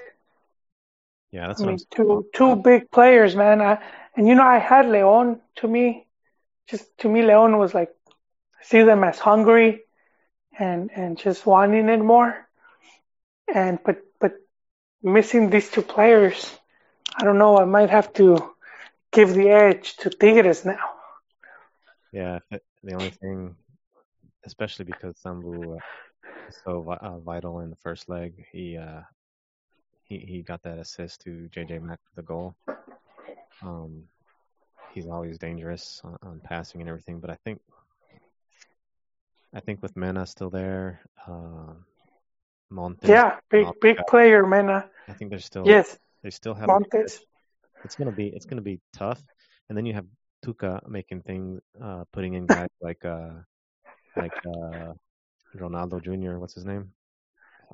yeah, 1.32 1.48
that's 1.48 1.62
I 1.62 1.66
mean, 1.66 1.78
two 1.90 2.26
two 2.34 2.56
big 2.56 2.90
players, 2.90 3.34
man. 3.34 3.62
I, 3.62 3.78
and 4.16 4.28
you 4.28 4.34
know, 4.34 4.46
I 4.46 4.58
had 4.58 4.88
Leon. 4.88 5.40
To 5.56 5.68
me, 5.68 6.06
just 6.68 6.86
to 6.98 7.08
me, 7.08 7.22
Leon 7.22 7.58
was 7.58 7.74
like 7.74 7.90
I 8.60 8.64
see 8.64 8.82
them 8.82 9.04
as 9.04 9.18
hungry 9.18 9.82
and 10.58 10.90
and 10.94 11.18
just 11.18 11.46
wanting 11.46 11.88
it 11.88 12.00
more. 12.00 12.48
And 13.52 13.78
but 13.84 14.02
but 14.20 14.34
missing 15.02 15.50
these 15.50 15.70
two 15.70 15.82
players, 15.82 16.50
I 17.16 17.24
don't 17.24 17.38
know. 17.38 17.58
I 17.58 17.64
might 17.64 17.90
have 17.90 18.12
to 18.14 18.54
give 19.12 19.34
the 19.34 19.50
edge 19.50 19.96
to 19.98 20.10
Tigres 20.10 20.64
now. 20.64 20.78
Yeah, 22.12 22.40
the 22.50 22.94
only 22.94 23.10
thing, 23.10 23.54
especially 24.44 24.84
because 24.84 25.16
Sambu 25.16 25.76
uh, 25.76 25.80
is 26.48 26.60
so 26.64 26.84
uh, 26.90 27.18
vital 27.18 27.60
in 27.60 27.70
the 27.70 27.76
first 27.76 28.08
leg, 28.08 28.44
he 28.52 28.76
uh, 28.76 29.00
he 30.04 30.18
he 30.18 30.42
got 30.42 30.62
that 30.62 30.78
assist 30.78 31.22
to 31.22 31.48
JJ 31.54 31.82
Mack 31.82 32.00
for 32.04 32.14
the 32.16 32.22
goal. 32.22 32.54
Um, 33.64 34.04
he's 34.92 35.06
always 35.06 35.38
dangerous 35.38 36.00
on, 36.04 36.16
on 36.22 36.40
passing 36.40 36.80
and 36.80 36.88
everything, 36.88 37.20
but 37.20 37.30
I 37.30 37.36
think 37.44 37.60
I 39.54 39.60
think 39.60 39.82
with 39.82 39.96
Mena 39.96 40.26
still 40.26 40.50
there, 40.50 41.00
uh, 41.26 41.74
Montes, 42.70 43.08
Yeah, 43.08 43.36
big 43.50 43.66
big 43.80 43.98
player. 44.08 44.44
Uh, 44.68 44.82
I 45.08 45.12
think 45.14 45.30
they're 45.30 45.38
still 45.38 45.66
yes, 45.66 45.98
they 46.22 46.30
still 46.30 46.54
have 46.54 46.68
Montes. 46.68 47.20
it's 47.84 47.96
gonna 47.96 48.12
be 48.12 48.28
it's 48.28 48.46
gonna 48.46 48.62
be 48.62 48.80
tough. 48.92 49.22
And 49.68 49.76
then 49.76 49.86
you 49.86 49.94
have 49.94 50.06
Tuca 50.44 50.86
making 50.88 51.22
things, 51.22 51.60
uh, 51.80 52.04
putting 52.12 52.34
in 52.34 52.46
guys 52.46 52.68
like 52.80 53.04
uh, 53.04 53.30
like 54.16 54.32
uh, 54.46 54.92
Ronaldo 55.56 56.02
Jr. 56.02 56.38
What's 56.38 56.54
his 56.54 56.64
name? 56.64 56.92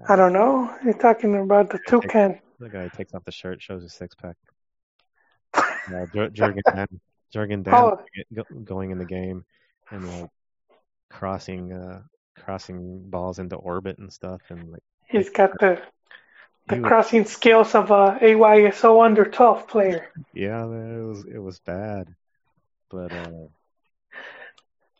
I 0.08 0.16
don't 0.16 0.32
know. 0.32 0.74
You're 0.84 0.94
talking 0.94 1.34
about 1.36 1.70
the 1.70 1.78
toucan. 1.78 2.40
The 2.60 2.68
guy 2.68 2.88
takes 2.88 3.14
off 3.14 3.24
the 3.24 3.32
shirt, 3.32 3.62
shows 3.62 3.82
his 3.82 3.92
six 3.92 4.14
pack. 4.14 4.36
Uh, 5.94 6.06
Jurgen 6.32 6.62
Damm, 6.66 7.00
Jurgen 7.32 7.62
Damm 7.62 7.74
Oh. 7.74 8.44
going 8.64 8.90
in 8.90 8.98
the 8.98 9.04
game 9.04 9.44
and 9.90 10.06
like 10.20 10.30
crossing 11.10 11.72
uh 11.72 12.02
crossing 12.44 13.08
balls 13.10 13.38
into 13.38 13.56
orbit 13.56 13.98
and 13.98 14.12
stuff 14.12 14.40
and 14.50 14.70
like 14.70 14.82
He's 15.06 15.30
got 15.30 15.50
the 15.58 15.80
the 16.66 16.74
he 16.76 16.80
was- 16.80 16.88
crossing 16.88 17.24
skills 17.24 17.74
of 17.74 17.90
a 17.90 18.18
AYSO 18.20 19.02
under 19.04 19.24
12 19.24 19.66
player. 19.66 20.08
yeah 20.34 20.64
it 20.64 21.02
was 21.04 21.24
it 21.26 21.38
was 21.38 21.58
bad 21.60 22.08
but 22.90 23.10
uh 23.12 23.46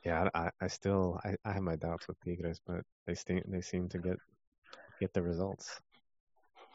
yeah 0.05 0.29
I 0.35 0.51
I 0.61 0.69
still 0.69 1.21
I, 1.25 1.35
I 1.45 1.53
have 1.53 1.63
my 1.63 1.77
doubts 1.77 2.09
with 2.09 2.19
Tigres 2.25 2.61
but 2.67 2.81
they 3.07 3.15
seem 3.15 3.43
they 3.49 3.61
seem 3.61 3.89
to 3.91 3.99
get 3.99 4.17
get 5.01 5.13
the 5.13 5.23
results 5.23 5.81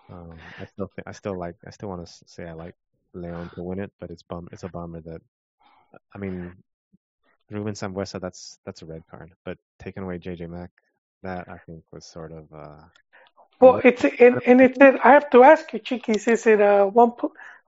um 0.10 0.38
I 0.60 0.66
still 0.66 0.88
think 0.96 1.08
I 1.08 1.12
still 1.14 1.38
like 1.38 1.56
I 1.66 1.72
still 1.72 1.90
want 1.90 2.06
to 2.06 2.14
say 2.28 2.46
I 2.48 2.54
like 2.54 2.76
Leon 3.14 3.50
to 3.56 3.64
win 3.64 3.80
it 3.80 3.92
but 4.00 4.10
it's 4.10 4.24
bum 4.24 4.48
it's 4.52 4.64
a 4.64 4.70
bummer 4.70 5.02
that 5.02 5.22
I 6.14 6.18
mean 6.18 6.56
Ruben 7.50 7.74
Sambueza 7.74 8.20
that's 8.20 8.60
that's 8.66 8.82
a 8.82 8.86
red 8.86 9.04
card 9.10 9.32
but 9.46 9.58
taking 9.80 10.04
away 10.04 10.18
JJ 10.20 10.50
Mack 10.50 10.72
that 11.24 11.48
I 11.50 11.58
think 11.66 11.84
was 11.92 12.06
sort 12.06 12.32
of 12.32 12.46
uh 12.54 12.84
Well, 13.60 13.82
it's 13.84 14.04
and, 14.04 14.42
and 14.46 14.62
it's 14.62 14.78
it. 14.78 15.00
I 15.04 15.12
have 15.12 15.30
to 15.32 15.44
ask 15.44 15.72
you, 15.74 15.80
Chiquis, 15.80 16.28
is 16.28 16.46
it 16.48 16.60
a 16.60 16.86
one 16.88 17.14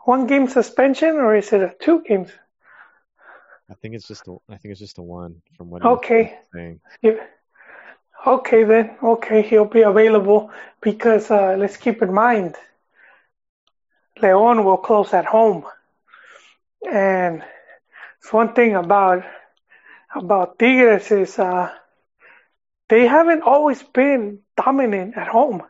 one 0.03 0.27
game 0.27 0.47
suspension 0.47 1.15
or 1.15 1.35
is 1.35 1.53
it 1.53 1.61
a 1.61 1.73
two 1.79 2.01
games? 2.03 2.31
I 3.69 3.73
think 3.75 3.95
it's 3.95 4.07
just 4.07 4.27
a, 4.27 4.35
I 4.49 4.57
think 4.57 4.71
it's 4.73 4.79
just 4.79 4.97
a 4.97 5.01
one 5.01 5.41
from 5.57 5.69
what 5.69 5.83
Okay. 5.83 6.37
saying. 6.53 6.79
Yeah. 7.01 7.23
Okay 8.27 8.63
then. 8.63 8.97
Okay, 9.01 9.41
he'll 9.41 9.65
be 9.65 9.81
available 9.81 10.51
because 10.81 11.29
uh, 11.31 11.55
let's 11.57 11.77
keep 11.77 12.01
in 12.01 12.13
mind, 12.13 12.55
Leon 14.21 14.63
will 14.63 14.77
close 14.77 15.13
at 15.13 15.25
home, 15.25 15.65
and 16.91 17.43
it's 18.19 18.31
one 18.33 18.53
thing 18.53 18.75
about 18.75 19.23
about 20.15 20.57
Tigres 20.59 21.11
is 21.11 21.37
uh, 21.39 21.69
they 22.89 23.07
haven't 23.07 23.41
always 23.43 23.81
been 23.83 24.39
dominant 24.57 25.17
at 25.17 25.27
home. 25.27 25.63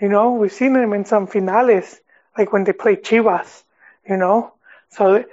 You 0.00 0.08
know, 0.08 0.32
we've 0.32 0.52
seen 0.52 0.74
them 0.74 0.92
in 0.92 1.04
some 1.04 1.26
finales, 1.26 2.00
like 2.36 2.52
when 2.52 2.64
they 2.64 2.72
played 2.72 3.02
Chivas. 3.04 3.62
You 4.08 4.16
know, 4.16 4.52
so 4.90 5.24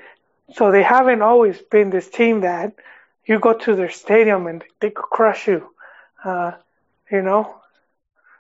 so 0.54 0.72
they 0.72 0.84
haven't 0.84 1.22
always 1.22 1.62
been 1.62 1.90
this 1.90 2.10
team 2.10 2.42
that 2.42 2.74
you 3.26 3.40
go 3.40 3.54
to 3.54 3.76
their 3.76 3.90
stadium 3.90 4.48
and 4.48 4.64
they 4.80 4.90
could 4.92 5.10
crush 5.10 5.48
you. 5.48 5.70
Uh, 6.24 6.52
you 7.12 7.22
know, 7.22 7.56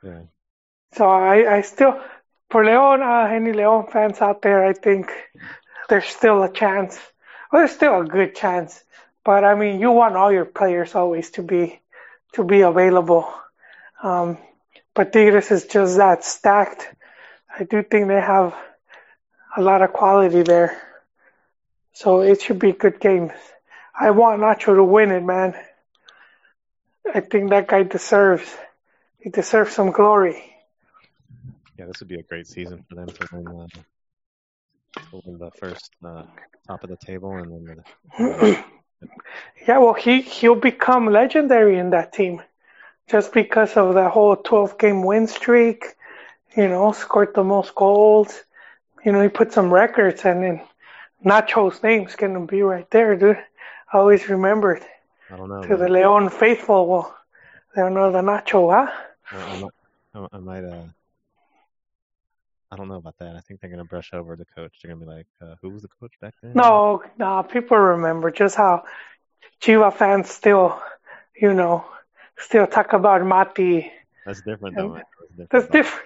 Yeah. 0.01 0.25
so 0.93 1.07
I, 1.09 1.57
I 1.57 1.61
still, 1.61 1.99
for 2.49 2.65
Leon, 2.65 3.01
uh, 3.01 3.29
any 3.31 3.53
Leon 3.53 3.87
fans 3.91 4.21
out 4.21 4.41
there, 4.41 4.65
I 4.65 4.73
think 4.73 5.11
there's 5.87 6.05
still 6.05 6.43
a 6.43 6.51
chance. 6.51 6.99
Well, 7.51 7.61
there's 7.61 7.75
still 7.75 8.01
a 8.01 8.05
good 8.05 8.35
chance, 8.35 8.83
but 9.23 9.43
I 9.43 9.55
mean, 9.55 9.79
you 9.79 9.91
want 9.91 10.15
all 10.15 10.31
your 10.31 10.45
players 10.45 10.95
always 10.95 11.31
to 11.31 11.43
be 11.43 11.79
to 12.33 12.43
be 12.43 12.61
available. 12.61 13.31
Um, 14.03 14.37
but 14.93 15.11
Tigres 15.11 15.51
is 15.51 15.65
just 15.65 15.97
that 15.97 16.23
stacked. 16.23 16.87
I 17.57 17.63
do 17.63 17.83
think 17.83 18.07
they 18.07 18.21
have 18.21 18.55
a 19.57 19.61
lot 19.61 19.81
of 19.81 19.93
quality 19.93 20.43
there, 20.43 20.79
so 21.93 22.21
it 22.21 22.41
should 22.41 22.59
be 22.59 22.71
good 22.71 22.99
games. 22.99 23.31
I 23.99 24.11
want 24.11 24.41
Nacho 24.41 24.75
to 24.75 24.83
win 24.83 25.11
it, 25.11 25.23
man. 25.23 25.55
I 27.13 27.21
think 27.21 27.49
that 27.49 27.67
guy 27.67 27.83
deserves. 27.83 28.47
He 29.19 29.29
deserves 29.29 29.73
some 29.73 29.91
glory. 29.91 30.48
Yeah, 31.79 31.85
this 31.85 32.01
would 32.01 32.09
be 32.09 32.19
a 32.19 32.23
great 32.23 32.45
season 32.45 32.83
for 32.89 32.95
them 32.95 33.07
to 33.07 33.27
win, 33.31 33.47
uh, 33.47 33.67
to 35.11 35.21
win 35.23 35.37
the 35.37 35.49
first 35.51 35.91
uh, 36.03 36.23
top 36.67 36.83
of 36.83 36.89
the 36.89 36.97
table 36.97 37.37
and 37.37 37.49
then 37.53 37.83
the, 38.17 38.65
Yeah, 39.65 39.77
well, 39.77 39.93
he 39.93 40.19
he'll 40.19 40.55
become 40.55 41.07
legendary 41.07 41.79
in 41.79 41.91
that 41.91 42.11
team, 42.11 42.41
just 43.09 43.31
because 43.31 43.77
of 43.77 43.93
the 43.93 44.09
whole 44.09 44.35
12 44.35 44.77
game 44.77 45.03
win 45.03 45.25
streak. 45.25 45.85
You 46.57 46.67
know, 46.67 46.91
scored 46.91 47.33
the 47.33 47.45
most 47.45 47.73
goals. 47.75 48.43
You 49.05 49.13
know, 49.13 49.21
he 49.21 49.29
put 49.29 49.53
some 49.53 49.71
records, 49.71 50.25
and 50.25 50.43
then 50.43 50.61
Nacho's 51.23 51.81
name's 51.81 52.15
gonna 52.15 52.45
be 52.45 52.61
right 52.61 52.91
there, 52.91 53.15
dude. 53.15 53.37
I 53.93 53.99
always 53.99 54.27
remembered 54.27 54.83
I 55.31 55.37
don't 55.37 55.47
know. 55.47 55.63
to 55.63 55.77
the. 55.77 55.87
Leon 55.87 56.27
faithful. 56.27 56.87
Well, 56.87 57.17
the 57.73 57.83
Nacho, 57.83 58.69
huh? 58.69 58.91
I, 59.31 59.37
I, 59.37 59.59
might, 59.61 60.29
I 60.33 60.37
might 60.39 60.63
uh 60.65 60.83
I 62.71 62.75
don't 62.75 62.87
know 62.87 62.95
about 62.95 63.17
that. 63.19 63.35
I 63.35 63.39
think 63.41 63.59
they're 63.61 63.69
gonna 63.69 63.85
brush 63.85 64.11
over 64.13 64.35
the 64.35 64.45
coach. 64.45 64.79
They're 64.83 64.93
gonna 64.93 65.05
be 65.05 65.11
like, 65.11 65.27
uh, 65.41 65.55
"Who 65.61 65.69
was 65.71 65.81
the 65.81 65.87
coach 65.87 66.13
back 66.21 66.35
then?" 66.41 66.53
No, 66.53 67.01
no, 67.17 67.43
people 67.43 67.77
remember 67.77 68.29
just 68.31 68.55
how 68.55 68.83
Chiva 69.61 69.91
fans 69.93 70.29
still, 70.29 70.79
you 71.35 71.53
know, 71.53 71.83
still 72.37 72.67
talk 72.67 72.93
about 72.93 73.23
Mati. 73.25 73.91
that's 74.25 74.41
different 74.41 74.75
though. 74.77 74.93
That's 75.37 75.49
That's 75.51 75.67
different. 75.67 75.71
different. 75.71 76.05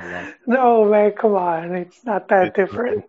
I 0.00 0.06
love- 0.06 0.34
No, 0.46 0.84
man, 0.86 1.12
come 1.12 1.34
on. 1.34 1.74
It's 1.76 2.04
not 2.04 2.28
that 2.28 2.46
it- 2.48 2.54
different. 2.54 3.04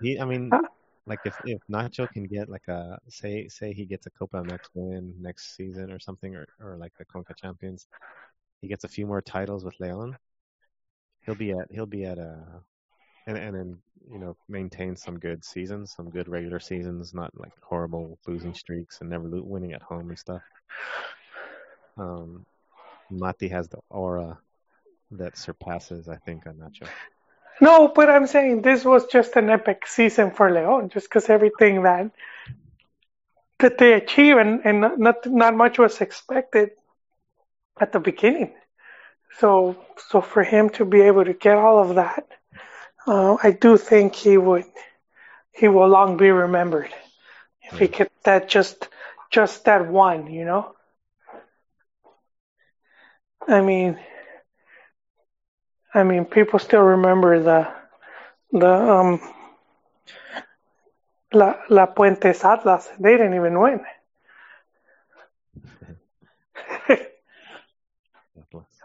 He, 0.00 0.18
I 0.18 0.24
mean, 0.24 0.50
Huh? 0.52 0.62
like 1.06 1.20
if 1.26 1.36
if 1.44 1.60
Nacho 1.70 2.10
can 2.10 2.24
get 2.26 2.48
like 2.48 2.66
a 2.68 2.98
say 3.08 3.48
say 3.48 3.72
he 3.74 3.84
gets 3.84 4.06
a 4.06 4.10
Copa 4.10 4.38
MX 4.38 4.60
win 4.74 5.14
next 5.20 5.56
season 5.56 5.92
or 5.92 5.98
something, 5.98 6.34
or 6.34 6.46
or 6.60 6.76
like 6.78 6.92
the 6.98 7.04
Conca 7.04 7.34
Champions, 7.36 7.86
he 8.62 8.68
gets 8.68 8.84
a 8.84 8.88
few 8.88 9.06
more 9.06 9.20
titles 9.20 9.64
with 9.64 9.78
Leon. 9.78 10.16
He'll 11.24 11.34
be 11.34 11.52
at 11.52 11.68
he'll 11.70 11.86
be 11.86 12.04
at 12.04 12.18
a 12.18 12.44
and 13.26 13.36
and 13.36 13.54
then 13.54 13.78
you 14.10 14.18
know 14.18 14.36
maintain 14.48 14.96
some 14.96 15.18
good 15.18 15.44
seasons, 15.44 15.92
some 15.96 16.10
good 16.10 16.28
regular 16.28 16.60
seasons, 16.60 17.14
not 17.14 17.32
like 17.38 17.52
horrible 17.62 18.18
losing 18.26 18.54
streaks 18.54 19.00
and 19.00 19.10
never 19.10 19.28
winning 19.28 19.72
at 19.72 19.82
home 19.82 20.10
and 20.10 20.18
stuff. 20.18 20.42
Um, 21.96 22.44
Mati 23.10 23.48
has 23.48 23.68
the 23.68 23.78
aura 23.88 24.38
that 25.12 25.38
surpasses, 25.38 26.08
I 26.08 26.16
think, 26.16 26.44
Nacho. 26.44 26.88
No, 27.60 27.88
but 27.88 28.10
I'm 28.10 28.26
saying 28.26 28.62
this 28.62 28.84
was 28.84 29.06
just 29.06 29.36
an 29.36 29.48
epic 29.48 29.86
season 29.86 30.32
for 30.32 30.50
Leon, 30.50 30.90
just 30.90 31.08
because 31.08 31.30
everything 31.30 31.82
that 31.82 32.10
that 33.60 33.78
they 33.78 33.92
achieved 33.92 34.38
and, 34.38 34.60
and 34.64 34.80
not 34.98 35.26
not 35.26 35.54
much 35.54 35.78
was 35.78 36.00
expected 36.00 36.70
at 37.80 37.92
the 37.92 38.00
beginning. 38.00 38.54
So 39.38 39.76
so 40.08 40.20
for 40.20 40.42
him 40.42 40.70
to 40.70 40.84
be 40.84 41.02
able 41.02 41.24
to 41.24 41.32
get 41.34 41.56
all 41.56 41.78
of 41.78 41.96
that, 41.96 42.26
uh, 43.06 43.36
I 43.42 43.50
do 43.52 43.76
think 43.76 44.14
he 44.14 44.36
would 44.38 44.64
he 45.52 45.68
will 45.68 45.88
long 45.88 46.16
be 46.16 46.30
remembered 46.30 46.90
if 47.62 47.78
he 47.78 47.88
gets 47.88 48.14
that 48.24 48.48
just 48.48 48.88
just 49.30 49.64
that 49.66 49.86
one, 49.88 50.26
you 50.28 50.44
know. 50.44 50.74
I 53.48 53.60
mean, 53.60 53.98
I 55.94 56.02
mean, 56.02 56.24
people 56.26 56.58
still 56.58 56.82
remember 56.82 57.40
the 57.42 57.68
the 58.52 58.70
um 58.70 59.20
La 61.32 61.54
La 61.68 61.86
Puentes 61.94 62.44
Atlas. 62.44 62.90
They 62.98 63.12
didn't 63.16 63.34
even 63.34 63.60
win. 63.60 63.84
God 68.34 68.46
bless. 68.50 68.82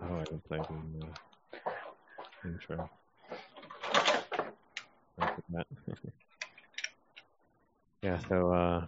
Oh, 0.00 0.13
I 0.24 0.30
didn't 0.30 0.44
play 0.44 0.58
the 0.58 1.06
uh, 1.06 2.48
intro. 2.48 2.90
Yeah, 8.02 8.18
so 8.26 8.50
uh, 8.50 8.86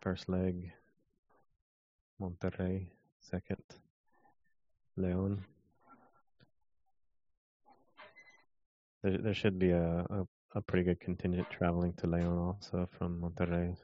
first 0.00 0.30
leg, 0.30 0.72
Monterrey. 2.18 2.86
Second, 3.20 3.62
Leon. 4.96 5.44
There, 9.02 9.18
there 9.18 9.34
should 9.34 9.58
be 9.58 9.72
a, 9.72 10.06
a, 10.08 10.26
a 10.54 10.62
pretty 10.62 10.84
good 10.84 11.00
contingent 11.00 11.50
traveling 11.50 11.92
to 11.94 12.06
Leon 12.06 12.38
also 12.38 12.88
from 12.96 13.20
Monterrey. 13.20 13.76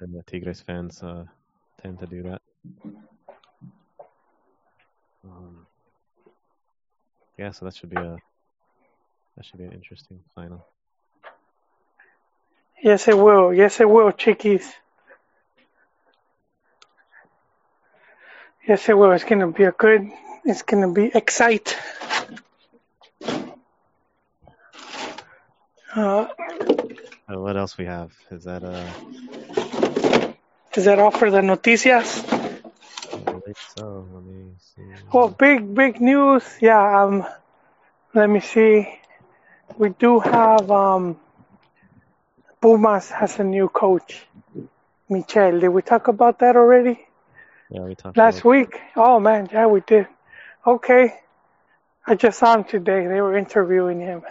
And 0.00 0.14
the 0.14 0.22
Tigres 0.24 0.60
fans 0.60 1.02
uh, 1.02 1.24
tend 1.82 1.98
to 2.00 2.06
do 2.06 2.22
that. 2.24 2.42
Um, 5.24 5.66
yeah, 7.38 7.50
so 7.50 7.64
that 7.64 7.74
should 7.74 7.90
be 7.90 7.96
a 7.96 8.16
that 9.36 9.44
should 9.44 9.58
be 9.58 9.64
an 9.64 9.72
interesting 9.72 10.20
final. 10.34 10.66
Yes, 12.82 13.08
it 13.08 13.16
will. 13.16 13.52
Yes, 13.52 13.80
it 13.80 13.88
will, 13.88 14.12
Chiquis. 14.12 14.72
Yes, 18.66 18.88
it 18.88 18.96
will. 18.96 19.12
It's 19.12 19.24
going 19.24 19.40
to 19.40 19.46
be 19.48 19.64
a 19.64 19.72
good, 19.72 20.10
It's 20.44 20.62
gonna 20.62 20.92
be 20.92 21.10
excite. 21.14 21.76
Uh, 25.94 26.26
Uh, 27.28 27.40
what 27.40 27.56
else 27.56 27.76
we 27.76 27.84
have? 27.84 28.12
Is 28.30 28.44
that 28.44 28.62
uh? 28.62 28.88
Does 30.76 30.84
that 30.84 30.98
offer 30.98 31.30
the 31.30 31.40
noticias? 31.40 32.20
So. 33.78 34.06
Let 34.12 34.24
me 34.24 34.52
see. 34.58 34.82
Well, 35.10 35.30
big 35.30 35.74
big 35.74 36.02
news. 36.02 36.44
Yeah. 36.60 37.02
Um, 37.02 37.26
let 38.12 38.28
me 38.28 38.40
see. 38.40 38.86
We 39.78 39.88
do 39.88 40.20
have 40.20 40.70
um. 40.70 41.18
Pumas 42.60 43.10
has 43.10 43.40
a 43.40 43.44
new 43.44 43.68
coach, 43.68 44.26
Michel. 45.08 45.60
Did 45.60 45.68
we 45.68 45.80
talk 45.80 46.08
about 46.08 46.40
that 46.40 46.56
already? 46.56 47.00
Yeah, 47.70 47.80
we 47.80 47.94
talked 47.94 48.18
Last 48.18 48.44
week? 48.44 48.78
Oh 48.96 49.18
man, 49.18 49.48
yeah, 49.50 49.66
we 49.66 49.80
did. 49.80 50.06
Okay. 50.66 51.14
I 52.06 52.16
just 52.16 52.38
saw 52.38 52.54
him 52.54 52.64
today. 52.64 53.06
They 53.06 53.20
were 53.22 53.36
interviewing 53.36 54.00
him. 54.00 54.22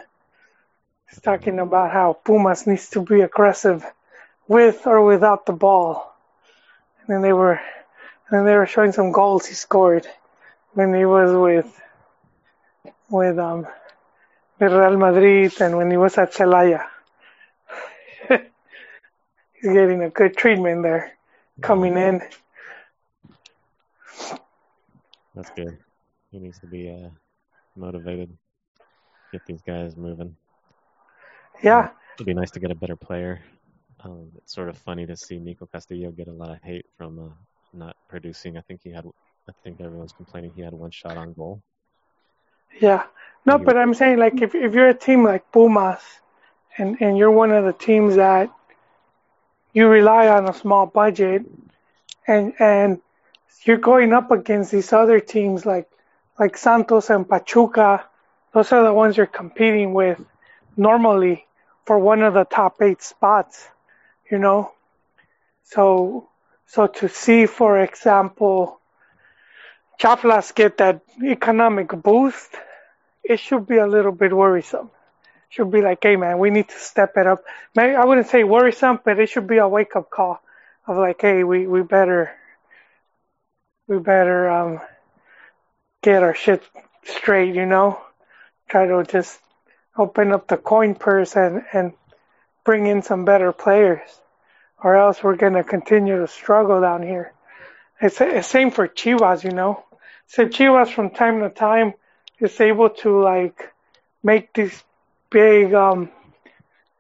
He's 1.10 1.22
talking 1.22 1.58
about 1.60 1.92
how 1.92 2.14
Pumas 2.14 2.68
needs 2.68 2.90
to 2.92 3.02
be 3.02 3.22
aggressive 3.22 3.84
with 4.48 4.86
or 4.86 5.04
without 5.04 5.48
the 5.48 5.54
ball. 5.54 6.15
And 7.08 7.24
they 7.24 7.34
were 7.34 7.54
and 7.54 8.40
then 8.40 8.46
they 8.46 8.56
were 8.56 8.66
showing 8.66 8.92
some 8.92 9.12
goals 9.12 9.46
he 9.46 9.54
scored 9.54 10.08
when 10.74 10.94
he 10.94 11.06
was 11.06 11.32
with 11.34 11.82
with 13.10 13.38
um 13.38 13.68
with 14.60 14.72
Real 14.72 14.98
Madrid 14.98 15.54
and 15.62 15.78
when 15.78 15.92
he 15.92 15.98
was 15.98 16.18
at 16.18 16.34
Celaya. 16.34 16.86
He's 18.30 19.74
getting 19.74 20.04
a 20.04 20.10
good 20.10 20.36
treatment 20.38 20.84
there 20.84 21.14
coming 21.62 21.98
in. 21.98 22.22
That's 25.36 25.50
good. 25.52 25.78
He 26.32 26.40
needs 26.40 26.60
to 26.60 26.68
be 26.68 26.90
uh, 26.90 27.10
motivated. 27.76 28.30
Get 29.32 29.46
these 29.46 29.62
guys 29.62 29.98
moving. 29.98 30.36
Yeah. 31.62 31.90
It'd 32.16 32.26
be 32.26 32.34
nice 32.34 32.52
to 32.52 32.60
get 32.60 32.72
a 32.72 32.76
better 32.76 32.96
player. 32.96 33.42
Um, 34.04 34.32
it's 34.38 34.54
sort 34.54 34.70
of 34.70 34.78
funny 34.78 35.06
to 35.06 35.16
see 35.16 35.40
Nico 35.40 35.66
Castillo 35.66 36.12
get 36.12 36.28
a 36.28 36.34
lot 36.34 36.52
of 36.52 36.62
hate 36.62 36.86
from 36.98 37.20
uh, 37.20 37.30
not 37.74 37.96
producing. 38.08 38.58
I 38.58 38.62
think 38.62 38.82
he 38.84 38.92
had. 38.92 39.06
I 39.48 39.52
think 39.64 39.80
everyone's 39.80 40.14
complaining 40.14 40.52
he 40.56 40.62
had 40.62 40.74
one 40.74 40.92
shot 40.92 41.18
on 41.18 41.34
goal. 41.34 41.62
Yeah. 42.80 43.04
No, 43.46 43.60
but 43.60 43.78
I'm 43.78 43.94
saying 43.94 44.18
like 44.18 44.42
if 44.42 44.56
if 44.56 44.74
you're 44.74 44.90
a 44.90 44.94
team 44.94 45.24
like 45.24 45.52
Pumas 45.52 46.02
and 46.78 46.98
and 47.00 47.18
you're 47.18 47.32
one 47.32 47.52
of 47.52 47.64
the 47.64 47.74
teams 47.74 48.16
that 48.16 48.50
you 49.74 49.88
rely 49.88 50.28
on 50.28 50.50
a 50.50 50.54
small 50.54 50.88
budget 50.88 51.46
and 52.28 52.54
and 52.60 53.02
you're 53.64 53.78
going 53.78 54.14
up 54.14 54.32
against 54.32 54.72
these 54.72 54.92
other 54.94 55.20
teams 55.20 55.66
like 55.66 55.88
like 56.40 56.58
Santos 56.58 57.10
and 57.10 57.28
Pachuca, 57.30 58.06
those 58.54 58.72
are 58.72 58.84
the 58.84 58.94
ones 58.94 59.16
you're 59.16 59.26
competing 59.26 59.94
with 59.94 60.20
normally 60.76 61.46
for 61.86 62.00
one 62.00 62.22
of 62.22 62.34
the 62.34 62.44
top 62.44 62.82
8 62.82 63.02
spots, 63.02 63.68
you 64.30 64.40
know? 64.40 64.72
So 65.64 66.30
so 66.68 66.88
to 66.88 67.10
see 67.10 67.46
for 67.46 67.80
example 67.80 68.80
Chaflas 70.00 70.54
get 70.54 70.78
that 70.78 71.02
economic 71.24 71.90
boost, 71.90 72.52
it 73.24 73.40
should 73.40 73.66
be 73.66 73.78
a 73.78 73.88
little 73.88 74.12
bit 74.12 74.34
worrisome. 74.34 74.92
Should 75.50 75.72
be 75.72 75.82
like, 75.82 76.00
hey 76.02 76.18
man, 76.18 76.38
we 76.40 76.50
need 76.50 76.68
to 76.68 76.78
step 76.78 77.14
it 77.16 77.28
up. 77.28 77.44
Maybe 77.76 77.96
I 77.96 78.04
wouldn't 78.04 78.28
say 78.28 78.44
worrisome, 78.44 79.00
but 79.04 79.20
it 79.20 79.30
should 79.30 79.48
be 79.48 79.58
a 79.58 79.68
wake 79.68 79.96
up 79.96 80.10
call 80.10 80.42
of 80.88 80.98
like, 80.98 81.22
hey, 81.22 81.44
we, 81.44 81.66
we 81.66 81.82
better 81.82 82.32
we 83.88 84.00
better 84.00 84.50
um 84.50 84.82
get 86.02 86.24
our 86.24 86.36
shit 86.36 86.64
straight, 87.04 87.56
you 87.56 87.66
know? 87.66 88.00
Try 88.70 88.88
to 88.88 89.04
just 89.04 89.40
open 89.98 90.32
up 90.32 90.48
the 90.48 90.58
coin 90.58 90.96
purse 90.96 91.36
and, 91.36 91.64
and 91.72 91.94
bring 92.66 92.88
in 92.88 93.04
some 93.04 93.26
better 93.26 93.54
players. 93.54 94.22
Or 94.84 94.96
else 94.98 95.24
we're 95.24 95.36
gonna 95.38 95.64
continue 95.64 96.20
to 96.20 96.28
struggle 96.28 96.82
down 96.82 97.04
here. 97.04 97.34
It's 98.02 98.22
it's 98.22 98.48
same 98.48 98.72
for 98.72 98.88
Chivas, 98.88 99.44
you 99.44 99.52
know. 99.52 99.84
So 100.28 100.46
Chivas 100.48 100.92
from 100.94 101.12
time 101.12 101.40
to 101.42 101.50
time 101.50 101.94
is 102.40 102.60
able 102.62 102.90
to 103.04 103.22
like 103.22 103.72
make 104.24 104.54
these 104.54 104.84
big 105.32 105.74
um 105.74 106.10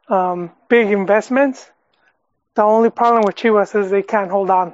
um 0.09 0.51
big 0.70 0.91
investments. 0.91 1.70
The 2.55 2.63
only 2.63 2.89
problem 2.89 3.24
with 3.26 3.36
Chivas 3.36 3.76
is 3.80 3.89
they 3.91 4.03
can't 4.03 4.32
hold 4.32 4.49
on, 4.51 4.74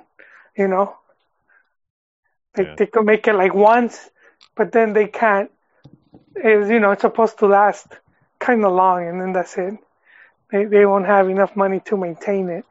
you 0.58 0.68
know. 0.68 0.96
They 2.56 2.64
Yeah. 2.64 2.76
they 2.78 2.88
could 2.88 3.06
make 3.06 3.28
it 3.28 3.34
like 3.34 3.54
once, 3.54 4.10
but 4.56 4.72
then 4.72 4.94
they 4.94 5.08
can't. 5.08 5.52
Is 6.36 6.70
you 6.70 6.80
know 6.80 6.92
it's 6.92 7.02
supposed 7.02 7.40
to 7.40 7.48
last 7.48 7.88
kind 8.40 8.64
of 8.66 8.74
long, 8.74 9.08
and 9.08 9.22
then 9.22 9.34
that's 9.34 9.58
it. 9.58 9.76
They 10.52 10.66
they 10.66 10.86
won't 10.86 11.06
have 11.06 11.30
enough 11.30 11.56
money 11.56 11.80
to 11.86 11.98
maintain 11.98 12.50
it. 12.50 12.66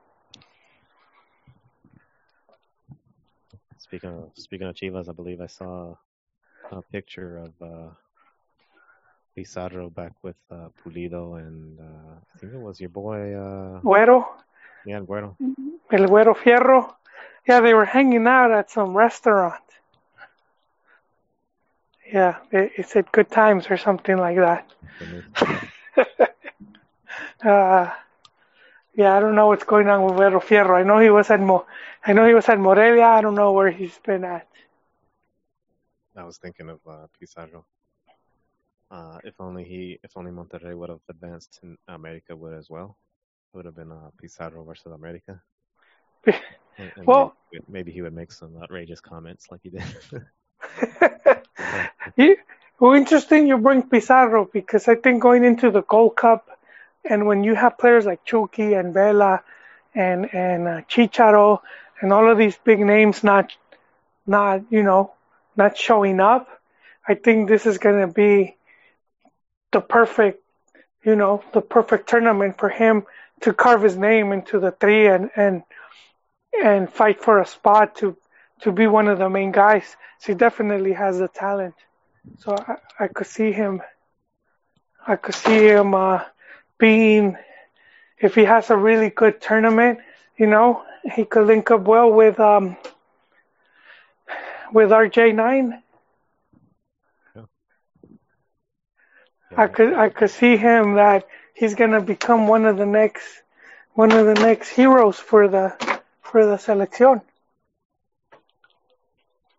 Speaking 3.78 4.10
of 4.10 4.30
speaking 4.34 4.66
of 4.68 4.74
Chivas, 4.74 5.08
I 5.08 5.12
believe 5.12 5.40
I 5.40 5.46
saw 5.46 5.96
a 6.70 6.82
picture 6.92 7.38
of 7.38 7.52
uh, 7.60 7.90
Pizarro 9.34 9.90
back 9.90 10.12
with 10.22 10.36
uh, 10.50 10.68
Pulido, 10.78 11.38
and 11.38 11.80
uh, 11.80 12.14
I 12.34 12.38
think 12.38 12.52
it 12.52 12.60
was 12.60 12.80
your 12.80 12.90
boy. 12.90 13.34
Uh, 13.34 13.80
Güero, 13.80 14.26
yeah, 14.84 15.00
Guero. 15.00 15.36
El 15.90 16.06
Güero 16.06 16.36
Fierro. 16.36 16.94
Yeah, 17.48 17.60
they 17.60 17.74
were 17.74 17.86
hanging 17.86 18.26
out 18.26 18.52
at 18.52 18.70
some 18.70 18.96
restaurant. 18.96 19.64
Yeah, 22.12 22.36
it, 22.52 22.72
it 22.76 22.88
said 22.88 23.10
good 23.12 23.30
times 23.30 23.66
or 23.70 23.76
something 23.76 24.18
like 24.18 24.36
that. 24.36 24.70
Uh, 27.44 27.90
yeah, 28.94 29.16
I 29.16 29.20
don't 29.20 29.34
know 29.34 29.48
what's 29.48 29.64
going 29.64 29.88
on 29.88 30.02
with 30.04 30.14
Güero 30.14 30.42
Fierro. 30.42 30.78
I 30.78 30.82
know 30.82 30.98
he 30.98 31.10
was 31.10 31.30
at 31.30 31.40
Mo, 31.40 31.66
I 32.04 32.12
know 32.12 32.26
he 32.26 32.34
was 32.34 32.48
at 32.48 32.58
Morelia. 32.58 33.04
I 33.04 33.20
don't 33.20 33.34
know 33.34 33.52
where 33.52 33.70
he's 33.70 33.96
been 33.98 34.24
at. 34.24 34.46
I 36.16 36.24
was 36.24 36.38
thinking 36.38 36.68
of 36.68 36.80
uh, 36.86 37.06
Pizarro. 37.18 37.64
Uh, 38.90 39.18
if 39.24 39.34
only 39.40 39.64
he, 39.64 39.98
if 40.02 40.16
only 40.16 40.32
Monterrey 40.32 40.76
would 40.76 40.88
have 40.90 41.00
advanced, 41.08 41.60
and 41.62 41.78
America 41.88 42.34
would 42.34 42.54
as 42.54 42.68
well. 42.68 42.96
It 43.52 43.56
would 43.56 43.66
have 43.66 43.76
been 43.76 43.92
uh, 43.92 44.10
Pizarro 44.20 44.64
versus 44.64 44.92
America. 44.92 45.40
And, 46.78 46.90
and 46.96 47.06
Well- 47.06 47.34
maybe, 47.52 47.64
maybe 47.68 47.92
he 47.92 48.00
would 48.00 48.14
make 48.14 48.32
some 48.32 48.56
outrageous 48.62 49.00
comments 49.00 49.48
like 49.50 49.60
he 49.62 49.70
did. 49.70 49.82
You, 52.16 52.36
well, 52.78 52.94
interesting 52.94 53.46
you 53.46 53.58
bring 53.58 53.82
Pizarro 53.82 54.48
because 54.52 54.88
I 54.88 54.94
think 54.94 55.22
going 55.22 55.44
into 55.44 55.70
the 55.70 55.82
Gold 55.82 56.16
Cup, 56.16 56.48
and 57.08 57.26
when 57.26 57.44
you 57.44 57.54
have 57.54 57.78
players 57.78 58.06
like 58.06 58.24
Chucky 58.24 58.74
and 58.74 58.92
Vela, 58.94 59.42
and 59.94 60.32
and 60.34 60.68
uh, 60.68 60.80
Chicharo, 60.82 61.60
and 62.00 62.12
all 62.12 62.30
of 62.30 62.38
these 62.38 62.56
big 62.64 62.80
names 62.80 63.24
not 63.24 63.52
not 64.26 64.62
you 64.70 64.82
know 64.82 65.12
not 65.56 65.76
showing 65.76 66.20
up, 66.20 66.48
I 67.06 67.14
think 67.14 67.48
this 67.48 67.66
is 67.66 67.78
going 67.78 68.00
to 68.00 68.12
be 68.12 68.56
the 69.72 69.80
perfect 69.80 70.42
you 71.04 71.16
know 71.16 71.42
the 71.52 71.60
perfect 71.60 72.08
tournament 72.08 72.58
for 72.58 72.68
him 72.68 73.04
to 73.40 73.52
carve 73.52 73.82
his 73.82 73.96
name 73.96 74.32
into 74.32 74.60
the 74.60 74.70
three 74.70 75.06
and 75.06 75.30
and 75.36 75.62
and 76.62 76.92
fight 76.92 77.22
for 77.22 77.40
a 77.40 77.46
spot 77.46 77.96
to 77.96 78.16
to 78.62 78.72
be 78.72 78.86
one 78.86 79.08
of 79.08 79.18
the 79.18 79.28
main 79.28 79.52
guys. 79.52 79.96
So 80.18 80.32
he 80.32 80.34
definitely 80.34 80.92
has 80.92 81.18
the 81.18 81.28
talent. 81.28 81.74
So 82.38 82.54
I, 82.54 83.04
I 83.04 83.08
could 83.08 83.26
see 83.26 83.52
him. 83.52 83.82
I 85.06 85.16
could 85.16 85.34
see 85.34 85.66
him 85.66 85.94
uh, 85.94 86.20
being, 86.80 87.36
if 88.18 88.34
he 88.34 88.44
has 88.44 88.70
a 88.70 88.76
really 88.76 89.10
good 89.10 89.40
tournament, 89.40 90.00
you 90.36 90.46
know, 90.46 90.84
he 91.14 91.24
could 91.24 91.46
link 91.46 91.70
up 91.70 91.82
well 91.82 92.10
with 92.12 92.40
um 92.40 92.76
with 94.72 94.90
RJ9. 94.90 95.82
I 99.56 99.68
could 99.68 99.94
I 99.94 100.08
could 100.10 100.30
see 100.30 100.56
him 100.56 100.94
that 100.94 101.26
he's 101.54 101.74
gonna 101.74 102.00
become 102.00 102.48
one 102.48 102.66
of 102.66 102.76
the 102.78 102.86
next 102.86 103.42
one 103.94 104.12
of 104.12 104.26
the 104.26 104.34
next 104.34 104.68
heroes 104.70 105.18
for 105.18 105.48
the 105.48 105.76
for 106.22 106.46
the 106.46 106.56
selección. 106.56 107.22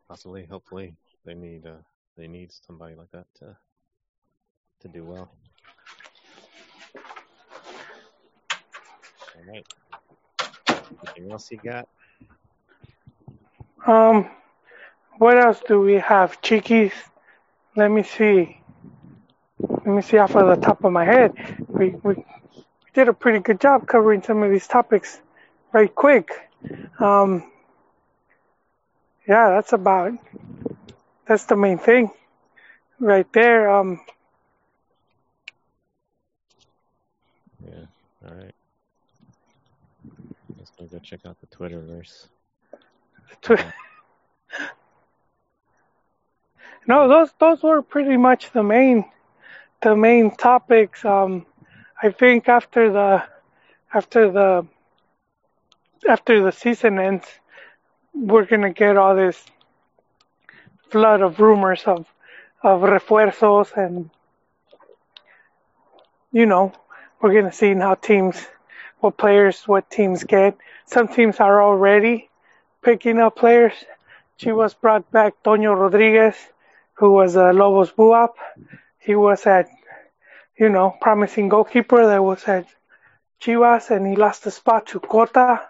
Possibly, 0.07 0.45
hopefully, 0.45 0.95
they 1.25 1.35
need 1.35 1.65
uh, 1.65 1.77
they 2.17 2.27
need 2.27 2.51
somebody 2.51 2.95
like 2.95 3.11
that 3.11 3.27
to 3.39 3.57
to 4.81 4.87
do 4.89 5.05
well. 5.05 5.31
All 9.41 9.53
right. 9.53 9.65
Anything 11.15 11.31
else 11.31 11.51
you 11.51 11.59
got? 11.63 11.87
Um, 13.87 14.29
what 15.17 15.37
else 15.37 15.61
do 15.67 15.81
we 15.81 15.95
have? 15.95 16.41
Chiquis. 16.41 16.91
Let 17.75 17.89
me 17.89 18.03
see. 18.03 18.61
Let 19.67 19.87
me 19.87 20.01
see 20.01 20.17
off 20.17 20.35
of 20.35 20.47
the 20.47 20.63
top 20.63 20.83
of 20.83 20.91
my 20.91 21.05
head. 21.05 21.33
We, 21.67 21.89
we 22.03 22.23
did 22.93 23.07
a 23.07 23.13
pretty 23.13 23.39
good 23.39 23.59
job 23.59 23.87
covering 23.87 24.21
some 24.21 24.43
of 24.43 24.51
these 24.51 24.67
topics 24.67 25.19
very 25.71 25.87
quick. 25.87 26.29
Um, 26.99 27.51
yeah, 29.27 29.49
that's 29.49 29.73
about 29.73 30.13
that's 31.27 31.45
the 31.45 31.55
main 31.55 31.77
thing, 31.79 32.11
right 32.99 33.31
there. 33.33 33.71
Um, 33.71 34.01
Yeah. 37.65 37.85
All 38.27 38.35
right. 38.35 38.50
Let's 40.81 40.93
go 40.93 40.99
check 40.99 41.19
out 41.27 41.37
the 41.39 41.45
Twitterverse. 41.45 42.25
tw- 43.43 43.51
no, 46.87 47.07
those 47.07 47.29
those 47.39 47.61
were 47.61 47.83
pretty 47.83 48.17
much 48.17 48.51
the 48.51 48.63
main 48.63 49.05
the 49.83 49.95
main 49.95 50.35
topics. 50.35 51.05
Um, 51.05 51.45
I 52.01 52.09
think 52.09 52.49
after 52.49 52.91
the 52.91 53.23
after 53.93 54.31
the 54.31 54.65
after 56.09 56.41
the 56.41 56.51
season 56.51 56.97
ends, 56.97 57.27
we're 58.15 58.45
gonna 58.45 58.73
get 58.73 58.97
all 58.97 59.15
this 59.15 59.45
flood 60.89 61.21
of 61.21 61.39
rumors 61.39 61.83
of 61.85 62.07
of 62.63 62.81
refuerzos 62.81 63.77
and 63.77 64.09
you 66.31 66.47
know 66.47 66.73
we're 67.21 67.35
gonna 67.35 67.51
see 67.51 67.71
how 67.75 67.93
teams 67.93 68.47
what 69.01 69.17
players 69.17 69.67
what 69.67 69.89
teams 69.89 70.23
get. 70.23 70.57
Some 70.85 71.07
teams 71.07 71.39
are 71.39 71.61
already 71.61 72.29
picking 72.81 73.19
up 73.19 73.35
players. 73.35 73.73
Chivas 74.39 74.75
brought 74.79 75.11
back 75.11 75.33
Toño 75.43 75.77
Rodriguez, 75.77 76.35
who 76.93 77.11
was 77.11 77.35
a 77.35 77.51
Lobos 77.53 77.91
Buap. 77.91 78.33
He 78.99 79.15
was 79.15 79.45
at 79.45 79.69
you 80.57 80.69
know 80.69 80.95
promising 81.01 81.49
goalkeeper 81.49 82.05
that 82.07 82.23
was 82.23 82.43
at 82.45 82.67
Chivas 83.41 83.89
and 83.89 84.05
he 84.05 84.15
lost 84.15 84.43
the 84.43 84.51
spot 84.51 84.87
to 84.87 84.99
Cota. 84.99 85.61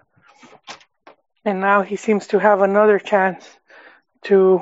And 1.44 1.60
now 1.60 1.82
he 1.82 1.96
seems 1.96 2.28
to 2.28 2.40
have 2.40 2.62
another 2.62 3.00
chance 3.00 3.50
to 4.24 4.62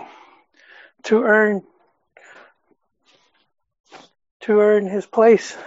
to 1.04 1.24
earn 1.24 1.64
to 4.42 4.60
earn 4.60 4.88
his 4.88 5.06
place. 5.06 5.58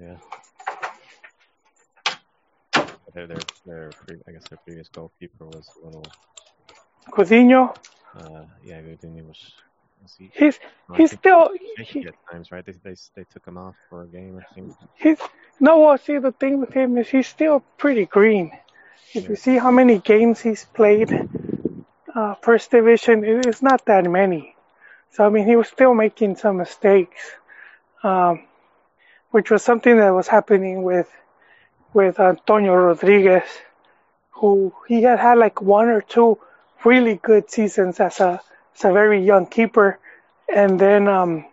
Yeah. 0.00 0.16
Their, 3.14 3.26
their, 3.26 3.38
their 3.66 3.90
I 4.28 4.32
guess 4.32 4.44
their 4.48 4.58
previous 4.64 4.88
goalkeeper 4.88 5.46
was 5.46 5.68
a 5.82 5.86
little, 5.86 6.04
Coutinho, 7.10 7.74
uh, 8.16 8.44
yeah, 8.64 8.80
Gudiño 8.80 9.26
was, 9.26 9.54
was 10.02 10.14
he, 10.18 10.30
he's 10.34 10.58
he's 10.94 11.12
still 11.12 11.50
he, 11.76 12.06
at 12.06 12.14
times, 12.30 12.50
right? 12.52 12.64
They, 12.64 12.72
they, 12.84 12.94
they 13.16 13.24
took 13.24 13.46
him 13.46 13.56
off 13.58 13.76
for 13.88 14.02
a 14.02 14.06
game, 14.06 14.38
I 14.38 14.54
think. 14.54 14.74
he's 14.96 15.18
no 15.60 15.80
well 15.80 15.98
see 15.98 16.18
the 16.18 16.32
thing 16.32 16.60
with 16.60 16.72
him 16.72 16.96
is 16.98 17.08
he's 17.08 17.26
still 17.28 17.60
pretty 17.78 18.06
green. 18.06 18.52
If 19.14 19.24
Yeah. 19.24 19.30
you 19.30 19.36
see 19.36 19.56
how 19.58 19.70
many 19.70 19.98
games 19.98 20.40
he's 20.40 20.64
played 20.64 21.10
uh, 22.14 22.34
first 22.42 22.70
division, 22.70 23.24
it 23.24 23.46
is 23.46 23.62
not 23.62 23.84
that 23.86 24.04
many. 24.04 24.54
So 25.12 25.24
I 25.26 25.30
mean 25.30 25.46
he 25.46 25.56
was 25.56 25.68
still 25.68 25.94
making 25.94 26.36
some 26.36 26.56
mistakes. 26.58 27.20
Um, 28.02 28.44
which 29.30 29.50
was 29.50 29.62
something 29.62 29.96
that 29.98 30.10
was 30.10 30.28
happening 30.28 30.82
with 30.82 31.08
with 31.94 32.20
Antonio 32.20 32.74
Rodriguez, 32.74 33.44
who 34.30 34.74
he 34.86 35.02
had 35.02 35.18
had 35.18 35.38
like 35.38 35.60
one 35.62 35.88
or 35.88 36.02
two 36.02 36.38
really 36.84 37.16
good 37.16 37.50
seasons 37.50 38.00
as 38.00 38.20
a 38.20 38.40
as 38.76 38.84
a 38.84 38.92
very 38.92 39.24
young 39.24 39.46
keeper, 39.46 39.98
and 40.54 40.78
then 40.78 41.08
um, 41.08 41.46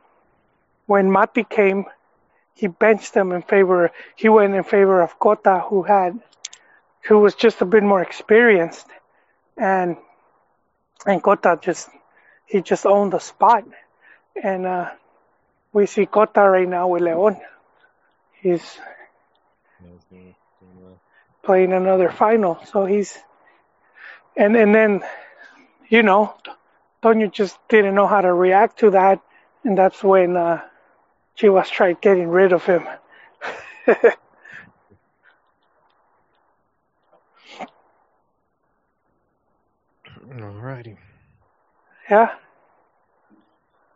when 0.86 1.12
Mati 1.12 1.44
came, 1.44 1.86
he 2.54 2.68
benched 2.68 3.16
him 3.16 3.32
in 3.32 3.42
favor. 3.42 3.92
He 4.16 4.30
went 4.30 4.54
in 4.56 4.64
favor 4.64 5.02
of 5.02 5.20
Cota, 5.20 5.64
who 5.68 5.84
had 5.84 6.20
who 7.08 7.20
was 7.20 7.36
just 7.36 7.62
a 7.62 7.66
bit 7.66 7.84
more 7.84 8.02
experienced, 8.02 8.88
and 9.58 9.98
and 11.06 11.22
Cota 11.24 11.60
just 11.62 11.90
he 12.46 12.62
just 12.62 12.86
owned 12.86 13.14
the 13.14 13.20
spot, 13.20 13.64
and 14.42 14.66
uh, 14.66 14.92
we 15.74 15.86
see 15.88 16.06
Cota 16.06 16.42
right 16.42 16.68
now 16.68 16.88
with 16.88 17.02
León. 17.04 17.40
He's 18.46 18.80
Yeah, 19.80 19.92
he's 19.94 20.04
doing, 20.06 20.36
doing 20.60 20.82
well. 20.82 21.02
playing 21.44 21.74
another 21.74 22.10
final. 22.10 22.60
So 22.66 22.86
he's 22.86 23.18
and 24.38 24.56
and 24.56 24.74
then 24.74 25.04
you 25.90 26.04
know 26.04 26.36
Toño 27.04 27.32
just 27.32 27.58
didn't 27.70 27.96
know 27.96 28.08
how 28.08 28.22
to 28.22 28.34
react 28.34 28.80
to 28.80 28.92
that, 28.92 29.22
and 29.64 29.78
that's 29.78 30.04
when 30.04 30.36
uh, 30.38 30.62
Chivas 31.38 31.70
tried 31.70 32.02
getting 32.02 32.28
rid 32.30 32.54
of 32.54 32.66
him. 32.66 32.88
Alrighty. 40.38 40.98
yeah, 42.10 42.36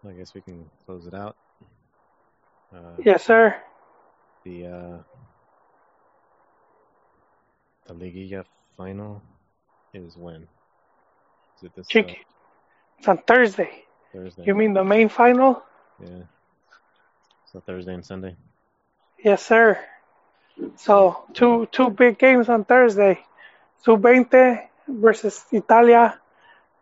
I 0.07 0.13
guess 0.13 0.33
we 0.33 0.41
can 0.41 0.69
close 0.85 1.05
it 1.07 1.13
out. 1.13 1.35
Uh, 2.73 3.01
yes, 3.03 3.23
sir. 3.25 3.55
The 4.49 4.67
uh, 4.67 4.97
the 7.87 7.93
Liguilla 7.93 8.43
final 8.77 9.21
is 9.93 10.17
when? 10.17 10.47
Is 11.57 11.63
it 11.63 11.75
this 11.75 11.95
uh, 11.95 12.13
It's 12.97 13.07
on 13.07 13.17
Thursday. 13.17 13.85
Thursday? 14.13 14.43
You 14.45 14.55
mean 14.55 14.73
the 14.73 14.83
main 14.83 15.09
final? 15.09 15.63
Yeah. 16.01 16.23
So 17.51 17.59
Thursday 17.59 17.93
and 17.93 18.05
Sunday. 18.05 18.35
Yes, 19.23 19.45
sir. 19.45 19.77
So 20.75 21.23
two 21.33 21.67
two 21.71 21.89
big 21.89 22.17
games 22.17 22.49
on 22.49 22.65
Thursday. 22.65 23.19
Sub-20 23.83 24.67
versus 24.87 25.45
Italia 25.51 26.19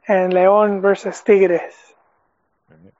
and 0.07 0.34
León 0.34 0.82
versus 0.82 1.22
Tigres. 1.22 1.76
All 2.72 2.78
right. 2.84 2.93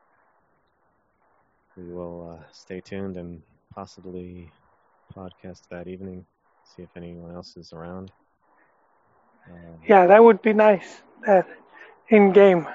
We 1.76 1.92
will 1.92 2.38
uh, 2.38 2.44
stay 2.52 2.80
tuned 2.80 3.18
and 3.18 3.42
possibly 3.78 4.58
podcast 5.16 5.70
that 5.72 5.88
evening. 5.88 6.28
See 6.66 6.84
if 6.84 6.98
anyone 6.98 7.36
else 7.36 7.58
is 7.58 7.84
around. 7.84 8.24
Um, 9.50 9.82
Yeah, 9.88 10.08
that 10.08 10.24
would 10.24 10.42
be 10.42 10.54
nice. 10.54 11.02
That 11.26 11.48
in 12.10 12.32
game, 12.34 12.68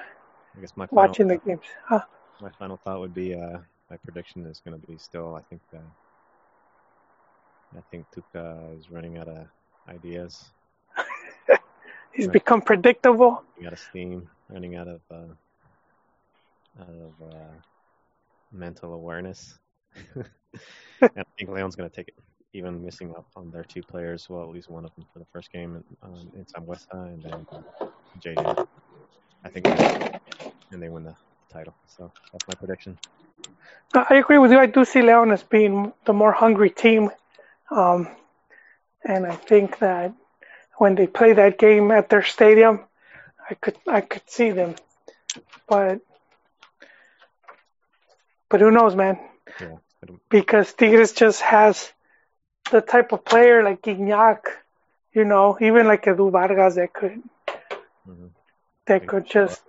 I 0.55 0.61
guess 0.61 0.77
my 0.77 0.87
watching 0.91 1.27
the 1.27 1.37
games. 1.37 1.65
Huh? 1.87 2.01
my 2.39 2.51
final 2.59 2.77
thought 2.77 2.99
would 3.01 3.13
be 3.13 3.33
uh, 3.35 3.59
my 3.89 3.97
prediction 4.03 4.45
is 4.47 4.61
going 4.61 4.79
to 4.79 4.87
be 4.87 4.97
still. 4.97 5.35
I 5.35 5.41
think 5.49 5.61
uh, 5.75 5.89
I 7.77 7.81
think 7.91 8.07
Tuca 8.11 8.77
is 8.77 8.89
running 8.91 9.17
out 9.17 9.27
of 9.29 9.47
ideas, 9.89 10.53
He's 12.13 12.27
Right. 12.27 12.29
become 12.29 12.61
predictable. 12.61 13.43
running 13.55 13.67
out 13.67 13.73
of 13.73 13.79
steam, 13.79 14.29
running 14.49 14.75
out 14.75 14.87
of 14.87 15.01
uh, 15.11 15.33
out 16.81 16.89
of 16.89 17.13
uh, 17.21 17.55
mental 18.51 18.93
awareness. 18.93 19.59
and 20.15 21.11
I 21.17 21.23
think 21.37 21.49
Leon's 21.49 21.75
going 21.75 21.89
to 21.89 21.95
take 21.95 22.09
it, 22.09 22.15
even 22.53 22.83
missing 22.83 23.13
out 23.17 23.25
on 23.35 23.51
their 23.51 23.63
two 23.63 23.81
players. 23.83 24.29
Well, 24.29 24.43
at 24.43 24.49
least 24.49 24.69
one 24.69 24.85
of 24.85 24.93
them 24.95 25.05
for 25.13 25.19
the 25.19 25.25
first 25.31 25.51
game 25.51 25.83
um, 26.01 26.31
in 26.35 26.45
Sambueza, 26.45 26.85
and 26.93 27.23
then 27.23 27.45
JJ. 28.19 28.65
I 29.45 29.49
think, 29.49 29.65
and 30.71 30.81
they 30.81 30.89
win 30.89 31.03
the 31.03 31.15
title. 31.51 31.75
So 31.85 32.11
that's 32.31 32.47
my 32.47 32.55
prediction. 32.55 32.97
I 33.93 34.15
agree 34.15 34.37
with 34.37 34.51
you. 34.51 34.59
I 34.59 34.65
do 34.65 34.85
see 34.85 35.01
Leon 35.01 35.31
as 35.31 35.43
being 35.43 35.93
the 36.05 36.13
more 36.13 36.31
hungry 36.31 36.69
team, 36.69 37.11
um, 37.69 38.07
and 39.03 39.25
I 39.25 39.35
think 39.35 39.79
that 39.79 40.13
when 40.77 40.95
they 40.95 41.07
play 41.07 41.33
that 41.33 41.59
game 41.59 41.91
at 41.91 42.09
their 42.09 42.23
stadium, 42.23 42.85
I 43.49 43.53
could 43.55 43.77
I 43.87 44.01
could 44.01 44.27
see 44.27 44.51
them, 44.51 44.75
but 45.67 45.99
but 48.49 48.61
who 48.61 48.71
knows, 48.71 48.95
man? 48.95 49.19
Yeah. 49.59 49.75
Because 50.29 50.73
Tigres 50.73 51.13
just 51.13 51.41
has 51.41 51.91
the 52.71 52.81
type 52.81 53.11
of 53.11 53.23
player 53.23 53.63
like 53.63 53.81
Gignac, 53.81 54.39
you 55.13 55.25
know, 55.25 55.57
even 55.61 55.87
like 55.87 56.03
Edu 56.03 56.31
Vargas 56.31 56.75
that 56.75 56.93
could 56.93 57.21
mhm. 58.07 58.29
that 58.87 59.07
could 59.07 59.25
just, 59.25 59.61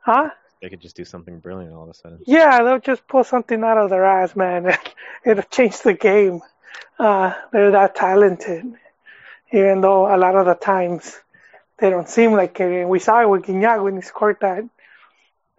huh? 0.00 0.30
They 0.60 0.68
could 0.68 0.80
just 0.80 0.96
do 0.96 1.04
something 1.04 1.38
brilliant 1.38 1.72
all 1.72 1.84
of 1.84 1.88
a 1.90 1.94
sudden. 1.94 2.18
Yeah, 2.26 2.62
they'll 2.62 2.80
just 2.80 3.06
pull 3.08 3.24
something 3.24 3.62
out 3.64 3.78
of 3.78 3.88
their 3.88 4.04
ass, 4.04 4.36
man. 4.36 4.76
It'll 5.24 5.42
change 5.44 5.80
the 5.80 5.94
game. 5.94 6.42
Uh, 6.98 7.32
they're 7.50 7.70
that 7.70 7.94
talented, 7.94 8.74
even 9.52 9.80
though 9.80 10.14
a 10.14 10.18
lot 10.18 10.36
of 10.36 10.44
the 10.44 10.54
times 10.54 11.18
they 11.78 11.88
don't 11.88 12.08
seem 12.08 12.32
like 12.32 12.60
it. 12.60 12.82
And 12.82 12.90
we 12.90 12.98
saw 12.98 13.22
it 13.22 13.28
with 13.28 13.44
Gignac 13.44 13.82
when 13.82 13.96
he 13.96 14.02
scored 14.02 14.36
that 14.40 14.64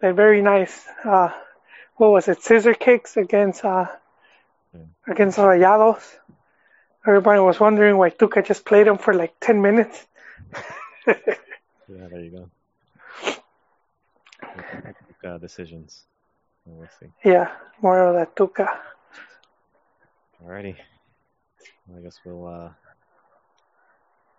that 0.02 0.16
very 0.16 0.42
nice, 0.42 0.84
uh, 1.04 1.30
what 1.96 2.10
was 2.12 2.28
it, 2.28 2.42
scissor 2.42 2.74
kicks 2.74 3.16
against 3.16 3.64
uh, 3.64 3.86
Yeah. 4.74 4.80
against 5.06 5.38
Rayados. 5.38 6.02
Everybody 7.06 7.40
was 7.40 7.58
wondering 7.60 7.96
why 7.96 8.10
Tuca 8.10 8.44
just 8.46 8.64
played 8.64 8.86
him 8.86 8.98
for 8.98 9.14
like 9.14 9.34
ten 9.40 9.60
minutes. 9.62 10.06
Yeah, 11.88 12.06
there 12.08 12.20
you 12.20 12.30
go. 12.30 12.50
Uh, 15.24 15.38
decisions. 15.38 16.04
Well, 16.64 16.78
We'll 16.78 16.88
see. 17.00 17.12
yeah, 17.24 17.50
more 17.82 18.00
of 18.08 18.14
that 18.14 18.34
Tuca. 18.34 18.68
Alrighty. 20.42 20.76
Well, 21.86 21.98
I 21.98 22.02
guess 22.02 22.18
we'll 22.24 22.46
uh, 22.46 22.70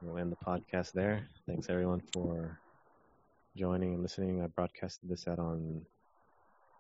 we'll 0.02 0.18
end 0.18 0.32
the 0.32 0.38
podcast 0.46 0.94
there. 0.94 1.28
Thanks 1.48 1.70
everyone 1.70 2.02
for 2.14 2.58
joining 3.56 3.94
and 3.94 4.02
listening. 4.02 4.42
I 4.42 4.48
broadcasted 4.48 5.10
this 5.10 5.28
out 5.28 5.40
on 5.40 5.86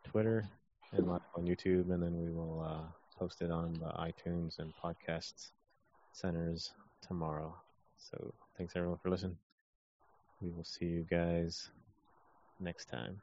Twitter 0.05 0.45
and 0.93 1.07
live 1.07 1.21
on 1.35 1.45
YouTube, 1.45 1.91
and 1.91 2.01
then 2.03 2.17
we 2.17 2.31
will 2.31 2.61
uh, 2.61 2.87
post 3.17 3.41
it 3.41 3.51
on 3.51 3.73
the 3.73 3.91
iTunes 3.99 4.59
and 4.59 4.73
podcast 4.83 5.51
centers 6.11 6.73
tomorrow. 7.01 7.55
So 7.97 8.33
thanks 8.57 8.75
everyone 8.75 8.99
for 8.99 9.09
listening. 9.09 9.37
We 10.41 10.51
will 10.51 10.63
see 10.63 10.85
you 10.85 11.05
guys 11.09 11.71
next 12.59 12.85
time. 12.85 13.21